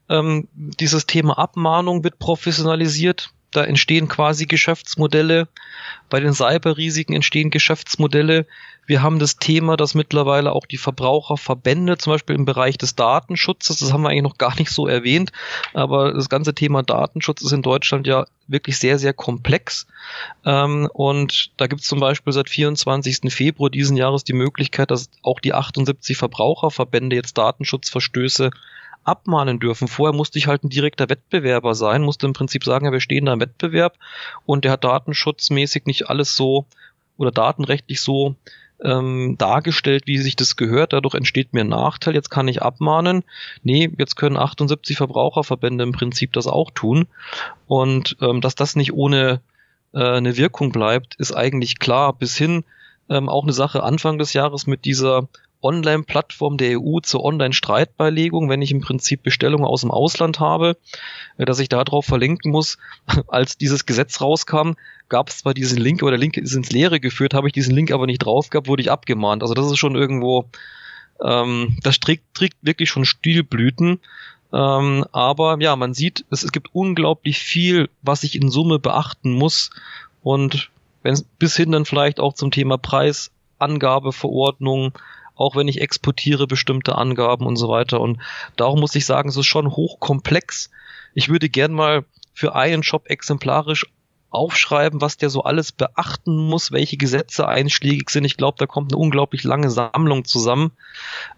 ähm, 0.08 0.48
dieses 0.54 1.06
Thema 1.06 1.38
Abmahnung 1.38 2.04
wird 2.04 2.18
professionalisiert. 2.18 3.32
Da 3.56 3.64
entstehen 3.64 4.06
quasi 4.06 4.44
Geschäftsmodelle. 4.44 5.48
Bei 6.10 6.20
den 6.20 6.34
Cyberrisiken 6.34 7.14
entstehen 7.14 7.48
Geschäftsmodelle. 7.48 8.46
Wir 8.86 9.02
haben 9.02 9.18
das 9.18 9.36
Thema, 9.36 9.76
dass 9.76 9.94
mittlerweile 9.94 10.52
auch 10.52 10.64
die 10.64 10.76
Verbraucherverbände, 10.76 11.98
zum 11.98 12.12
Beispiel 12.12 12.36
im 12.36 12.44
Bereich 12.44 12.78
des 12.78 12.94
Datenschutzes, 12.94 13.78
das 13.78 13.92
haben 13.92 14.02
wir 14.02 14.10
eigentlich 14.10 14.22
noch 14.22 14.38
gar 14.38 14.56
nicht 14.56 14.70
so 14.70 14.86
erwähnt, 14.86 15.32
aber 15.74 16.12
das 16.12 16.28
ganze 16.28 16.54
Thema 16.54 16.82
Datenschutz 16.82 17.42
ist 17.42 17.52
in 17.52 17.62
Deutschland 17.62 18.06
ja 18.06 18.26
wirklich 18.46 18.78
sehr, 18.78 18.98
sehr 18.98 19.12
komplex. 19.12 19.86
Ähm, 20.44 20.88
und 20.92 21.50
da 21.56 21.66
gibt 21.66 21.82
es 21.82 21.88
zum 21.88 22.00
Beispiel 22.00 22.32
seit 22.32 22.48
24. 22.48 23.32
Februar 23.32 23.70
diesen 23.70 23.96
Jahres 23.96 24.24
die 24.24 24.32
Möglichkeit, 24.32 24.90
dass 24.90 25.10
auch 25.22 25.40
die 25.40 25.52
78 25.52 26.16
Verbraucherverbände 26.16 27.16
jetzt 27.16 27.36
Datenschutzverstöße 27.36 28.50
abmahnen 29.06 29.60
dürfen. 29.60 29.88
Vorher 29.88 30.16
musste 30.16 30.38
ich 30.38 30.46
halt 30.46 30.64
ein 30.64 30.68
direkter 30.68 31.08
Wettbewerber 31.08 31.74
sein, 31.74 32.02
musste 32.02 32.26
im 32.26 32.32
Prinzip 32.32 32.64
sagen, 32.64 32.86
ja, 32.86 32.92
wir 32.92 33.00
stehen 33.00 33.26
da 33.26 33.32
im 33.32 33.40
Wettbewerb 33.40 33.96
und 34.44 34.64
der 34.64 34.72
hat 34.72 34.84
datenschutzmäßig 34.84 35.86
nicht 35.86 36.08
alles 36.08 36.36
so 36.36 36.66
oder 37.16 37.30
datenrechtlich 37.30 38.00
so 38.00 38.34
ähm, 38.82 39.36
dargestellt, 39.38 40.06
wie 40.06 40.18
sich 40.18 40.36
das 40.36 40.56
gehört. 40.56 40.92
Dadurch 40.92 41.14
entsteht 41.14 41.52
mir 41.52 41.62
ein 41.62 41.68
Nachteil. 41.68 42.14
Jetzt 42.14 42.30
kann 42.30 42.48
ich 42.48 42.62
abmahnen. 42.62 43.24
Nee, 43.62 43.90
jetzt 43.98 44.16
können 44.16 44.36
78 44.36 44.96
Verbraucherverbände 44.96 45.84
im 45.84 45.92
Prinzip 45.92 46.32
das 46.32 46.46
auch 46.46 46.70
tun. 46.70 47.06
Und 47.66 48.16
ähm, 48.20 48.40
dass 48.40 48.54
das 48.54 48.76
nicht 48.76 48.92
ohne 48.92 49.40
äh, 49.92 50.02
eine 50.02 50.36
Wirkung 50.36 50.72
bleibt, 50.72 51.14
ist 51.16 51.32
eigentlich 51.32 51.78
klar. 51.78 52.12
Bis 52.12 52.36
hin 52.36 52.64
ähm, 53.08 53.28
auch 53.28 53.44
eine 53.44 53.52
Sache 53.52 53.82
Anfang 53.82 54.18
des 54.18 54.32
Jahres 54.32 54.66
mit 54.66 54.84
dieser 54.84 55.28
Online-Plattform 55.66 56.56
der 56.56 56.80
EU 56.80 57.00
zur 57.00 57.24
Online-Streitbeilegung, 57.24 58.48
wenn 58.48 58.62
ich 58.62 58.70
im 58.70 58.80
Prinzip 58.80 59.22
Bestellungen 59.22 59.66
aus 59.66 59.82
dem 59.82 59.90
Ausland 59.90 60.40
habe, 60.40 60.76
äh, 61.36 61.44
dass 61.44 61.58
ich 61.58 61.68
darauf 61.68 62.06
verlinken 62.06 62.52
muss. 62.52 62.78
Als 63.26 63.58
dieses 63.58 63.86
Gesetz 63.86 64.20
rauskam, 64.20 64.74
gab 65.08 65.28
es 65.28 65.38
zwar 65.38 65.54
diesen 65.54 65.78
Link, 65.78 66.02
aber 66.02 66.10
der 66.10 66.20
Link 66.20 66.36
ist 66.36 66.54
ins 66.54 66.70
Leere 66.70 67.00
geführt, 67.00 67.34
habe 67.34 67.48
ich 67.48 67.52
diesen 67.52 67.74
Link 67.74 67.90
aber 67.92 68.06
nicht 68.06 68.24
drauf 68.24 68.50
gehabt, 68.50 68.68
wurde 68.68 68.82
ich 68.82 68.90
abgemahnt. 68.90 69.42
Also 69.42 69.54
das 69.54 69.66
ist 69.66 69.78
schon 69.78 69.96
irgendwo, 69.96 70.46
ähm, 71.22 71.78
das 71.82 72.00
trägt, 72.00 72.34
trägt 72.34 72.56
wirklich 72.62 72.90
schon 72.90 73.04
Stilblüten. 73.04 74.00
Ähm, 74.52 75.04
aber 75.12 75.56
ja, 75.60 75.76
man 75.76 75.94
sieht, 75.94 76.24
es, 76.30 76.42
es 76.42 76.52
gibt 76.52 76.70
unglaublich 76.72 77.38
viel, 77.38 77.88
was 78.02 78.22
ich 78.22 78.36
in 78.36 78.50
Summe 78.50 78.78
beachten 78.78 79.32
muss. 79.32 79.70
Und 80.22 80.70
wenn 81.02 81.18
bis 81.38 81.56
hin 81.56 81.72
dann 81.72 81.84
vielleicht 81.84 82.20
auch 82.20 82.34
zum 82.34 82.50
Thema 82.50 82.78
Preisangabeverordnung, 82.78 84.92
auch 85.36 85.54
wenn 85.54 85.68
ich 85.68 85.80
exportiere 85.80 86.46
bestimmte 86.46 86.96
Angaben 86.96 87.46
und 87.46 87.56
so 87.56 87.68
weiter. 87.68 88.00
Und 88.00 88.18
darum 88.56 88.80
muss 88.80 88.94
ich 88.94 89.06
sagen, 89.06 89.28
es 89.28 89.36
ist 89.36 89.46
schon 89.46 89.70
hochkomplex. 89.70 90.70
Ich 91.14 91.28
würde 91.28 91.48
gern 91.48 91.72
mal 91.72 92.04
für 92.34 92.54
einen 92.54 92.82
Shop 92.82 93.08
exemplarisch 93.08 93.86
aufschreiben, 94.30 95.00
was 95.00 95.16
der 95.16 95.30
so 95.30 95.44
alles 95.44 95.72
beachten 95.72 96.36
muss, 96.36 96.72
welche 96.72 96.96
Gesetze 96.96 97.48
einschlägig 97.48 98.10
sind. 98.10 98.24
Ich 98.24 98.36
glaube, 98.36 98.56
da 98.58 98.66
kommt 98.66 98.92
eine 98.92 99.00
unglaublich 99.00 99.44
lange 99.44 99.70
Sammlung 99.70 100.24
zusammen, 100.24 100.72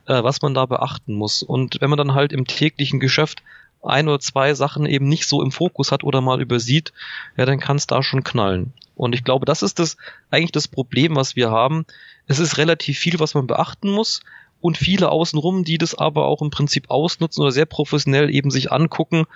äh, 0.06 0.22
was 0.22 0.42
man 0.42 0.54
da 0.54 0.66
beachten 0.66 1.14
muss. 1.14 1.42
Und 1.42 1.80
wenn 1.80 1.90
man 1.90 1.98
dann 1.98 2.14
halt 2.14 2.32
im 2.32 2.46
täglichen 2.46 2.98
Geschäft 2.98 3.42
ein 3.82 4.08
oder 4.08 4.18
zwei 4.18 4.54
Sachen 4.54 4.86
eben 4.86 5.06
nicht 5.06 5.28
so 5.28 5.42
im 5.42 5.52
Fokus 5.52 5.92
hat 5.92 6.02
oder 6.02 6.20
mal 6.20 6.40
übersieht, 6.40 6.92
ja, 7.36 7.46
dann 7.46 7.60
kann 7.60 7.76
es 7.76 7.86
da 7.86 8.02
schon 8.02 8.24
knallen. 8.24 8.72
Und 8.98 9.14
ich 9.14 9.24
glaube, 9.24 9.46
das 9.46 9.62
ist 9.62 9.78
das 9.78 9.96
eigentlich 10.30 10.52
das 10.52 10.68
Problem, 10.68 11.16
was 11.16 11.36
wir 11.36 11.50
haben. 11.50 11.86
Es 12.26 12.38
ist 12.38 12.58
relativ 12.58 12.98
viel, 12.98 13.18
was 13.20 13.34
man 13.34 13.46
beachten 13.46 13.90
muss 13.90 14.20
und 14.60 14.76
viele 14.76 15.10
außenrum, 15.10 15.64
die 15.64 15.78
das 15.78 15.94
aber 15.94 16.26
auch 16.26 16.42
im 16.42 16.50
Prinzip 16.50 16.90
ausnutzen 16.90 17.42
oder 17.42 17.52
sehr 17.52 17.66
professionell 17.66 18.34
eben 18.34 18.50
sich 18.50 18.72
angucken 18.72 19.26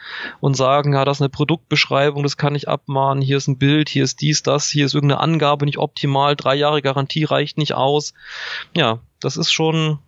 und 0.41 0.57
sagen, 0.57 0.95
ja, 0.95 1.05
das 1.05 1.19
ist 1.19 1.23
eine 1.23 1.29
Produktbeschreibung, 1.29 2.23
das 2.23 2.37
kann 2.37 2.55
ich 2.55 2.69
abmahnen, 2.69 3.23
hier 3.23 3.37
ist 3.37 3.49
ein 3.49 3.59
Bild, 3.59 3.89
hier 3.89 4.05
ist 4.05 4.21
dies, 4.21 4.43
das, 4.43 4.69
hier 4.69 4.85
ist 4.85 4.95
irgendeine 4.95 5.21
Angabe 5.21 5.65
nicht 5.65 5.79
optimal, 5.79 6.35
drei 6.35 6.57
Jahre 6.57 6.83
Garantie 6.83 7.25
reicht 7.25 7.57
nicht 7.57 7.75
aus. 7.75 8.15
Ja, 8.77 8.99
das 9.21 9.37
ist 9.37 9.53
schon 9.53 10.01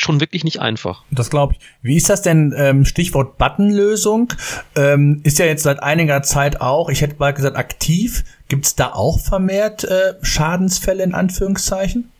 schon 0.00 0.20
wirklich 0.20 0.44
nicht 0.44 0.60
einfach. 0.60 1.04
Das 1.10 1.30
glaube 1.30 1.54
ich. 1.54 1.60
Wie 1.82 1.96
ist 1.96 2.08
das 2.08 2.22
denn, 2.22 2.54
ähm, 2.56 2.84
Stichwort 2.84 3.38
Buttonlösung? 3.38 4.32
Ähm, 4.74 5.20
ist 5.24 5.38
ja 5.38 5.46
jetzt 5.46 5.62
seit 5.62 5.82
einiger 5.82 6.22
Zeit 6.22 6.60
auch, 6.60 6.88
ich 6.88 7.02
hätte 7.02 7.16
mal 7.18 7.34
gesagt, 7.34 7.56
aktiv. 7.56 8.24
Gibt 8.48 8.66
es 8.66 8.74
da 8.74 8.92
auch 8.92 9.20
vermehrt 9.20 9.84
äh, 9.84 10.14
Schadensfälle 10.22 11.04
in 11.04 11.14
Anführungszeichen? 11.14 12.10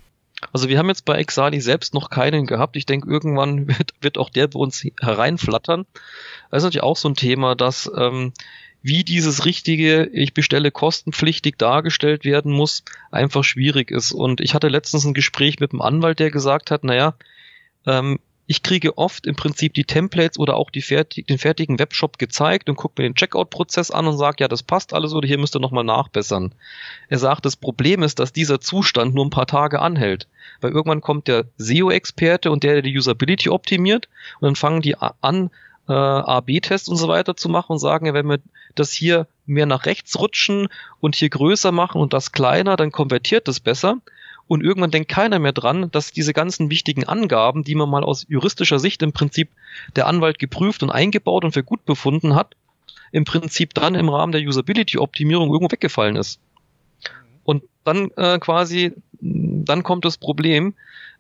Also 0.52 0.68
wir 0.68 0.78
haben 0.78 0.88
jetzt 0.88 1.04
bei 1.04 1.16
Exali 1.16 1.60
selbst 1.60 1.94
noch 1.94 2.10
keinen 2.10 2.46
gehabt. 2.46 2.76
Ich 2.76 2.86
denke, 2.86 3.10
irgendwann 3.10 3.68
wird, 3.78 3.94
wird 4.00 4.18
auch 4.18 4.30
der 4.30 4.48
bei 4.48 4.58
uns 4.58 4.84
hereinflattern. 5.00 5.86
Das 6.50 6.58
ist 6.58 6.64
natürlich 6.64 6.82
auch 6.82 6.96
so 6.96 7.08
ein 7.08 7.14
Thema, 7.14 7.54
dass 7.54 7.90
ähm, 7.96 8.32
wie 8.82 9.04
dieses 9.04 9.44
richtige, 9.44 10.04
ich 10.12 10.34
bestelle 10.34 10.70
kostenpflichtig 10.70 11.56
dargestellt 11.56 12.24
werden 12.24 12.52
muss, 12.52 12.82
einfach 13.10 13.44
schwierig 13.44 13.90
ist. 13.90 14.12
Und 14.12 14.40
ich 14.40 14.54
hatte 14.54 14.68
letztens 14.68 15.04
ein 15.04 15.14
Gespräch 15.14 15.60
mit 15.60 15.72
einem 15.72 15.82
Anwalt, 15.82 16.18
der 16.18 16.30
gesagt 16.30 16.70
hat, 16.70 16.84
naja, 16.84 17.14
ähm, 17.86 18.18
ich 18.50 18.64
kriege 18.64 18.98
oft 18.98 19.28
im 19.28 19.36
Prinzip 19.36 19.74
die 19.74 19.84
Templates 19.84 20.36
oder 20.36 20.56
auch 20.56 20.70
fertig, 20.80 21.28
den 21.28 21.38
fertigen 21.38 21.78
Webshop 21.78 22.18
gezeigt 22.18 22.68
und 22.68 22.74
gucke 22.74 23.00
mir 23.00 23.08
den 23.08 23.14
Checkout-Prozess 23.14 23.92
an 23.92 24.08
und 24.08 24.18
sage, 24.18 24.38
ja, 24.40 24.48
das 24.48 24.64
passt 24.64 24.92
alles 24.92 25.14
oder 25.14 25.28
hier 25.28 25.38
müsst 25.38 25.54
ihr 25.54 25.60
nochmal 25.60 25.84
nachbessern. 25.84 26.52
Er 27.08 27.18
sagt, 27.20 27.46
das 27.46 27.54
Problem 27.54 28.02
ist, 28.02 28.18
dass 28.18 28.32
dieser 28.32 28.60
Zustand 28.60 29.14
nur 29.14 29.24
ein 29.24 29.30
paar 29.30 29.46
Tage 29.46 29.80
anhält. 29.80 30.26
Weil 30.60 30.72
irgendwann 30.72 31.00
kommt 31.00 31.28
der 31.28 31.44
SEO-Experte 31.58 32.50
und 32.50 32.64
der, 32.64 32.72
der 32.72 32.82
die 32.82 32.98
Usability 32.98 33.50
optimiert 33.50 34.08
und 34.40 34.46
dann 34.46 34.56
fangen 34.56 34.82
die 34.82 34.96
an, 34.96 35.50
äh, 35.88 35.92
A-B-Tests 35.92 36.88
und 36.88 36.96
so 36.96 37.06
weiter 37.06 37.36
zu 37.36 37.48
machen 37.48 37.74
und 37.74 37.78
sagen, 37.78 38.06
ja, 38.06 38.14
wenn 38.14 38.26
wir 38.26 38.40
das 38.74 38.92
hier 38.92 39.28
mehr 39.46 39.66
nach 39.66 39.86
rechts 39.86 40.18
rutschen 40.18 40.66
und 40.98 41.14
hier 41.14 41.30
größer 41.30 41.70
machen 41.70 42.00
und 42.00 42.12
das 42.12 42.32
kleiner, 42.32 42.76
dann 42.76 42.90
konvertiert 42.90 43.46
das 43.46 43.60
besser. 43.60 43.98
Und 44.50 44.64
irgendwann 44.64 44.90
denkt 44.90 45.08
keiner 45.08 45.38
mehr 45.38 45.52
dran, 45.52 45.92
dass 45.92 46.10
diese 46.10 46.32
ganzen 46.32 46.70
wichtigen 46.70 47.04
Angaben, 47.04 47.62
die 47.62 47.76
man 47.76 47.88
mal 47.88 48.02
aus 48.02 48.26
juristischer 48.28 48.80
Sicht 48.80 49.00
im 49.00 49.12
Prinzip 49.12 49.48
der 49.94 50.08
Anwalt 50.08 50.40
geprüft 50.40 50.82
und 50.82 50.90
eingebaut 50.90 51.44
und 51.44 51.52
für 51.52 51.62
gut 51.62 51.84
befunden 51.84 52.34
hat, 52.34 52.56
im 53.12 53.24
Prinzip 53.24 53.74
dann 53.74 53.94
im 53.94 54.08
Rahmen 54.08 54.32
der 54.32 54.40
Usability-Optimierung 54.40 55.52
irgendwo 55.52 55.70
weggefallen 55.70 56.16
ist. 56.16 56.40
Und 57.44 57.62
dann 57.84 58.10
äh, 58.16 58.40
quasi, 58.40 58.92
dann 59.20 59.84
kommt 59.84 60.04
das 60.04 60.18
Problem, 60.18 60.74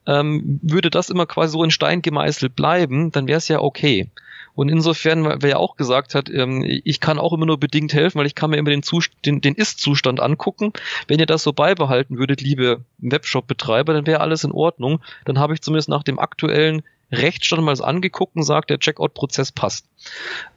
ähm, 0.08 0.58
würde 0.60 0.90
das 0.90 1.08
immer 1.08 1.26
quasi 1.26 1.52
so 1.52 1.62
in 1.62 1.70
Stein 1.70 2.02
gemeißelt 2.02 2.56
bleiben, 2.56 3.12
dann 3.12 3.28
wäre 3.28 3.38
es 3.38 3.46
ja 3.46 3.60
okay. 3.60 4.08
Und 4.54 4.68
insofern, 4.68 5.42
wer 5.42 5.50
ja 5.50 5.56
auch 5.56 5.76
gesagt 5.76 6.14
hat, 6.14 6.28
ähm, 6.28 6.64
ich 6.66 7.00
kann 7.00 7.18
auch 7.18 7.32
immer 7.32 7.46
nur 7.46 7.58
bedingt 7.58 7.94
helfen, 7.94 8.18
weil 8.18 8.26
ich 8.26 8.34
kann 8.34 8.50
mir 8.50 8.56
immer 8.56 8.70
den, 8.70 8.82
den, 9.24 9.40
den 9.40 9.54
Ist-Zustand 9.54 10.20
angucken. 10.20 10.72
Wenn 11.08 11.18
ihr 11.18 11.26
das 11.26 11.42
so 11.42 11.52
beibehalten 11.52 12.18
würdet, 12.18 12.40
liebe 12.40 12.84
Webshop-Betreiber, 12.98 13.94
dann 13.94 14.06
wäre 14.06 14.20
alles 14.20 14.44
in 14.44 14.52
Ordnung. 14.52 15.00
Dann 15.24 15.38
habe 15.38 15.54
ich 15.54 15.62
zumindest 15.62 15.88
nach 15.88 16.02
dem 16.02 16.18
aktuellen 16.18 16.82
Rechtsstand 17.12 17.62
mal 17.62 17.80
angeguckt 17.82 18.36
und 18.36 18.44
sagt, 18.44 18.70
der 18.70 18.78
Checkout-Prozess 18.78 19.52
passt. 19.52 19.86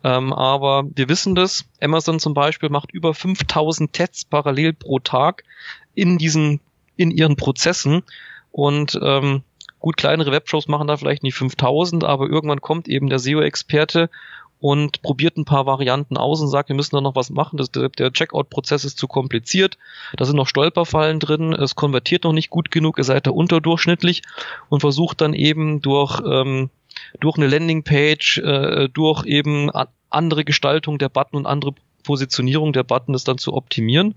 Ähm, 0.03 0.33
aber 0.33 0.83
wir 0.93 1.09
wissen 1.09 1.35
das. 1.35 1.65
Amazon 1.81 2.19
zum 2.19 2.33
Beispiel 2.33 2.69
macht 2.69 2.91
über 2.91 3.13
5000 3.13 3.91
Tests 3.91 4.25
parallel 4.25 4.73
pro 4.73 4.99
Tag 4.99 5.43
in 5.95 6.17
diesen, 6.17 6.59
in 6.95 7.11
ihren 7.11 7.35
Prozessen. 7.35 8.03
Und 8.51 8.99
ähm, 9.01 9.43
Gut, 9.83 9.97
kleinere 9.97 10.31
Webshops 10.31 10.69
machen 10.69 10.87
da 10.87 10.95
vielleicht 10.95 11.23
nicht 11.23 11.35
5000, 11.35 12.05
aber 12.05 12.29
irgendwann 12.29 12.61
kommt 12.61 12.87
eben 12.87 13.09
der 13.09 13.19
SEO-Experte 13.19 14.09
und 14.61 15.01
probiert 15.01 15.35
ein 15.35 15.43
paar 15.43 15.65
Varianten 15.65 16.15
aus 16.15 16.39
und 16.39 16.47
sagt, 16.47 16.69
wir 16.69 16.75
müssen 16.77 16.95
da 16.95 17.01
noch 17.01 17.17
was 17.17 17.29
machen. 17.29 17.57
Das, 17.57 17.69
der, 17.69 17.91
Checkout-Prozess 17.91 18.85
ist 18.85 18.97
zu 18.97 19.09
kompliziert. 19.09 19.77
Da 20.15 20.23
sind 20.23 20.37
noch 20.37 20.47
Stolperfallen 20.47 21.19
drin. 21.19 21.51
Es 21.51 21.75
konvertiert 21.75 22.23
noch 22.23 22.31
nicht 22.31 22.49
gut 22.49 22.71
genug. 22.71 22.97
Ihr 22.97 23.03
seid 23.03 23.27
da 23.27 23.31
unterdurchschnittlich 23.31 24.21
und 24.69 24.79
versucht 24.79 25.19
dann 25.19 25.33
eben 25.33 25.81
durch, 25.81 26.21
ähm, 26.25 26.69
durch 27.19 27.35
eine 27.35 27.47
Landingpage, 27.47 28.37
äh, 28.37 28.87
durch 28.87 29.25
eben 29.25 29.69
andere 30.09 30.45
Gestaltung 30.45 30.97
der 30.97 31.09
Button 31.09 31.35
und 31.35 31.45
andere 31.45 31.75
Positionierung 32.05 32.71
der 32.71 32.83
Button 32.83 33.11
das 33.11 33.25
dann 33.25 33.37
zu 33.37 33.53
optimieren. 33.53 34.15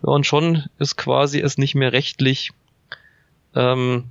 und 0.00 0.24
schon 0.24 0.64
ist 0.78 0.96
quasi 0.96 1.38
es 1.38 1.58
nicht 1.58 1.74
mehr 1.74 1.92
rechtlich 1.92 2.52
ähm, 3.54 4.04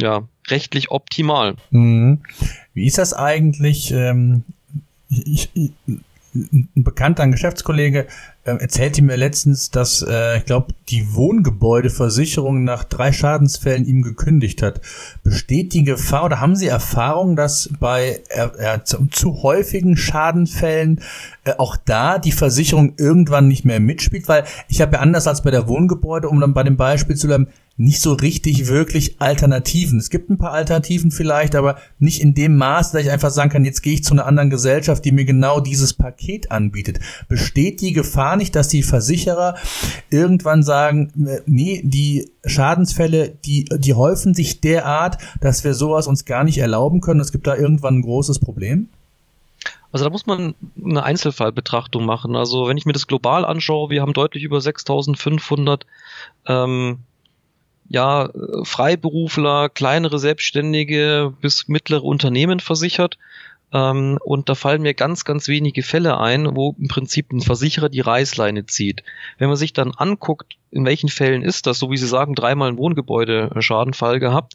ja, 0.00 0.28
rechtlich 0.48 0.90
optimal. 0.90 1.56
Mhm. 1.70 2.20
Wie 2.72 2.86
ist 2.86 2.98
das 2.98 3.12
eigentlich? 3.12 3.92
Ähm, 3.92 4.44
ich, 5.08 5.50
ich, 5.54 5.72
ein 6.34 6.68
bekannter 6.74 7.22
ein 7.22 7.30
Geschäftskollege 7.30 8.06
ähm, 8.44 8.58
erzählte 8.58 9.02
mir 9.02 9.16
letztens, 9.16 9.70
dass, 9.70 10.02
äh, 10.02 10.38
ich 10.38 10.44
glaube, 10.44 10.74
die 10.88 11.14
Wohngebäudeversicherung 11.14 12.64
nach 12.64 12.84
drei 12.84 13.12
Schadensfällen 13.12 13.86
ihm 13.86 14.02
gekündigt 14.02 14.60
hat. 14.60 14.80
Besteht 15.22 15.72
die 15.72 15.84
Gefahr 15.84 16.24
oder 16.24 16.40
haben 16.40 16.56
Sie 16.56 16.66
Erfahrung, 16.66 17.36
dass 17.36 17.70
bei 17.78 18.20
äh, 18.30 18.82
zu, 18.82 19.06
zu, 19.06 19.42
häufigen 19.42 19.96
Schadenfällen 19.96 21.00
äh, 21.44 21.52
auch 21.56 21.76
da 21.76 22.18
die 22.18 22.32
Versicherung 22.32 22.94
irgendwann 22.98 23.46
nicht 23.46 23.64
mehr 23.64 23.80
mitspielt? 23.80 24.28
Weil 24.28 24.44
ich 24.68 24.80
habe 24.80 24.94
ja 24.94 25.00
anders 25.00 25.28
als 25.28 25.42
bei 25.42 25.52
der 25.52 25.68
Wohngebäude, 25.68 26.28
um 26.28 26.40
dann 26.40 26.52
bei 26.52 26.64
dem 26.64 26.76
Beispiel 26.76 27.16
zu 27.16 27.28
bleiben, 27.28 27.48
nicht 27.76 28.00
so 28.00 28.12
richtig 28.12 28.68
wirklich 28.68 29.20
Alternativen. 29.20 29.98
Es 29.98 30.10
gibt 30.10 30.30
ein 30.30 30.38
paar 30.38 30.52
Alternativen 30.52 31.10
vielleicht, 31.10 31.56
aber 31.56 31.76
nicht 31.98 32.20
in 32.20 32.34
dem 32.34 32.56
Maß, 32.56 32.92
dass 32.92 33.02
ich 33.02 33.10
einfach 33.10 33.30
sagen 33.30 33.50
kann, 33.50 33.64
jetzt 33.64 33.82
gehe 33.82 33.94
ich 33.94 34.04
zu 34.04 34.14
einer 34.14 34.26
anderen 34.26 34.48
Gesellschaft, 34.50 35.04
die 35.04 35.10
mir 35.10 35.24
genau 35.24 35.58
dieses 35.58 35.92
Paket 35.92 36.52
anbietet. 36.52 37.00
Besteht 37.28 37.80
die 37.80 37.92
Gefahr 37.92 38.36
nicht, 38.36 38.54
dass 38.54 38.68
die 38.68 38.84
Versicherer 38.84 39.56
irgendwann 40.10 40.62
sagen, 40.62 41.26
äh, 41.26 41.40
nee, 41.46 41.82
die 41.84 42.30
Schadensfälle, 42.44 43.32
die, 43.44 43.64
die 43.64 43.94
häufen 43.94 44.34
sich 44.34 44.60
derart, 44.60 45.18
dass 45.40 45.64
wir 45.64 45.74
sowas 45.74 46.06
uns 46.06 46.24
gar 46.24 46.44
nicht 46.44 46.58
erlauben 46.58 47.00
können. 47.00 47.20
Es 47.20 47.32
gibt 47.32 47.46
da 47.46 47.56
irgendwann 47.56 47.98
ein 47.98 48.02
großes 48.02 48.38
Problem? 48.38 48.88
Also 49.90 50.04
da 50.04 50.10
muss 50.10 50.26
man 50.26 50.54
eine 50.84 51.02
Einzelfallbetrachtung 51.02 52.04
machen. 52.04 52.36
Also 52.36 52.68
wenn 52.68 52.76
ich 52.76 52.86
mir 52.86 52.92
das 52.92 53.06
global 53.06 53.44
anschaue, 53.44 53.90
wir 53.90 54.02
haben 54.02 54.12
deutlich 54.12 54.44
über 54.44 54.60
6500 54.60 55.86
ähm, 56.46 56.98
ja, 57.88 58.30
Freiberufler, 58.62 59.68
kleinere 59.68 60.18
Selbstständige 60.18 61.34
bis 61.40 61.68
mittlere 61.68 62.04
Unternehmen 62.04 62.60
versichert. 62.60 63.18
Ähm, 63.72 64.18
und 64.22 64.48
da 64.48 64.54
fallen 64.54 64.82
mir 64.82 64.94
ganz, 64.94 65.24
ganz 65.24 65.48
wenige 65.48 65.82
Fälle 65.82 66.18
ein, 66.18 66.56
wo 66.56 66.76
im 66.78 66.88
Prinzip 66.88 67.32
ein 67.32 67.40
Versicherer 67.40 67.88
die 67.88 68.00
Reißleine 68.00 68.66
zieht. 68.66 69.02
Wenn 69.38 69.48
man 69.48 69.56
sich 69.56 69.72
dann 69.72 69.92
anguckt, 69.92 70.56
in 70.70 70.84
welchen 70.84 71.08
Fällen 71.08 71.42
ist 71.42 71.66
das, 71.66 71.78
so 71.78 71.90
wie 71.90 71.96
Sie 71.96 72.06
sagen, 72.06 72.34
dreimal 72.34 72.68
ein 72.68 72.78
Wohngebäude 72.78 73.50
Schadenfall 73.60 74.20
gehabt, 74.20 74.54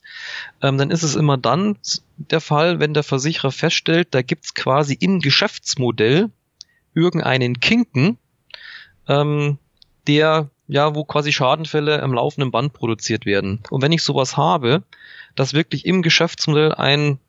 ähm, 0.62 0.78
dann 0.78 0.90
ist 0.90 1.04
es 1.04 1.16
immer 1.16 1.38
dann 1.38 1.78
der 2.18 2.42
Fall, 2.42 2.80
wenn 2.80 2.94
der 2.94 3.04
Versicherer 3.04 3.52
feststellt, 3.52 4.10
da 4.12 4.22
gibt's 4.22 4.54
quasi 4.54 4.98
im 5.00 5.20
Geschäftsmodell 5.20 6.30
irgendeinen 6.94 7.60
Kinken, 7.60 8.18
ähm, 9.08 9.58
der 10.08 10.50
ja, 10.70 10.95
wo 10.95 11.03
quasi 11.03 11.34
Schadenfälle 11.34 12.01
am 12.01 12.13
laufenden 12.13 12.51
Band 12.51 12.74
produziert 12.74 13.26
werden. 13.26 13.61
Und 13.72 13.82
wenn 13.82 13.91
ich 13.91 14.03
sowas 14.03 14.38
habe, 14.38 14.84
dass 15.36 15.53
wirklich 15.53 15.86
im 15.86 16.01
Geschäftsmodell 16.01 16.74
ein 16.74 17.20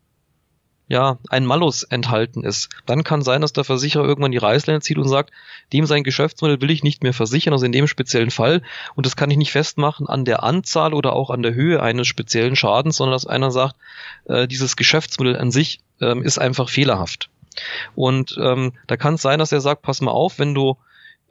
ja, 0.88 1.18
ein 1.28 1.46
Malus 1.46 1.84
enthalten 1.84 2.42
ist, 2.42 2.68
dann 2.84 3.04
kann 3.04 3.22
sein, 3.22 3.42
dass 3.42 3.52
der 3.52 3.62
Versicherer 3.62 4.04
irgendwann 4.04 4.32
die 4.32 4.38
Reißleine 4.38 4.80
zieht 4.80 4.98
und 4.98 5.06
sagt, 5.06 5.30
dem 5.72 5.86
sein 5.86 6.02
Geschäftsmodell 6.02 6.60
will 6.60 6.70
ich 6.72 6.82
nicht 6.82 7.04
mehr 7.04 7.14
versichern, 7.14 7.52
also 7.52 7.64
in 7.64 7.70
dem 7.70 7.86
speziellen 7.86 8.32
Fall. 8.32 8.62
Und 8.96 9.06
das 9.06 9.14
kann 9.14 9.30
ich 9.30 9.36
nicht 9.36 9.52
festmachen 9.52 10.08
an 10.08 10.24
der 10.24 10.42
Anzahl 10.42 10.92
oder 10.92 11.12
auch 11.12 11.30
an 11.30 11.42
der 11.42 11.54
Höhe 11.54 11.80
eines 11.80 12.08
speziellen 12.08 12.56
Schadens, 12.56 12.96
sondern 12.96 13.12
dass 13.12 13.24
einer 13.24 13.52
sagt, 13.52 13.76
äh, 14.24 14.48
dieses 14.48 14.74
Geschäftsmodell 14.74 15.36
an 15.36 15.52
sich 15.52 15.78
ähm, 16.00 16.24
ist 16.24 16.38
einfach 16.38 16.68
fehlerhaft. 16.68 17.30
Und 17.94 18.36
ähm, 18.42 18.72
da 18.88 18.96
kann 18.96 19.14
es 19.14 19.22
sein, 19.22 19.38
dass 19.38 19.52
er 19.52 19.60
sagt, 19.60 19.82
pass 19.82 20.00
mal 20.00 20.10
auf, 20.10 20.40
wenn 20.40 20.54
du 20.54 20.76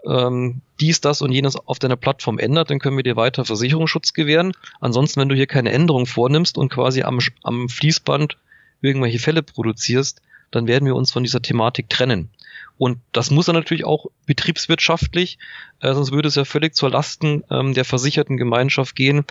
ähm, 0.07 0.61
dies, 0.79 1.01
das 1.01 1.21
und 1.21 1.31
jenes 1.31 1.55
auf 1.55 1.79
deiner 1.79 1.97
Plattform 1.97 2.39
ändert, 2.39 2.69
dann 2.69 2.79
können 2.79 2.97
wir 2.97 3.03
dir 3.03 3.15
weiter 3.15 3.45
Versicherungsschutz 3.45 4.13
gewähren. 4.13 4.53
Ansonsten, 4.79 5.19
wenn 5.19 5.29
du 5.29 5.35
hier 5.35 5.47
keine 5.47 5.71
Änderung 5.71 6.05
vornimmst 6.05 6.57
und 6.57 6.69
quasi 6.69 7.03
am, 7.03 7.19
am 7.43 7.69
Fließband 7.69 8.37
irgendwelche 8.81 9.19
Fälle 9.19 9.43
produzierst, 9.43 10.21
dann 10.51 10.67
werden 10.67 10.85
wir 10.85 10.95
uns 10.95 11.11
von 11.11 11.23
dieser 11.23 11.41
Thematik 11.41 11.89
trennen. 11.89 12.29
Und 12.77 12.99
das 13.11 13.29
muss 13.29 13.47
er 13.47 13.53
natürlich 13.53 13.83
auch 13.83 14.05
betriebswirtschaftlich, 14.25 15.37
äh, 15.81 15.93
sonst 15.93 16.11
würde 16.13 16.29
es 16.29 16.35
ja 16.35 16.45
völlig 16.45 16.75
zur 16.75 16.89
Lasten 16.89 17.43
ähm, 17.51 17.73
der 17.73 17.83
versicherten 17.83 18.37
Gemeinschaft 18.37 18.95
gehen, 18.95 19.25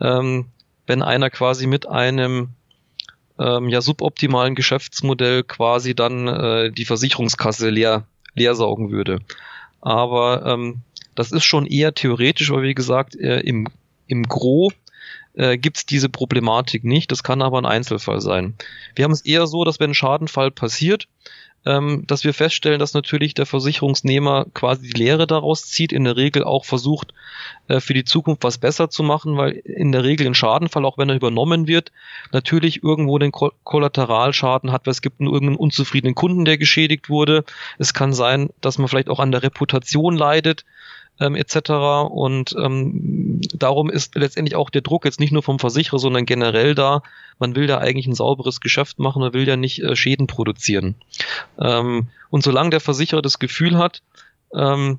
ähm, 0.00 0.46
wenn 0.86 1.02
einer 1.02 1.28
quasi 1.28 1.66
mit 1.66 1.86
einem 1.86 2.50
ähm, 3.38 3.68
ja 3.68 3.82
suboptimalen 3.82 4.54
Geschäftsmodell 4.54 5.42
quasi 5.42 5.94
dann 5.94 6.28
äh, 6.28 6.72
die 6.72 6.86
Versicherungskasse 6.86 7.68
leer, 7.68 8.04
leer 8.34 8.54
saugen 8.54 8.90
würde 8.90 9.20
aber 9.84 10.46
ähm, 10.46 10.80
das 11.14 11.30
ist 11.30 11.44
schon 11.44 11.66
eher 11.66 11.94
theoretisch, 11.94 12.50
weil 12.50 12.62
wie 12.62 12.74
gesagt, 12.74 13.14
äh, 13.16 13.40
im, 13.40 13.68
im 14.06 14.22
Gro 14.24 14.72
äh, 15.34 15.58
gibt 15.58 15.90
diese 15.90 16.08
Problematik 16.08 16.84
nicht. 16.84 17.12
Das 17.12 17.22
kann 17.22 17.42
aber 17.42 17.58
ein 17.58 17.66
Einzelfall 17.66 18.20
sein. 18.20 18.54
Wir 18.96 19.04
haben 19.04 19.12
es 19.12 19.20
eher 19.20 19.46
so, 19.46 19.64
dass 19.64 19.78
wenn 19.80 19.90
ein 19.90 19.94
Schadenfall 19.94 20.50
passiert, 20.50 21.06
ähm, 21.66 22.04
dass 22.06 22.24
wir 22.24 22.34
feststellen, 22.34 22.78
dass 22.78 22.94
natürlich 22.94 23.34
der 23.34 23.46
Versicherungsnehmer 23.46 24.46
quasi 24.54 24.88
die 24.88 24.98
Lehre 24.98 25.26
daraus 25.26 25.66
zieht, 25.66 25.92
in 25.92 26.04
der 26.04 26.16
Regel 26.16 26.44
auch 26.44 26.64
versucht, 26.64 27.14
äh, 27.68 27.80
für 27.80 27.94
die 27.94 28.04
Zukunft 28.04 28.44
was 28.44 28.58
besser 28.58 28.90
zu 28.90 29.02
machen, 29.02 29.36
weil 29.36 29.52
in 29.52 29.92
der 29.92 30.04
Regel 30.04 30.26
ein 30.26 30.34
Schadenfall, 30.34 30.84
auch 30.84 30.98
wenn 30.98 31.08
er 31.08 31.16
übernommen 31.16 31.66
wird, 31.66 31.92
natürlich 32.32 32.82
irgendwo 32.82 33.18
den 33.18 33.32
Ko 33.32 33.52
Kollateralschaden 33.64 34.72
hat, 34.72 34.86
weil 34.86 34.92
es 34.92 35.02
gibt 35.02 35.20
einen 35.20 35.30
irgendeinen 35.30 35.56
unzufriedenen 35.56 36.14
Kunden, 36.14 36.44
der 36.44 36.58
geschädigt 36.58 37.08
wurde. 37.08 37.44
Es 37.78 37.94
kann 37.94 38.12
sein, 38.12 38.50
dass 38.60 38.78
man 38.78 38.88
vielleicht 38.88 39.08
auch 39.08 39.20
an 39.20 39.32
der 39.32 39.42
Reputation 39.42 40.16
leidet 40.16 40.64
ähm, 41.20 41.36
etc. 41.36 41.70
Und 42.10 42.54
ähm, 42.58 43.40
darum 43.54 43.90
ist 43.90 44.14
letztendlich 44.14 44.56
auch 44.56 44.70
der 44.70 44.82
Druck 44.82 45.04
jetzt 45.04 45.20
nicht 45.20 45.32
nur 45.32 45.42
vom 45.42 45.58
Versicherer, 45.58 45.98
sondern 45.98 46.26
generell 46.26 46.74
da. 46.74 47.02
Man 47.38 47.54
will 47.54 47.66
da 47.66 47.78
eigentlich 47.78 48.06
ein 48.06 48.14
sauberes 48.14 48.60
Geschäft 48.60 48.98
machen, 48.98 49.20
man 49.20 49.32
will 49.32 49.46
ja 49.46 49.56
nicht 49.56 49.82
äh, 49.82 49.96
Schäden 49.96 50.26
produzieren. 50.26 50.94
Ähm, 51.58 52.08
und 52.30 52.42
solange 52.42 52.70
der 52.70 52.80
Versicherer 52.80 53.22
das 53.22 53.38
Gefühl 53.38 53.78
hat, 53.78 54.02
ähm, 54.54 54.98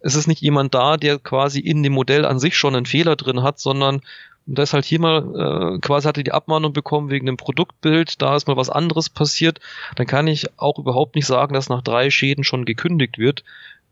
es 0.00 0.14
ist 0.16 0.26
nicht 0.26 0.40
jemand 0.40 0.74
da, 0.74 0.96
der 0.96 1.18
quasi 1.18 1.60
in 1.60 1.82
dem 1.82 1.92
Modell 1.92 2.24
an 2.24 2.40
sich 2.40 2.56
schon 2.56 2.74
einen 2.74 2.86
Fehler 2.86 3.16
drin 3.16 3.42
hat, 3.42 3.60
sondern 3.60 4.02
da 4.46 4.62
ist 4.62 4.72
halt 4.72 4.84
hier 4.84 4.98
mal, 4.98 5.76
äh, 5.76 5.78
quasi 5.78 6.08
hatte 6.08 6.24
die 6.24 6.32
Abmahnung 6.32 6.72
bekommen 6.72 7.10
wegen 7.10 7.26
dem 7.26 7.36
Produktbild, 7.36 8.20
da 8.20 8.34
ist 8.34 8.48
mal 8.48 8.56
was 8.56 8.70
anderes 8.70 9.08
passiert, 9.08 9.60
dann 9.94 10.06
kann 10.06 10.26
ich 10.26 10.58
auch 10.58 10.78
überhaupt 10.78 11.14
nicht 11.14 11.26
sagen, 11.26 11.54
dass 11.54 11.68
nach 11.68 11.82
drei 11.82 12.10
Schäden 12.10 12.42
schon 12.42 12.64
gekündigt 12.64 13.18
wird. 13.18 13.44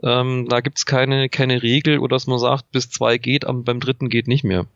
Ähm, 0.02 0.46
da 0.48 0.60
gibt's 0.60 0.86
keine, 0.86 1.28
keine 1.28 1.62
Regel 1.62 1.98
oder 1.98 2.16
dass 2.16 2.26
man 2.26 2.38
sagt, 2.38 2.70
bis 2.72 2.90
zwei 2.90 3.18
geht, 3.18 3.46
aber 3.46 3.62
beim 3.62 3.80
dritten 3.80 4.08
geht 4.08 4.28
nicht 4.28 4.44
mehr. 4.44 4.66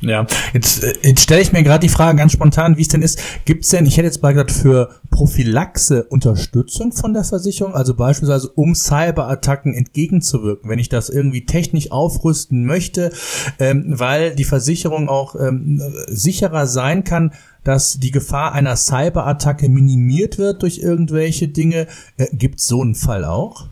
Ja, 0.00 0.26
jetzt, 0.52 0.84
äh, 0.84 0.94
jetzt 1.02 1.22
stelle 1.22 1.40
ich 1.40 1.52
mir 1.52 1.62
gerade 1.62 1.86
die 1.86 1.92
Frage 1.92 2.18
ganz 2.18 2.32
spontan, 2.32 2.76
wie 2.76 2.82
es 2.82 2.88
denn 2.88 3.00
ist. 3.00 3.18
Gibt's 3.46 3.70
denn, 3.70 3.86
ich 3.86 3.96
hätte 3.96 4.06
jetzt 4.06 4.22
mal 4.22 4.32
gesagt, 4.32 4.52
für 4.52 4.90
Prophylaxe 5.10 6.04
Unterstützung 6.04 6.92
von 6.92 7.14
der 7.14 7.24
Versicherung, 7.24 7.74
also 7.74 7.94
beispielsweise 7.94 8.48
um 8.50 8.74
Cyberattacken 8.74 9.72
entgegenzuwirken, 9.72 10.68
wenn 10.68 10.78
ich 10.78 10.90
das 10.90 11.08
irgendwie 11.08 11.46
technisch 11.46 11.92
aufrüsten 11.92 12.66
möchte, 12.66 13.10
ähm, 13.58 13.84
weil 13.86 14.34
die 14.34 14.44
Versicherung 14.44 15.08
auch 15.08 15.34
ähm, 15.34 15.80
sicherer 16.08 16.66
sein 16.66 17.02
kann, 17.04 17.32
dass 17.64 17.98
die 17.98 18.10
Gefahr 18.10 18.52
einer 18.52 18.76
Cyberattacke 18.76 19.68
minimiert 19.70 20.36
wird 20.36 20.62
durch 20.62 20.78
irgendwelche 20.78 21.48
Dinge. 21.48 21.86
Äh, 22.18 22.26
gibt's 22.32 22.66
so 22.66 22.82
einen 22.82 22.94
Fall 22.94 23.24
auch? 23.24 23.66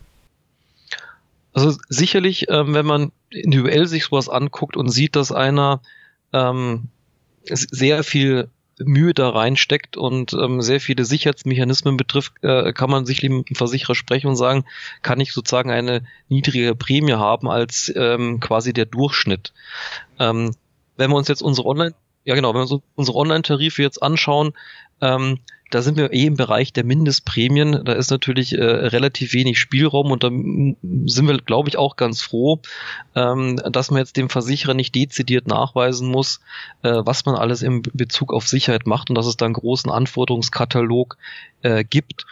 Also 1.55 1.77
sicherlich, 1.87 2.49
ähm, 2.49 2.73
wenn 2.73 2.85
man 2.85 3.13
individuell 3.29 3.87
sich 3.87 4.03
sowas 4.05 4.27
anguckt 4.27 4.75
und 4.75 4.89
sieht, 4.89 5.15
dass 5.15 5.31
einer 5.31 5.81
ähm, 6.33 6.89
sehr 7.45 8.03
viel 8.03 8.49
Mühe 8.77 9.13
da 9.13 9.29
reinsteckt 9.29 9.95
und 9.95 10.33
ähm, 10.33 10.59
sehr 10.59 10.81
viele 10.81 11.05
Sicherheitsmechanismen 11.05 11.95
betrifft, 11.95 12.33
äh, 12.41 12.73
kann 12.73 12.89
man 12.89 13.05
sich 13.05 13.23
mit 13.23 13.47
dem 13.47 13.55
Versicherer 13.55 13.95
sprechen 13.95 14.27
und 14.27 14.35
sagen, 14.35 14.65
kann 15.01 15.21
ich 15.21 15.31
sozusagen 15.31 15.71
eine 15.71 16.05
niedrige 16.27 16.75
Prämie 16.75 17.13
haben 17.13 17.49
als 17.49 17.89
ähm, 17.95 18.41
quasi 18.41 18.73
der 18.73 18.85
Durchschnitt. 18.85 19.53
Ähm, 20.19 20.53
wenn 20.97 21.09
wir 21.09 21.15
uns 21.15 21.29
jetzt 21.29 21.41
unsere 21.41 21.69
Online, 21.69 21.95
ja 22.25 22.35
genau, 22.35 22.49
wenn 22.49 22.67
wir 22.67 22.69
uns 22.69 22.83
unsere 22.95 23.17
Online-Tarife 23.17 23.81
jetzt 23.81 24.03
anschauen, 24.03 24.51
ähm, 24.99 25.39
da 25.71 25.81
sind 25.81 25.97
wir 25.97 26.13
eh 26.13 26.25
im 26.25 26.35
Bereich 26.35 26.73
der 26.73 26.83
Mindestprämien. 26.83 27.83
Da 27.85 27.93
ist 27.93 28.11
natürlich 28.11 28.53
äh, 28.53 28.63
relativ 28.63 29.33
wenig 29.33 29.59
Spielraum 29.59 30.11
und 30.11 30.23
da 30.23 30.29
sind 30.29 31.27
wir, 31.27 31.37
glaube 31.39 31.69
ich, 31.69 31.77
auch 31.77 31.95
ganz 31.95 32.21
froh, 32.21 32.61
ähm, 33.15 33.57
dass 33.71 33.91
man 33.91 33.99
jetzt 33.99 34.17
dem 34.17 34.29
Versicherer 34.29 34.73
nicht 34.73 34.93
dezidiert 34.93 35.47
nachweisen 35.47 36.07
muss, 36.07 36.39
äh, 36.83 37.01
was 37.03 37.25
man 37.25 37.35
alles 37.35 37.61
im 37.61 37.81
Bezug 37.81 38.33
auf 38.33 38.47
Sicherheit 38.47 38.85
macht 38.85 39.09
und 39.09 39.15
dass 39.15 39.25
es 39.25 39.37
da 39.37 39.45
einen 39.45 39.53
großen 39.55 39.91
Anforderungskatalog 39.91 41.17
äh, 41.61 41.83
gibt, 41.83 42.25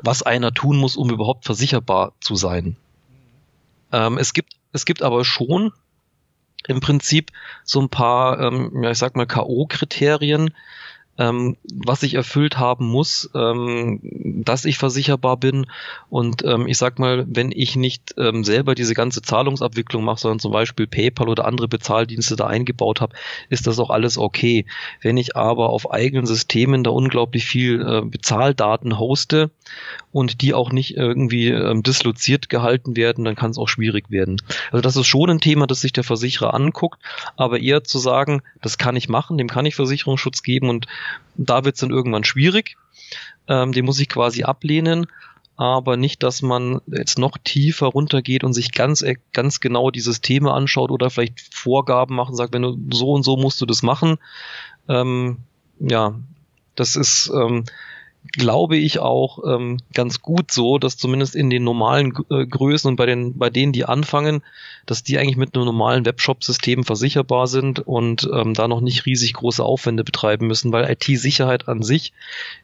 was 0.00 0.22
einer 0.22 0.52
tun 0.52 0.78
muss, 0.78 0.96
um 0.96 1.10
überhaupt 1.10 1.44
versicherbar 1.44 2.12
zu 2.20 2.36
sein. 2.36 2.76
Ähm, 3.92 4.18
es 4.18 4.32
gibt 4.32 4.54
es 4.72 4.86
gibt 4.86 5.02
aber 5.02 5.24
schon 5.24 5.72
im 6.66 6.80
Prinzip 6.80 7.32
so 7.64 7.80
ein 7.80 7.88
paar, 7.88 8.38
ähm, 8.40 8.82
ja, 8.82 8.90
ich 8.90 8.98
sag 8.98 9.16
mal, 9.16 9.26
K.O.-Kriterien, 9.26 10.52
ähm, 11.18 11.56
was 11.70 12.02
ich 12.02 12.14
erfüllt 12.14 12.58
haben 12.58 12.86
muss, 12.86 13.30
ähm, 13.34 14.00
dass 14.02 14.64
ich 14.64 14.78
versicherbar 14.78 15.36
bin. 15.36 15.66
Und 16.08 16.44
ähm, 16.44 16.66
ich 16.66 16.78
sag 16.78 16.98
mal, 16.98 17.26
wenn 17.28 17.52
ich 17.52 17.76
nicht 17.76 18.14
ähm, 18.16 18.42
selber 18.42 18.74
diese 18.74 18.94
ganze 18.94 19.20
Zahlungsabwicklung 19.20 20.02
mache, 20.02 20.20
sondern 20.20 20.38
zum 20.38 20.52
Beispiel 20.52 20.86
PayPal 20.86 21.28
oder 21.28 21.44
andere 21.44 21.68
Bezahldienste 21.68 22.36
da 22.36 22.46
eingebaut 22.46 23.00
habe, 23.00 23.14
ist 23.50 23.66
das 23.66 23.78
auch 23.78 23.90
alles 23.90 24.16
okay. 24.16 24.64
Wenn 25.02 25.16
ich 25.16 25.36
aber 25.36 25.70
auf 25.70 25.90
eigenen 25.92 26.26
Systemen 26.26 26.84
da 26.84 26.90
unglaublich 26.90 27.44
viel 27.44 27.80
äh, 27.82 28.02
Bezahldaten 28.02 28.98
hoste 28.98 29.50
und 30.12 30.40
die 30.40 30.54
auch 30.54 30.72
nicht 30.72 30.96
irgendwie 30.96 31.48
ähm, 31.48 31.82
disloziert 31.82 32.48
gehalten 32.48 32.96
werden, 32.96 33.24
dann 33.24 33.36
kann 33.36 33.50
es 33.50 33.58
auch 33.58 33.68
schwierig 33.68 34.10
werden. 34.10 34.40
Also 34.72 34.80
das 34.80 34.96
ist 34.96 35.06
schon 35.06 35.30
ein 35.30 35.40
Thema, 35.40 35.66
das 35.66 35.82
sich 35.82 35.92
der 35.92 36.04
Versicherer 36.04 36.54
anguckt, 36.54 37.00
aber 37.36 37.60
eher 37.60 37.84
zu 37.84 37.98
sagen, 37.98 38.42
das 38.62 38.78
kann 38.78 38.96
ich 38.96 39.08
machen, 39.08 39.38
dem 39.38 39.48
kann 39.48 39.66
ich 39.66 39.74
Versicherungsschutz 39.74 40.42
geben 40.42 40.68
und 40.68 40.86
da 41.36 41.64
wird 41.64 41.74
es 41.74 41.80
dann 41.80 41.90
irgendwann 41.90 42.24
schwierig. 42.24 42.76
Ähm, 43.48 43.72
den 43.72 43.84
muss 43.84 44.00
ich 44.00 44.08
quasi 44.08 44.44
ablehnen, 44.44 45.06
aber 45.56 45.96
nicht, 45.96 46.22
dass 46.22 46.42
man 46.42 46.80
jetzt 46.86 47.18
noch 47.18 47.36
tiefer 47.36 47.88
runtergeht 47.88 48.44
und 48.44 48.52
sich 48.52 48.72
ganz, 48.72 49.02
äh, 49.02 49.16
ganz 49.32 49.60
genau 49.60 49.90
die 49.90 50.00
Systeme 50.00 50.52
anschaut 50.52 50.90
oder 50.90 51.10
vielleicht 51.10 51.40
Vorgaben 51.54 52.14
machen, 52.14 52.36
sagt, 52.36 52.52
wenn 52.54 52.62
du 52.62 52.78
so 52.90 53.12
und 53.12 53.24
so 53.24 53.36
musst 53.36 53.60
du 53.60 53.66
das 53.66 53.82
machen. 53.82 54.18
Ähm, 54.88 55.38
ja, 55.78 56.14
das 56.76 56.96
ist, 56.96 57.30
ähm, 57.34 57.64
glaube 58.32 58.76
ich 58.76 58.98
auch 58.98 59.38
ähm, 59.46 59.78
ganz 59.94 60.20
gut 60.20 60.52
so, 60.52 60.78
dass 60.78 60.96
zumindest 60.96 61.34
in 61.34 61.50
den 61.50 61.64
normalen 61.64 62.12
äh, 62.30 62.46
Größen 62.46 62.88
und 62.88 62.96
bei 62.96 63.06
den 63.06 63.38
bei 63.38 63.50
denen, 63.50 63.72
die 63.72 63.86
anfangen, 63.86 64.42
dass 64.86 65.02
die 65.02 65.18
eigentlich 65.18 65.36
mit 65.36 65.54
einem 65.54 65.64
normalen 65.64 66.04
Webshop-System 66.04 66.84
versicherbar 66.84 67.46
sind 67.46 67.80
und 67.80 68.28
ähm, 68.32 68.54
da 68.54 68.68
noch 68.68 68.82
nicht 68.82 69.06
riesig 69.06 69.32
große 69.32 69.64
Aufwände 69.64 70.04
betreiben 70.04 70.46
müssen, 70.46 70.70
weil 70.72 70.90
IT-Sicherheit 70.90 71.68
an 71.68 71.82
sich 71.82 72.12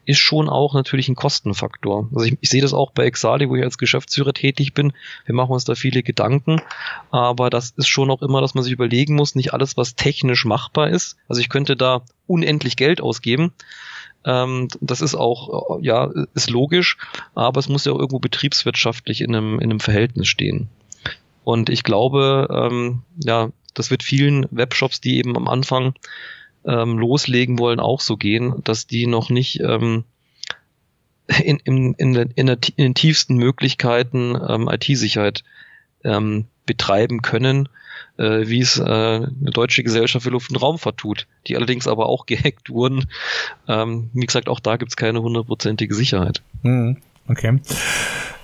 ist 0.04 0.18
schon 0.18 0.48
auch 0.48 0.74
natürlich 0.74 1.08
ein 1.08 1.16
Kostenfaktor. 1.16 2.08
Also 2.14 2.26
ich, 2.26 2.36
ich 2.40 2.50
sehe 2.50 2.62
das 2.62 2.74
auch 2.74 2.90
bei 2.92 3.04
Exali, 3.04 3.48
wo 3.48 3.56
ich 3.56 3.64
als 3.64 3.78
Geschäftsführer 3.78 4.34
tätig 4.34 4.74
bin. 4.74 4.92
Wir 5.24 5.34
machen 5.34 5.52
uns 5.52 5.64
da 5.64 5.74
viele 5.74 6.02
Gedanken, 6.02 6.60
aber 7.10 7.48
das 7.48 7.70
ist 7.76 7.88
schon 7.88 8.10
auch 8.10 8.22
immer, 8.22 8.40
dass 8.40 8.54
man 8.54 8.62
sich 8.62 8.72
überlegen 8.72 9.14
muss, 9.14 9.34
nicht 9.34 9.54
alles, 9.54 9.76
was 9.76 9.96
technisch 9.96 10.44
machbar 10.44 10.90
ist. 10.90 11.16
Also 11.28 11.40
ich 11.40 11.48
könnte 11.48 11.76
da 11.76 12.02
unendlich 12.26 12.76
Geld 12.76 13.00
ausgeben 13.00 13.52
ähm, 14.26 14.68
das 14.80 15.00
ist 15.00 15.14
auch, 15.14 15.78
äh, 15.78 15.86
ja, 15.86 16.10
ist 16.34 16.50
logisch, 16.50 16.98
aber 17.34 17.60
es 17.60 17.68
muss 17.68 17.84
ja 17.84 17.92
auch 17.92 17.98
irgendwo 17.98 18.18
betriebswirtschaftlich 18.18 19.20
in 19.20 19.34
einem, 19.34 19.54
in 19.60 19.70
einem 19.70 19.80
Verhältnis 19.80 20.28
stehen. 20.28 20.68
Und 21.44 21.70
ich 21.70 21.84
glaube, 21.84 22.48
ähm, 22.50 23.02
ja, 23.22 23.50
das 23.72 23.90
wird 23.90 24.02
vielen 24.02 24.46
Webshops, 24.50 25.00
die 25.00 25.18
eben 25.18 25.36
am 25.36 25.46
Anfang 25.46 25.94
ähm, 26.64 26.98
loslegen 26.98 27.58
wollen, 27.58 27.78
auch 27.78 28.00
so 28.00 28.16
gehen, 28.16 28.54
dass 28.64 28.88
die 28.88 29.06
noch 29.06 29.30
nicht 29.30 29.60
ähm, 29.60 30.04
in, 31.44 31.58
in, 31.64 31.94
in, 31.94 32.14
in, 32.34 32.46
der, 32.46 32.58
in 32.76 32.84
den 32.84 32.94
tiefsten 32.94 33.36
Möglichkeiten 33.36 34.36
ähm, 34.48 34.68
IT-Sicherheit 34.68 35.44
ähm, 36.02 36.46
betreiben 36.66 37.22
können, 37.22 37.68
äh, 38.18 38.48
wie 38.48 38.60
es 38.60 38.78
äh, 38.78 38.82
eine 38.84 39.50
deutsche 39.52 39.82
Gesellschaft 39.82 40.24
für 40.24 40.30
Luft- 40.30 40.50
und 40.50 40.56
Raumfahrt 40.56 40.98
tut, 40.98 41.26
die 41.46 41.56
allerdings 41.56 41.86
aber 41.86 42.06
auch 42.06 42.26
gehackt 42.26 42.70
wurden. 42.70 43.08
Ähm, 43.68 44.10
wie 44.12 44.26
gesagt, 44.26 44.48
auch 44.48 44.60
da 44.60 44.76
gibt 44.76 44.92
es 44.92 44.96
keine 44.96 45.22
hundertprozentige 45.22 45.94
Sicherheit. 45.94 46.42
Hm, 46.62 46.98
okay. 47.28 47.60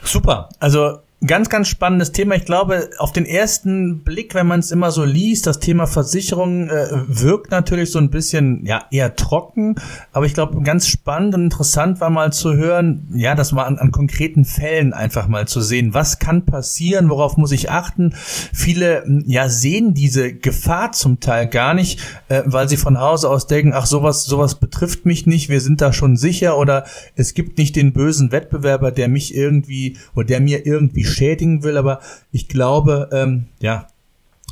Super. 0.02 0.48
Also 0.58 0.98
Ganz, 1.24 1.48
ganz 1.48 1.68
spannendes 1.68 2.10
Thema. 2.10 2.34
Ich 2.34 2.46
glaube, 2.46 2.90
auf 2.98 3.12
den 3.12 3.26
ersten 3.26 4.02
Blick, 4.02 4.34
wenn 4.34 4.48
man 4.48 4.58
es 4.58 4.72
immer 4.72 4.90
so 4.90 5.04
liest, 5.04 5.46
das 5.46 5.60
Thema 5.60 5.86
Versicherung 5.86 6.68
äh, 6.68 6.88
wirkt 7.06 7.52
natürlich 7.52 7.92
so 7.92 8.00
ein 8.00 8.10
bisschen, 8.10 8.66
ja, 8.66 8.86
eher 8.90 9.14
trocken. 9.14 9.76
Aber 10.12 10.26
ich 10.26 10.34
glaube, 10.34 10.60
ganz 10.62 10.88
spannend 10.88 11.36
und 11.36 11.44
interessant 11.44 12.00
war 12.00 12.10
mal 12.10 12.32
zu 12.32 12.54
hören, 12.54 13.06
ja, 13.14 13.36
das 13.36 13.52
mal 13.52 13.64
an, 13.64 13.78
an 13.78 13.92
konkreten 13.92 14.44
Fällen 14.44 14.92
einfach 14.92 15.28
mal 15.28 15.46
zu 15.46 15.60
sehen. 15.60 15.94
Was 15.94 16.18
kann 16.18 16.44
passieren? 16.44 17.08
Worauf 17.08 17.36
muss 17.36 17.52
ich 17.52 17.70
achten? 17.70 18.14
Viele, 18.52 19.04
ja, 19.24 19.48
sehen 19.48 19.94
diese 19.94 20.32
Gefahr 20.32 20.90
zum 20.90 21.20
Teil 21.20 21.46
gar 21.46 21.72
nicht, 21.72 22.00
äh, 22.30 22.42
weil 22.46 22.68
sie 22.68 22.76
von 22.76 22.98
Hause 22.98 23.30
aus 23.30 23.46
denken, 23.46 23.74
ach, 23.74 23.86
sowas, 23.86 24.24
sowas 24.24 24.56
betrifft 24.56 25.06
mich 25.06 25.24
nicht. 25.26 25.48
Wir 25.48 25.60
sind 25.60 25.80
da 25.80 25.92
schon 25.92 26.16
sicher 26.16 26.58
oder 26.58 26.84
es 27.14 27.34
gibt 27.34 27.58
nicht 27.58 27.76
den 27.76 27.92
bösen 27.92 28.32
Wettbewerber, 28.32 28.90
der 28.90 29.06
mich 29.06 29.36
irgendwie 29.36 29.98
oder 30.16 30.24
der 30.24 30.40
mir 30.40 30.66
irgendwie 30.66 31.11
schädigen 31.12 31.62
will, 31.62 31.76
aber 31.76 32.00
ich 32.30 32.48
glaube, 32.48 33.08
ähm, 33.12 33.46
ja, 33.60 33.86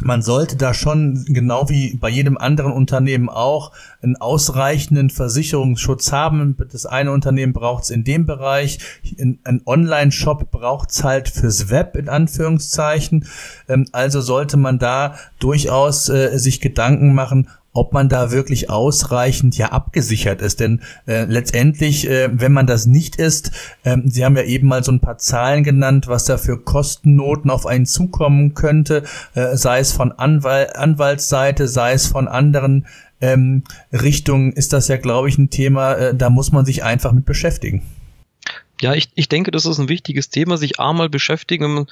man 0.02 0.22
sollte 0.22 0.56
da 0.56 0.72
schon, 0.72 1.24
genau 1.28 1.68
wie 1.68 1.94
bei 1.94 2.08
jedem 2.08 2.38
anderen 2.38 2.72
Unternehmen 2.72 3.28
auch, 3.28 3.72
einen 4.02 4.16
ausreichenden 4.16 5.10
Versicherungsschutz 5.10 6.12
haben. 6.12 6.56
Das 6.72 6.86
eine 6.86 7.12
Unternehmen 7.12 7.52
braucht 7.52 7.84
es 7.84 7.90
in 7.90 8.04
dem 8.04 8.26
Bereich, 8.26 8.78
ein 9.18 9.62
Online-Shop 9.66 10.50
braucht 10.50 10.90
es 10.90 11.04
halt 11.04 11.28
fürs 11.28 11.70
Web 11.70 11.96
in 11.96 12.08
Anführungszeichen. 12.08 13.26
Ähm, 13.68 13.86
also 13.92 14.20
sollte 14.20 14.56
man 14.56 14.78
da 14.78 15.16
durchaus 15.38 16.08
äh, 16.08 16.38
sich 16.38 16.60
Gedanken 16.60 17.14
machen, 17.14 17.48
ob 17.72 17.92
man 17.92 18.08
da 18.08 18.30
wirklich 18.30 18.68
ausreichend 18.68 19.56
ja 19.56 19.68
abgesichert 19.68 20.42
ist. 20.42 20.60
Denn 20.60 20.82
äh, 21.06 21.24
letztendlich, 21.24 22.08
äh, 22.08 22.28
wenn 22.32 22.52
man 22.52 22.66
das 22.66 22.86
nicht 22.86 23.16
ist, 23.16 23.52
äh, 23.84 23.96
Sie 24.04 24.24
haben 24.24 24.36
ja 24.36 24.42
eben 24.42 24.68
mal 24.68 24.82
so 24.82 24.92
ein 24.92 25.00
paar 25.00 25.18
Zahlen 25.18 25.62
genannt, 25.62 26.08
was 26.08 26.24
da 26.24 26.36
für 26.38 26.58
Kostennoten 26.58 27.50
auf 27.50 27.66
einen 27.66 27.86
zukommen 27.86 28.54
könnte, 28.54 29.04
äh, 29.34 29.56
sei 29.56 29.78
es 29.78 29.92
von 29.92 30.12
Anwal 30.12 30.72
Anwaltsseite, 30.74 31.68
sei 31.68 31.92
es 31.92 32.06
von 32.06 32.28
anderen 32.28 32.86
ähm, 33.20 33.64
Richtungen, 33.92 34.52
ist 34.52 34.72
das 34.72 34.88
ja, 34.88 34.96
glaube 34.96 35.28
ich, 35.28 35.38
ein 35.38 35.50
Thema, 35.50 35.94
äh, 35.94 36.14
da 36.14 36.30
muss 36.30 36.52
man 36.52 36.64
sich 36.64 36.82
einfach 36.82 37.12
mit 37.12 37.24
beschäftigen. 37.24 37.82
Ja, 38.80 38.94
ich, 38.94 39.10
ich 39.14 39.28
denke, 39.28 39.50
das 39.50 39.66
ist 39.66 39.78
ein 39.78 39.90
wichtiges 39.90 40.30
Thema, 40.30 40.56
sich 40.56 40.80
einmal 40.80 41.10
beschäftigen 41.10 41.86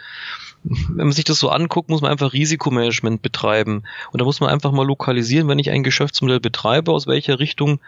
wenn 0.89 1.07
man 1.07 1.13
sich 1.13 1.25
das 1.25 1.39
so 1.39 1.49
anguckt, 1.49 1.89
muss 1.89 2.01
man 2.01 2.11
einfach 2.11 2.33
Risikomanagement 2.33 3.23
betreiben. 3.23 3.85
Und 4.13 4.21
da 4.21 4.25
muss 4.25 4.41
man 4.41 4.51
einfach 4.51 4.73
mal 4.73 4.87
lokalisieren, 4.87 5.49
wenn 5.49 5.59
ich 5.59 5.71
ein 5.71 5.83
Geschäftsmodell 5.83 6.41
betreibe, 6.41 6.93
aus 6.93 7.07
welcher 7.07 7.39
Richtung 7.39 7.81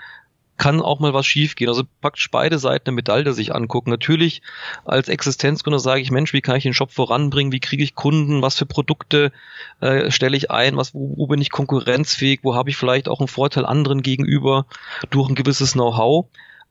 kann 0.61 0.83
auch 0.83 1.01
mal 1.01 1.15
was 1.15 1.25
schiefgehen. 1.25 1.71
Also 1.71 1.85
praktisch 2.03 2.31
beide 2.31 2.59
Seiten 2.59 2.85
der 2.85 2.93
Medaille 2.93 3.33
sich 3.33 3.55
angucken. 3.55 3.89
Natürlich 3.89 4.43
als 4.85 5.09
Existenzgründer 5.09 5.79
sage 5.79 6.03
ich, 6.03 6.11
Mensch, 6.11 6.35
wie 6.35 6.43
kann 6.43 6.57
ich 6.57 6.65
den 6.65 6.75
Shop 6.75 6.93
voranbringen? 6.93 7.51
Wie 7.51 7.61
kriege 7.61 7.83
ich 7.83 7.95
Kunden? 7.95 8.43
Was 8.43 8.59
für 8.59 8.67
Produkte 8.67 9.33
äh, 9.81 10.11
stelle 10.11 10.37
ich 10.37 10.51
ein? 10.51 10.77
Was, 10.77 10.93
wo, 10.93 11.15
wo 11.17 11.27
bin 11.29 11.41
ich 11.41 11.51
konkurrenzfähig? 11.51 12.41
Wo 12.43 12.55
habe 12.55 12.69
ich 12.69 12.77
vielleicht 12.77 13.09
auch 13.09 13.21
einen 13.21 13.29
Vorteil 13.29 13.65
anderen 13.65 14.03
gegenüber 14.03 14.67
durch 15.09 15.31
ein 15.31 15.35
gewisses 15.35 15.73
Know-how? 15.73 16.27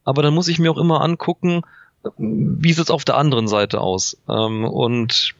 Aber 0.06 0.22
dann 0.22 0.36
muss 0.36 0.50
ich 0.50 0.60
mir 0.60 0.72
auch 0.72 0.78
immer 0.78 1.02
angucken, 1.02 1.64
wie 2.18 2.74
sieht 2.74 2.86
es 2.86 2.92
auf 2.92 3.06
der 3.06 3.18
anderen 3.18 3.48
Seite 3.48 3.82
aus? 3.82 4.18
Ähm, 4.30 4.66
und 4.66 5.34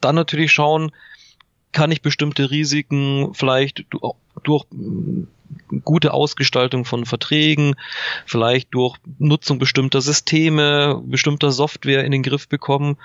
dann 0.00 0.14
natürlich 0.14 0.52
schauen, 0.52 0.92
kann 1.72 1.92
ich 1.92 2.02
bestimmte 2.02 2.50
Risiken 2.50 3.32
vielleicht 3.34 3.84
durch 4.42 4.64
gute 5.84 6.12
Ausgestaltung 6.12 6.84
von 6.84 7.06
Verträgen, 7.06 7.74
vielleicht 8.26 8.74
durch 8.74 8.96
Nutzung 9.18 9.58
bestimmter 9.58 10.00
Systeme, 10.00 11.00
bestimmter 11.04 11.50
Software 11.52 12.04
in 12.04 12.12
den 12.12 12.22
Griff 12.22 12.48
bekommen 12.48 12.96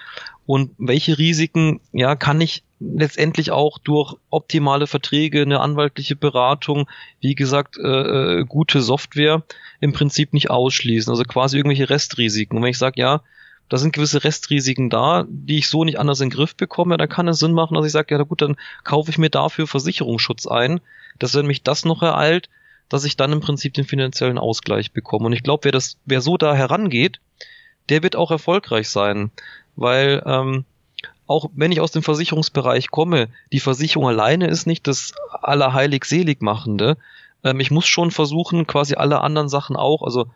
und 0.45 0.71
welche 0.77 1.17
Risiken 1.17 1.79
ja 1.91 2.15
kann 2.15 2.41
ich 2.41 2.63
letztendlich 2.79 3.51
auch 3.51 3.79
durch 3.79 4.15
optimale 4.29 4.85
Verträge, 4.85 5.41
eine 5.41 5.59
anwaltliche 5.59 6.15
Beratung, 6.15 6.87
wie 7.19 7.35
gesagt, 7.35 7.77
äh, 7.77 8.39
äh 8.39 8.45
gute 8.45 8.81
Software 8.81 9.43
im 9.79 9.93
Prinzip 9.93 10.33
nicht 10.33 10.49
ausschließen. 10.49 11.09
Also 11.09 11.23
quasi 11.23 11.57
irgendwelche 11.57 11.89
Restrisiken. 11.89 12.57
Und 12.57 12.63
wenn 12.63 12.71
ich 12.71 12.77
sage, 12.77 12.99
ja, 12.99 13.21
da 13.69 13.77
sind 13.77 13.93
gewisse 13.93 14.23
Restrisiken 14.23 14.89
da, 14.89 15.25
die 15.27 15.57
ich 15.57 15.69
so 15.69 15.83
nicht 15.83 15.99
anders 15.99 16.21
in 16.21 16.29
den 16.29 16.35
Griff 16.35 16.55
bekomme, 16.55 16.97
dann 16.97 17.09
kann 17.09 17.27
es 17.27 17.39
Sinn 17.39 17.53
machen, 17.53 17.75
dass 17.75 17.85
ich 17.85 17.91
sage, 17.91 18.15
ja 18.15 18.21
gut, 18.23 18.41
dann 18.41 18.57
kaufe 18.83 19.09
ich 19.09 19.17
mir 19.17 19.29
dafür 19.29 19.67
Versicherungsschutz 19.67 20.45
ein, 20.45 20.81
dass 21.19 21.33
wenn 21.33 21.47
mich 21.47 21.63
das 21.63 21.85
noch 21.85 22.03
ereilt, 22.03 22.49
dass 22.89 23.05
ich 23.05 23.17
dann 23.17 23.31
im 23.31 23.41
Prinzip 23.41 23.73
den 23.73 23.85
finanziellen 23.85 24.37
Ausgleich 24.37 24.91
bekomme. 24.91 25.25
Und 25.25 25.33
ich 25.33 25.43
glaube, 25.43 25.65
wer 25.65 25.71
das, 25.71 25.97
wer 26.05 26.21
so 26.21 26.37
da 26.37 26.53
herangeht, 26.53 27.19
der 27.89 28.03
wird 28.03 28.15
auch 28.15 28.31
erfolgreich 28.31 28.89
sein, 28.89 29.31
weil 29.75 30.21
ähm, 30.25 30.65
auch 31.27 31.49
wenn 31.55 31.71
ich 31.71 31.81
aus 31.81 31.91
dem 31.91 32.03
Versicherungsbereich 32.03 32.91
komme, 32.91 33.29
die 33.51 33.59
Versicherung 33.59 34.07
alleine 34.07 34.47
ist 34.47 34.67
nicht 34.67 34.87
das 34.87 35.13
allerheilig 35.31 36.05
selig 36.05 36.41
machende. 36.41 36.97
Ähm, 37.43 37.59
ich 37.59 37.71
muss 37.71 37.87
schon 37.87 38.11
versuchen, 38.11 38.67
quasi 38.67 38.95
alle 38.95 39.21
anderen 39.21 39.49
Sachen 39.49 39.75
auch, 39.75 40.03
also 40.03 40.27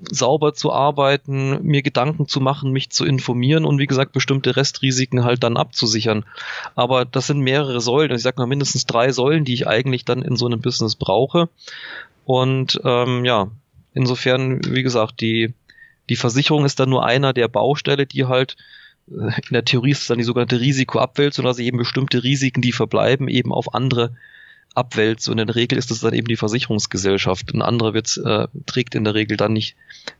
sauber 0.00 0.54
zu 0.54 0.72
arbeiten, 0.72 1.62
mir 1.62 1.82
Gedanken 1.82 2.28
zu 2.28 2.40
machen, 2.40 2.72
mich 2.72 2.90
zu 2.90 3.04
informieren 3.04 3.64
und 3.64 3.78
wie 3.78 3.86
gesagt 3.86 4.12
bestimmte 4.12 4.56
Restrisiken 4.56 5.24
halt 5.24 5.42
dann 5.42 5.56
abzusichern. 5.56 6.24
Aber 6.74 7.04
das 7.04 7.28
sind 7.28 7.40
mehrere 7.40 7.80
Säulen. 7.80 8.14
Ich 8.14 8.22
sag 8.22 8.38
mal 8.38 8.46
mindestens 8.46 8.86
drei 8.86 9.12
Säulen, 9.12 9.44
die 9.44 9.54
ich 9.54 9.66
eigentlich 9.66 10.04
dann 10.04 10.22
in 10.22 10.36
so 10.36 10.46
einem 10.46 10.60
Business 10.60 10.96
brauche. 10.96 11.48
Und 12.24 12.80
ähm, 12.84 13.24
ja, 13.24 13.48
insofern, 13.94 14.60
wie 14.66 14.82
gesagt, 14.82 15.20
die, 15.20 15.54
die 16.08 16.16
Versicherung 16.16 16.64
ist 16.64 16.78
dann 16.78 16.90
nur 16.90 17.04
einer 17.04 17.32
der 17.32 17.48
Baustelle, 17.48 18.06
die 18.06 18.26
halt 18.26 18.56
äh, 19.08 19.12
in 19.48 19.52
der 19.52 19.64
Theorie 19.64 19.92
ist 19.92 20.10
dann 20.10 20.18
die 20.18 20.24
sogenannte 20.24 20.60
Risikoabwälzung, 20.60 21.46
ich 21.46 21.58
eben 21.60 21.78
bestimmte 21.78 22.22
Risiken, 22.22 22.62
die 22.62 22.72
verbleiben, 22.72 23.28
eben 23.28 23.52
auf 23.52 23.74
andere 23.74 24.14
abwälzt. 24.76 25.28
Und 25.28 25.38
in 25.38 25.46
der 25.46 25.56
Regel 25.56 25.78
ist 25.78 25.90
es 25.90 26.00
dann 26.00 26.14
eben 26.14 26.28
die 26.28 26.36
Versicherungsgesellschaft. 26.36 27.52
Ein 27.54 27.62
anderer 27.62 27.94
wird, 27.94 28.20
äh, 28.24 28.46
trägt 28.66 28.94
in 28.94 29.04
der 29.04 29.14
Regel 29.14 29.36
dann 29.36 29.52
nicht 29.52 29.76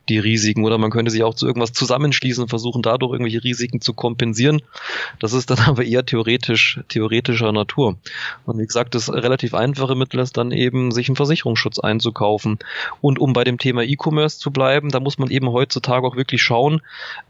die 0.09 0.19
Risiken. 0.19 0.65
Oder 0.65 0.77
man 0.77 0.91
könnte 0.91 1.11
sich 1.11 1.23
auch 1.23 1.35
zu 1.35 1.45
irgendwas 1.45 1.73
zusammenschließen 1.73 2.43
und 2.43 2.49
versuchen, 2.49 2.81
dadurch 2.81 3.13
irgendwelche 3.13 3.43
Risiken 3.43 3.81
zu 3.81 3.93
kompensieren. 3.93 4.61
Das 5.19 5.33
ist 5.33 5.49
dann 5.49 5.59
aber 5.65 5.83
eher 5.85 6.05
theoretisch, 6.05 6.79
theoretischer 6.89 7.51
Natur. 7.51 7.97
Und 8.45 8.59
wie 8.59 8.65
gesagt, 8.65 8.95
das 8.95 9.11
relativ 9.11 9.53
einfache 9.53 9.95
Mittel 9.95 10.19
ist 10.19 10.37
dann 10.37 10.51
eben, 10.51 10.91
sich 10.91 11.09
einen 11.09 11.15
Versicherungsschutz 11.15 11.79
einzukaufen. 11.79 12.59
Und 13.01 13.19
um 13.19 13.33
bei 13.33 13.43
dem 13.43 13.57
Thema 13.57 13.83
E-Commerce 13.83 14.39
zu 14.39 14.51
bleiben, 14.51 14.89
da 14.89 14.99
muss 14.99 15.17
man 15.17 15.29
eben 15.29 15.49
heutzutage 15.49 16.05
auch 16.05 16.15
wirklich 16.15 16.41
schauen, 16.41 16.81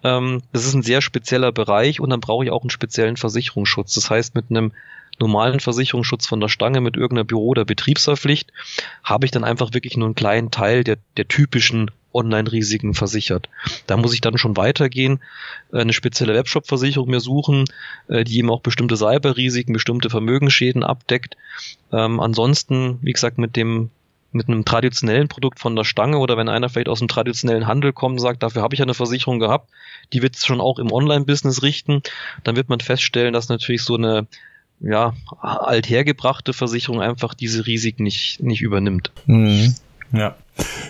ähm, 0.04 0.42
das 0.54 0.66
ist 0.66 0.74
ein 0.74 0.84
sehr 0.84 1.02
spezieller 1.02 1.52
Bereich 1.52 2.00
und 2.00 2.10
dann 2.10 2.20
brauche 2.20 2.46
ich 2.46 2.52
auch 2.52 2.62
einen 2.62 2.70
speziellen 2.70 3.18
Versicherungsschutz. 3.18 3.94
Das 3.94 4.10
heißt, 4.10 4.36
mit 4.36 4.46
einem 4.50 4.72
normalen 5.20 5.60
Versicherungsschutz 5.60 6.28
von 6.28 6.40
der 6.40 6.50
Stange 6.50 6.82
mit 6.82 6.96
irgendeiner 6.96 7.26
Büro- 7.26 7.48
oder 7.48 7.66
Betriebsverpflicht 7.66 8.52
habe 9.04 9.26
ich 9.26 9.32
dann 9.32 9.44
einfach 9.44 9.74
wirklich 9.74 9.98
nur 9.98 10.08
einen 10.08 10.16
kleinen 10.16 10.52
Teil 10.52 10.84
der, 10.84 10.98
der 11.18 11.28
typischen 11.28 11.92
Online-Risiken 12.14 12.94
versichert. 12.94 13.48
Da 13.86 13.96
muss 13.96 14.14
ich 14.14 14.22
dann 14.22 14.38
schon 14.38 14.58
weitergehen, 14.58 15.20
äh, 15.72 15.80
eine 15.80 15.94
spezielle 15.94 16.34
Webshop-Versicherung 16.34 17.10
mir 17.10 17.20
suchen, 17.20 17.66
äh, 18.08 18.24
die 18.24 18.40
eben 18.40 18.50
auch 18.50 18.62
bestimmte 18.62 18.98
Cyber-Risiken, 18.98 19.74
bestimmte 19.74 20.10
Vermögensschäden 20.10 20.84
abdeckt. 20.84 21.38
Ähm, 21.92 22.20
ansonsten, 22.20 23.00
wie 23.02 23.14
gesagt, 23.14 23.38
mit 23.38 23.56
dem 23.56 23.92
mit 24.34 24.50
einem 24.50 24.66
traditionellen 24.66 25.30
Produkt 25.30 25.58
von 25.58 25.76
der 25.76 25.86
Stange 25.86 26.18
oder 26.20 26.38
wenn 26.38 26.50
einer 26.50 26.68
vielleicht 26.68 26.90
aus 26.90 27.00
dem 27.00 27.08
traditionellen 27.08 27.66
Handel 27.66 27.94
kommt 27.94 28.14
und 28.16 28.20
sagt, 28.20 28.44
dafür 28.44 28.62
habe 28.62 28.76
ich 28.76 28.82
eine 28.82 28.94
Versicherung 28.94 29.40
gehabt, 29.40 29.70
die 30.14 30.22
wird 30.22 30.36
es 30.36 30.46
schon 30.46 30.60
auch 30.60 30.80
im 30.80 30.92
Online-Business 30.92 31.64
richten, 31.64 32.02
dann 32.44 32.58
wird 32.58 32.68
man 32.68 32.82
feststellen, 32.82 33.34
dass 33.34 33.48
natürlich 33.48 33.84
so 33.84 33.96
eine 33.96 34.28
ja, 34.80 35.14
althergebrachte 35.42 36.54
Versicherung 36.54 37.02
einfach 37.02 37.34
diese 37.34 37.66
Risiken 37.66 38.04
nicht, 38.04 38.42
nicht 38.42 38.62
übernimmt. 38.62 39.12
Mhm. 39.26 39.76
Ja. 40.12 40.36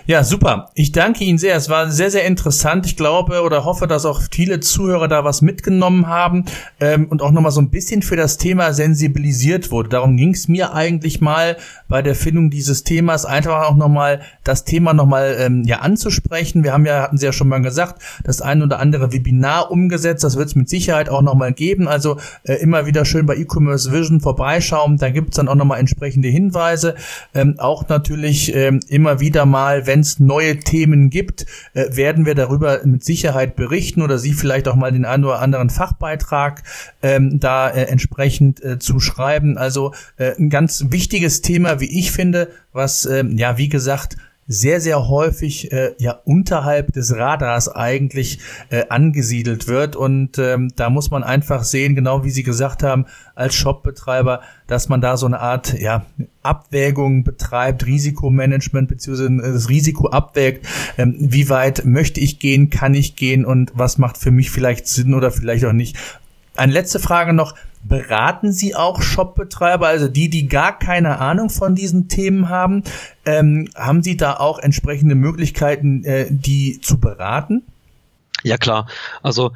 Ja, 0.06 0.24
super. 0.24 0.70
Ich 0.74 0.94
danke 0.94 1.26
Ihnen 1.26 1.38
sehr. 1.38 1.56
Es 1.56 1.68
war 1.68 1.92
sehr, 1.92 2.10
sehr 2.10 2.26
interessant. 2.26 2.86
Ich 2.86 2.96
glaube 2.96 3.42
oder 3.42 3.66
hoffe, 3.66 3.88
dass 3.88 4.06
auch 4.06 4.22
viele 4.32 4.62
Zuhörer 4.62 5.10
da 5.10 5.26
was 5.26 5.42
mitgenommen 5.42 6.08
haben 6.08 6.46
ähm, 6.80 7.08
und 7.10 7.22
auch 7.22 7.32
nochmal 7.32 7.52
so 7.52 7.60
ein 7.60 7.70
bisschen 7.70 8.02
für 8.02 8.16
das 8.16 8.38
Thema 8.38 8.72
sensibilisiert 8.72 9.70
wurde. 9.70 9.90
Darum 9.90 10.16
ging 10.16 10.34
es 10.34 10.48
mir 10.48 10.74
eigentlich 10.74 11.20
mal 11.20 11.58
bei 11.90 12.02
der 12.02 12.16
Findung 12.16 12.50
dieses 12.50 12.86
Themas, 12.86 13.26
einfach 13.26 13.68
auch 13.68 13.76
nochmal 13.76 14.22
das 14.46 14.64
Thema 14.64 14.94
nochmal 14.94 15.36
ähm, 15.40 15.64
ja, 15.66 15.80
anzusprechen. 15.80 16.64
Wir 16.64 16.72
haben 16.72 16.86
ja, 16.86 17.02
hatten 17.02 17.18
Sie 17.18 17.26
ja 17.26 17.34
schon 17.34 17.50
mal 17.50 17.62
gesagt, 17.62 18.02
das 18.24 18.42
ein 18.42 18.64
oder 18.64 18.80
andere 18.80 19.12
Webinar 19.12 19.72
umgesetzt. 19.72 20.24
Das 20.24 20.38
wird 20.38 20.48
es 20.48 20.56
mit 20.56 20.70
Sicherheit 20.70 21.10
auch 21.10 21.22
nochmal 21.22 21.52
geben. 21.52 21.90
Also 21.90 22.18
äh, 22.44 22.54
immer 22.56 22.86
wieder 22.86 23.04
schön 23.04 23.26
bei 23.26 23.36
E-Commerce 23.36 23.92
Vision 23.92 24.22
vorbeischauen. 24.22 24.98
Da 24.98 25.10
gibt 25.10 25.32
es 25.32 25.36
dann 25.36 25.50
auch 25.50 25.56
nochmal 25.56 25.80
entsprechende 25.80 26.30
Hinweise. 26.30 26.96
Ähm, 27.34 27.56
auch 27.58 27.90
natürlich 27.90 28.56
ähm, 28.56 28.80
immer 28.88 29.20
wieder 29.20 29.46
mal, 29.46 29.57
wenn 29.86 30.02
es 30.02 30.20
neue 30.20 30.60
Themen 30.60 31.10
gibt, 31.10 31.46
äh, 31.74 31.96
werden 31.96 32.26
wir 32.26 32.36
darüber 32.36 32.82
mit 32.86 33.04
Sicherheit 33.04 33.56
berichten 33.56 34.02
oder 34.02 34.18
Sie 34.18 34.34
vielleicht 34.34 34.68
auch 34.68 34.76
mal 34.76 34.92
den 34.92 35.06
einen 35.06 35.26
oder 35.26 35.40
anderen 35.40 35.70
Fachbeitrag 35.70 36.64
ähm, 37.02 37.40
da 37.40 37.70
äh, 37.70 37.84
entsprechend 37.84 38.64
äh, 38.64 38.80
zu 38.80 39.00
schreiben. 39.00 39.58
Also 39.58 39.94
äh, 40.18 40.36
ein 40.38 40.50
ganz 40.50 40.86
wichtiges 40.90 41.42
Thema, 41.42 41.80
wie 41.80 42.00
ich 42.00 42.12
finde, 42.12 42.50
was 42.74 43.06
ähm, 43.06 43.38
ja 43.38 43.58
wie 43.58 43.70
gesagt 43.70 44.18
sehr, 44.48 44.80
sehr 44.80 45.08
häufig 45.10 45.72
äh, 45.72 45.94
ja 45.98 46.20
unterhalb 46.24 46.94
des 46.94 47.16
Radars 47.16 47.70
eigentlich 47.70 48.40
äh, 48.70 48.86
angesiedelt 48.90 49.68
wird. 49.68 49.96
Und 49.96 50.40
ähm, 50.40 50.72
da 50.76 50.90
muss 50.90 51.12
man 51.12 51.24
einfach 51.24 51.64
sehen, 51.64 51.96
genau 51.96 52.24
wie 52.24 52.30
Sie 52.30 52.44
gesagt 52.44 52.84
haben, 52.84 53.06
als 53.36 53.56
Shopbetreiber, 53.56 54.42
dass 54.68 54.90
man 54.90 55.02
da 55.02 55.18
so 55.18 55.26
eine 55.26 55.40
Art 55.40 55.78
ja, 55.80 56.06
Abwägung 56.44 57.24
betreibt, 57.24 57.86
Risikomanagement 57.86 58.88
beziehungsweise 58.88 59.54
das 59.54 59.70
Risiko 59.70 60.10
abwägt, 60.10 60.66
ähm, 60.98 61.16
wie 61.20 61.50
weit 61.50 61.86
möchte 61.86 62.20
ich 62.20 62.40
gehen, 62.40 62.70
kann 62.70 62.94
ich 62.94 63.16
gehen 63.16 63.46
und 63.46 63.72
was 63.76 63.98
macht 63.98 64.18
für 64.18 64.32
mich 64.32 64.52
vielleicht 64.52 64.88
Sinn 64.88 65.14
oder 65.14 65.32
vielleicht 65.32 65.66
auch 65.66 65.74
nicht. 65.74 65.98
Eine 66.56 66.74
letzte 66.74 67.00
Frage 67.00 67.34
noch. 67.34 67.54
Beraten 67.88 68.52
Sie 68.52 68.76
auch 68.76 69.02
Shopbetreiber, 69.02 69.88
also 69.88 70.08
die, 70.08 70.30
die 70.30 70.48
gar 70.48 70.78
keine 70.78 71.20
Ahnung 71.20 71.50
von 71.50 71.76
diesen 71.76 72.08
Themen 72.08 72.50
haben? 72.50 72.84
Ähm, 73.26 73.70
haben 73.76 74.04
Sie 74.04 74.18
da 74.18 74.36
auch 74.36 74.60
entsprechende 74.60 75.16
Möglichkeiten, 75.16 76.04
äh, 76.04 76.28
die 76.30 76.82
zu 76.82 77.00
beraten? 77.00 77.64
Ja 78.44 78.58
klar. 78.58 78.88
Also 79.24 79.52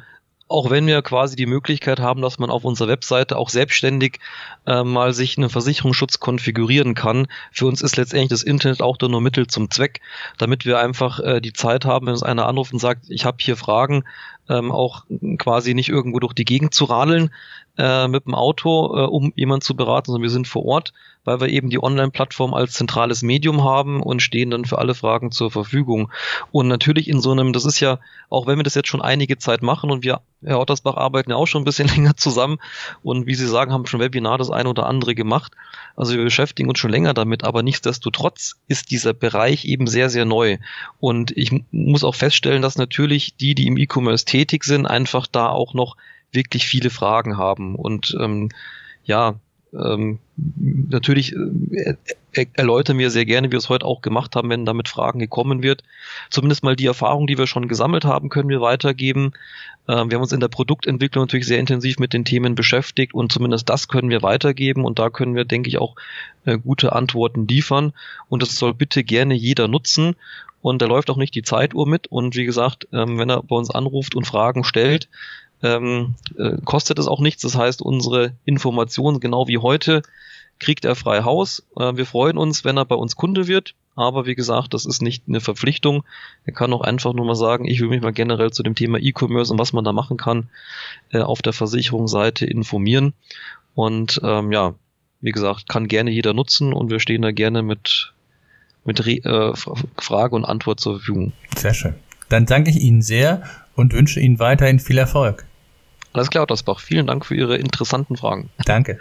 auch 0.52 0.70
wenn 0.70 0.86
wir 0.86 1.00
quasi 1.02 1.34
die 1.34 1.46
Möglichkeit 1.46 1.98
haben, 1.98 2.20
dass 2.20 2.38
man 2.38 2.50
auf 2.50 2.64
unserer 2.64 2.88
Webseite 2.88 3.36
auch 3.38 3.48
selbstständig 3.48 4.18
äh, 4.66 4.84
mal 4.84 5.14
sich 5.14 5.38
einen 5.38 5.48
Versicherungsschutz 5.48 6.20
konfigurieren 6.20 6.94
kann. 6.94 7.26
Für 7.50 7.66
uns 7.66 7.80
ist 7.80 7.96
letztendlich 7.96 8.28
das 8.28 8.42
Internet 8.42 8.82
auch 8.82 8.98
nur 9.00 9.20
Mittel 9.20 9.46
zum 9.46 9.70
Zweck, 9.70 10.00
damit 10.38 10.66
wir 10.66 10.78
einfach 10.78 11.20
äh, 11.20 11.40
die 11.40 11.54
Zeit 11.54 11.86
haben, 11.86 12.06
wenn 12.06 12.12
uns 12.12 12.22
einer 12.22 12.46
anruft 12.46 12.72
und 12.72 12.78
sagt, 12.78 13.06
ich 13.08 13.24
habe 13.24 13.38
hier 13.40 13.56
Fragen, 13.56 14.04
ähm, 14.48 14.70
auch 14.70 15.04
quasi 15.38 15.72
nicht 15.74 15.88
irgendwo 15.88 16.20
durch 16.20 16.34
die 16.34 16.44
Gegend 16.44 16.74
zu 16.74 16.84
radeln 16.84 17.30
äh, 17.78 18.06
mit 18.08 18.26
dem 18.26 18.34
Auto, 18.34 18.96
äh, 18.96 19.06
um 19.06 19.32
jemanden 19.34 19.62
zu 19.62 19.74
beraten, 19.74 20.06
sondern 20.06 20.22
wir 20.22 20.30
sind 20.30 20.46
vor 20.46 20.64
Ort, 20.64 20.92
weil 21.24 21.40
wir 21.40 21.48
eben 21.48 21.70
die 21.70 21.82
Online-Plattform 21.82 22.52
als 22.52 22.72
zentrales 22.72 23.22
Medium 23.22 23.64
haben 23.64 24.02
und 24.02 24.20
stehen 24.20 24.50
dann 24.50 24.64
für 24.64 24.78
alle 24.78 24.94
Fragen 24.94 25.30
zur 25.30 25.50
Verfügung. 25.50 26.10
Und 26.50 26.68
natürlich 26.68 27.08
in 27.08 27.20
so 27.20 27.30
einem, 27.32 27.52
das 27.52 27.64
ist 27.64 27.80
ja, 27.80 27.98
auch 28.28 28.46
wenn 28.46 28.58
wir 28.58 28.64
das 28.64 28.74
jetzt 28.74 28.88
schon 28.88 29.00
einige 29.00 29.38
Zeit 29.38 29.62
machen 29.62 29.90
und 29.90 30.04
wir, 30.04 30.20
Herr 30.44 30.60
Ottersbach, 30.60 30.96
arbeiten 30.96 31.30
ja 31.30 31.36
auch 31.36 31.46
schon 31.46 31.62
ein 31.62 31.64
bisschen 31.64 31.88
länger 31.96 32.16
zusammen 32.16 32.58
und 33.02 33.26
wie 33.26 33.34
Sie 33.34 33.46
sagen, 33.46 33.72
haben 33.72 33.86
schon 33.86 34.00
Webinar 34.00 34.36
das 34.36 34.50
eine 34.50 34.68
oder 34.68 34.86
andere 34.86 35.14
gemacht. 35.14 35.52
Also 35.96 36.14
wir 36.14 36.24
beschäftigen 36.24 36.68
uns 36.68 36.78
schon 36.78 36.90
länger 36.90 37.14
damit, 37.14 37.44
aber 37.44 37.62
nichtsdestotrotz 37.62 38.56
ist 38.68 38.90
dieser 38.90 39.14
Bereich 39.14 39.64
eben 39.64 39.86
sehr, 39.86 40.10
sehr 40.10 40.24
neu. 40.24 40.58
Und 41.00 41.30
ich 41.36 41.52
muss 41.70 42.04
auch 42.04 42.14
feststellen, 42.14 42.62
dass 42.62 42.76
natürlich 42.76 43.36
die, 43.36 43.54
die 43.54 43.66
im 43.66 43.76
E-Commerce 43.76 44.24
tätig 44.24 44.64
sind, 44.64 44.86
einfach 44.86 45.26
da 45.26 45.48
auch 45.48 45.74
noch 45.74 45.96
wirklich 46.32 46.66
viele 46.66 46.90
Fragen 46.90 47.36
haben. 47.36 47.74
Und 47.74 48.16
ähm, 48.20 48.50
ja, 49.04 49.36
ähm, 49.72 50.18
natürlich 50.36 51.34
äh, 51.34 51.96
erläutern 52.54 52.98
wir 52.98 53.10
sehr 53.10 53.24
gerne, 53.24 53.48
wie 53.48 53.52
wir 53.52 53.58
es 53.58 53.68
heute 53.68 53.86
auch 53.86 54.02
gemacht 54.02 54.36
haben, 54.36 54.50
wenn 54.50 54.66
damit 54.66 54.88
Fragen 54.88 55.18
gekommen 55.18 55.62
wird. 55.62 55.82
Zumindest 56.30 56.62
mal 56.62 56.76
die 56.76 56.86
Erfahrung, 56.86 57.26
die 57.26 57.38
wir 57.38 57.46
schon 57.46 57.68
gesammelt 57.68 58.04
haben, 58.04 58.28
können 58.28 58.50
wir 58.50 58.60
weitergeben. 58.60 59.32
Ähm, 59.88 60.10
wir 60.10 60.16
haben 60.16 60.22
uns 60.22 60.32
in 60.32 60.40
der 60.40 60.48
Produktentwicklung 60.48 61.24
natürlich 61.24 61.46
sehr 61.46 61.58
intensiv 61.58 61.98
mit 61.98 62.12
den 62.12 62.24
Themen 62.24 62.54
beschäftigt 62.54 63.14
und 63.14 63.32
zumindest 63.32 63.68
das 63.68 63.88
können 63.88 64.10
wir 64.10 64.22
weitergeben 64.22 64.84
und 64.84 64.98
da 64.98 65.08
können 65.08 65.34
wir, 65.34 65.44
denke 65.44 65.68
ich, 65.68 65.78
auch 65.78 65.96
äh, 66.44 66.58
gute 66.58 66.92
Antworten 66.92 67.48
liefern. 67.48 67.92
Und 68.28 68.42
das 68.42 68.56
soll 68.56 68.74
bitte 68.74 69.04
gerne 69.04 69.34
jeder 69.34 69.68
nutzen. 69.68 70.16
Und 70.60 70.80
da 70.80 70.86
läuft 70.86 71.10
auch 71.10 71.16
nicht 71.16 71.34
die 71.34 71.42
Zeituhr 71.42 71.88
mit. 71.88 72.06
Und 72.06 72.36
wie 72.36 72.44
gesagt, 72.44 72.86
ähm, 72.92 73.18
wenn 73.18 73.30
er 73.30 73.42
bei 73.42 73.56
uns 73.56 73.70
anruft 73.70 74.14
und 74.14 74.26
Fragen 74.26 74.64
stellt, 74.64 75.08
ähm, 75.62 76.14
äh, 76.36 76.56
kostet 76.64 76.98
es 76.98 77.06
auch 77.06 77.20
nichts. 77.20 77.42
Das 77.42 77.56
heißt, 77.56 77.82
unsere 77.82 78.34
Informationen, 78.44 79.20
genau 79.20 79.48
wie 79.48 79.58
heute, 79.58 80.02
kriegt 80.58 80.84
er 80.84 80.94
frei 80.94 81.22
Haus. 81.22 81.66
Äh, 81.76 81.96
wir 81.96 82.06
freuen 82.06 82.38
uns, 82.38 82.64
wenn 82.64 82.76
er 82.76 82.84
bei 82.84 82.94
uns 82.94 83.16
Kunde 83.16 83.46
wird. 83.46 83.74
Aber 83.94 84.24
wie 84.24 84.34
gesagt, 84.34 84.72
das 84.72 84.86
ist 84.86 85.02
nicht 85.02 85.24
eine 85.28 85.40
Verpflichtung. 85.40 86.04
Er 86.46 86.54
kann 86.54 86.72
auch 86.72 86.80
einfach 86.80 87.12
nur 87.12 87.26
mal 87.26 87.34
sagen, 87.34 87.66
ich 87.66 87.80
will 87.80 87.88
mich 87.88 88.00
mal 88.00 88.12
generell 88.12 88.50
zu 88.50 88.62
dem 88.62 88.74
Thema 88.74 88.98
E-Commerce 88.98 89.52
und 89.52 89.58
was 89.58 89.74
man 89.74 89.84
da 89.84 89.92
machen 89.92 90.16
kann, 90.16 90.48
äh, 91.12 91.18
auf 91.18 91.42
der 91.42 91.52
Versicherungsseite 91.52 92.46
informieren. 92.46 93.12
Und 93.74 94.20
ähm, 94.24 94.50
ja, 94.50 94.74
wie 95.20 95.32
gesagt, 95.32 95.68
kann 95.68 95.88
gerne 95.88 96.10
jeder 96.10 96.32
nutzen 96.32 96.72
und 96.72 96.90
wir 96.90 97.00
stehen 97.00 97.22
da 97.22 97.32
gerne 97.32 97.62
mit, 97.62 98.14
mit 98.84 99.04
Re 99.04 99.12
äh, 99.12 99.52
Frage 99.98 100.36
und 100.36 100.44
Antwort 100.44 100.80
zur 100.80 100.96
Verfügung. 100.96 101.32
Sehr 101.56 101.74
schön. 101.74 101.94
Dann 102.30 102.46
danke 102.46 102.70
ich 102.70 102.80
Ihnen 102.80 103.02
sehr 103.02 103.42
und 103.76 103.92
wünsche 103.92 104.20
Ihnen 104.20 104.38
weiterhin 104.38 104.80
viel 104.80 104.96
Erfolg. 104.96 105.46
Alles 106.12 106.30
klar, 106.30 106.42
Ottersbach. 106.42 106.80
Vielen 106.80 107.06
Dank 107.06 107.24
für 107.24 107.34
Ihre 107.34 107.56
interessanten 107.56 108.16
Fragen. 108.16 108.50
Danke. 108.64 109.00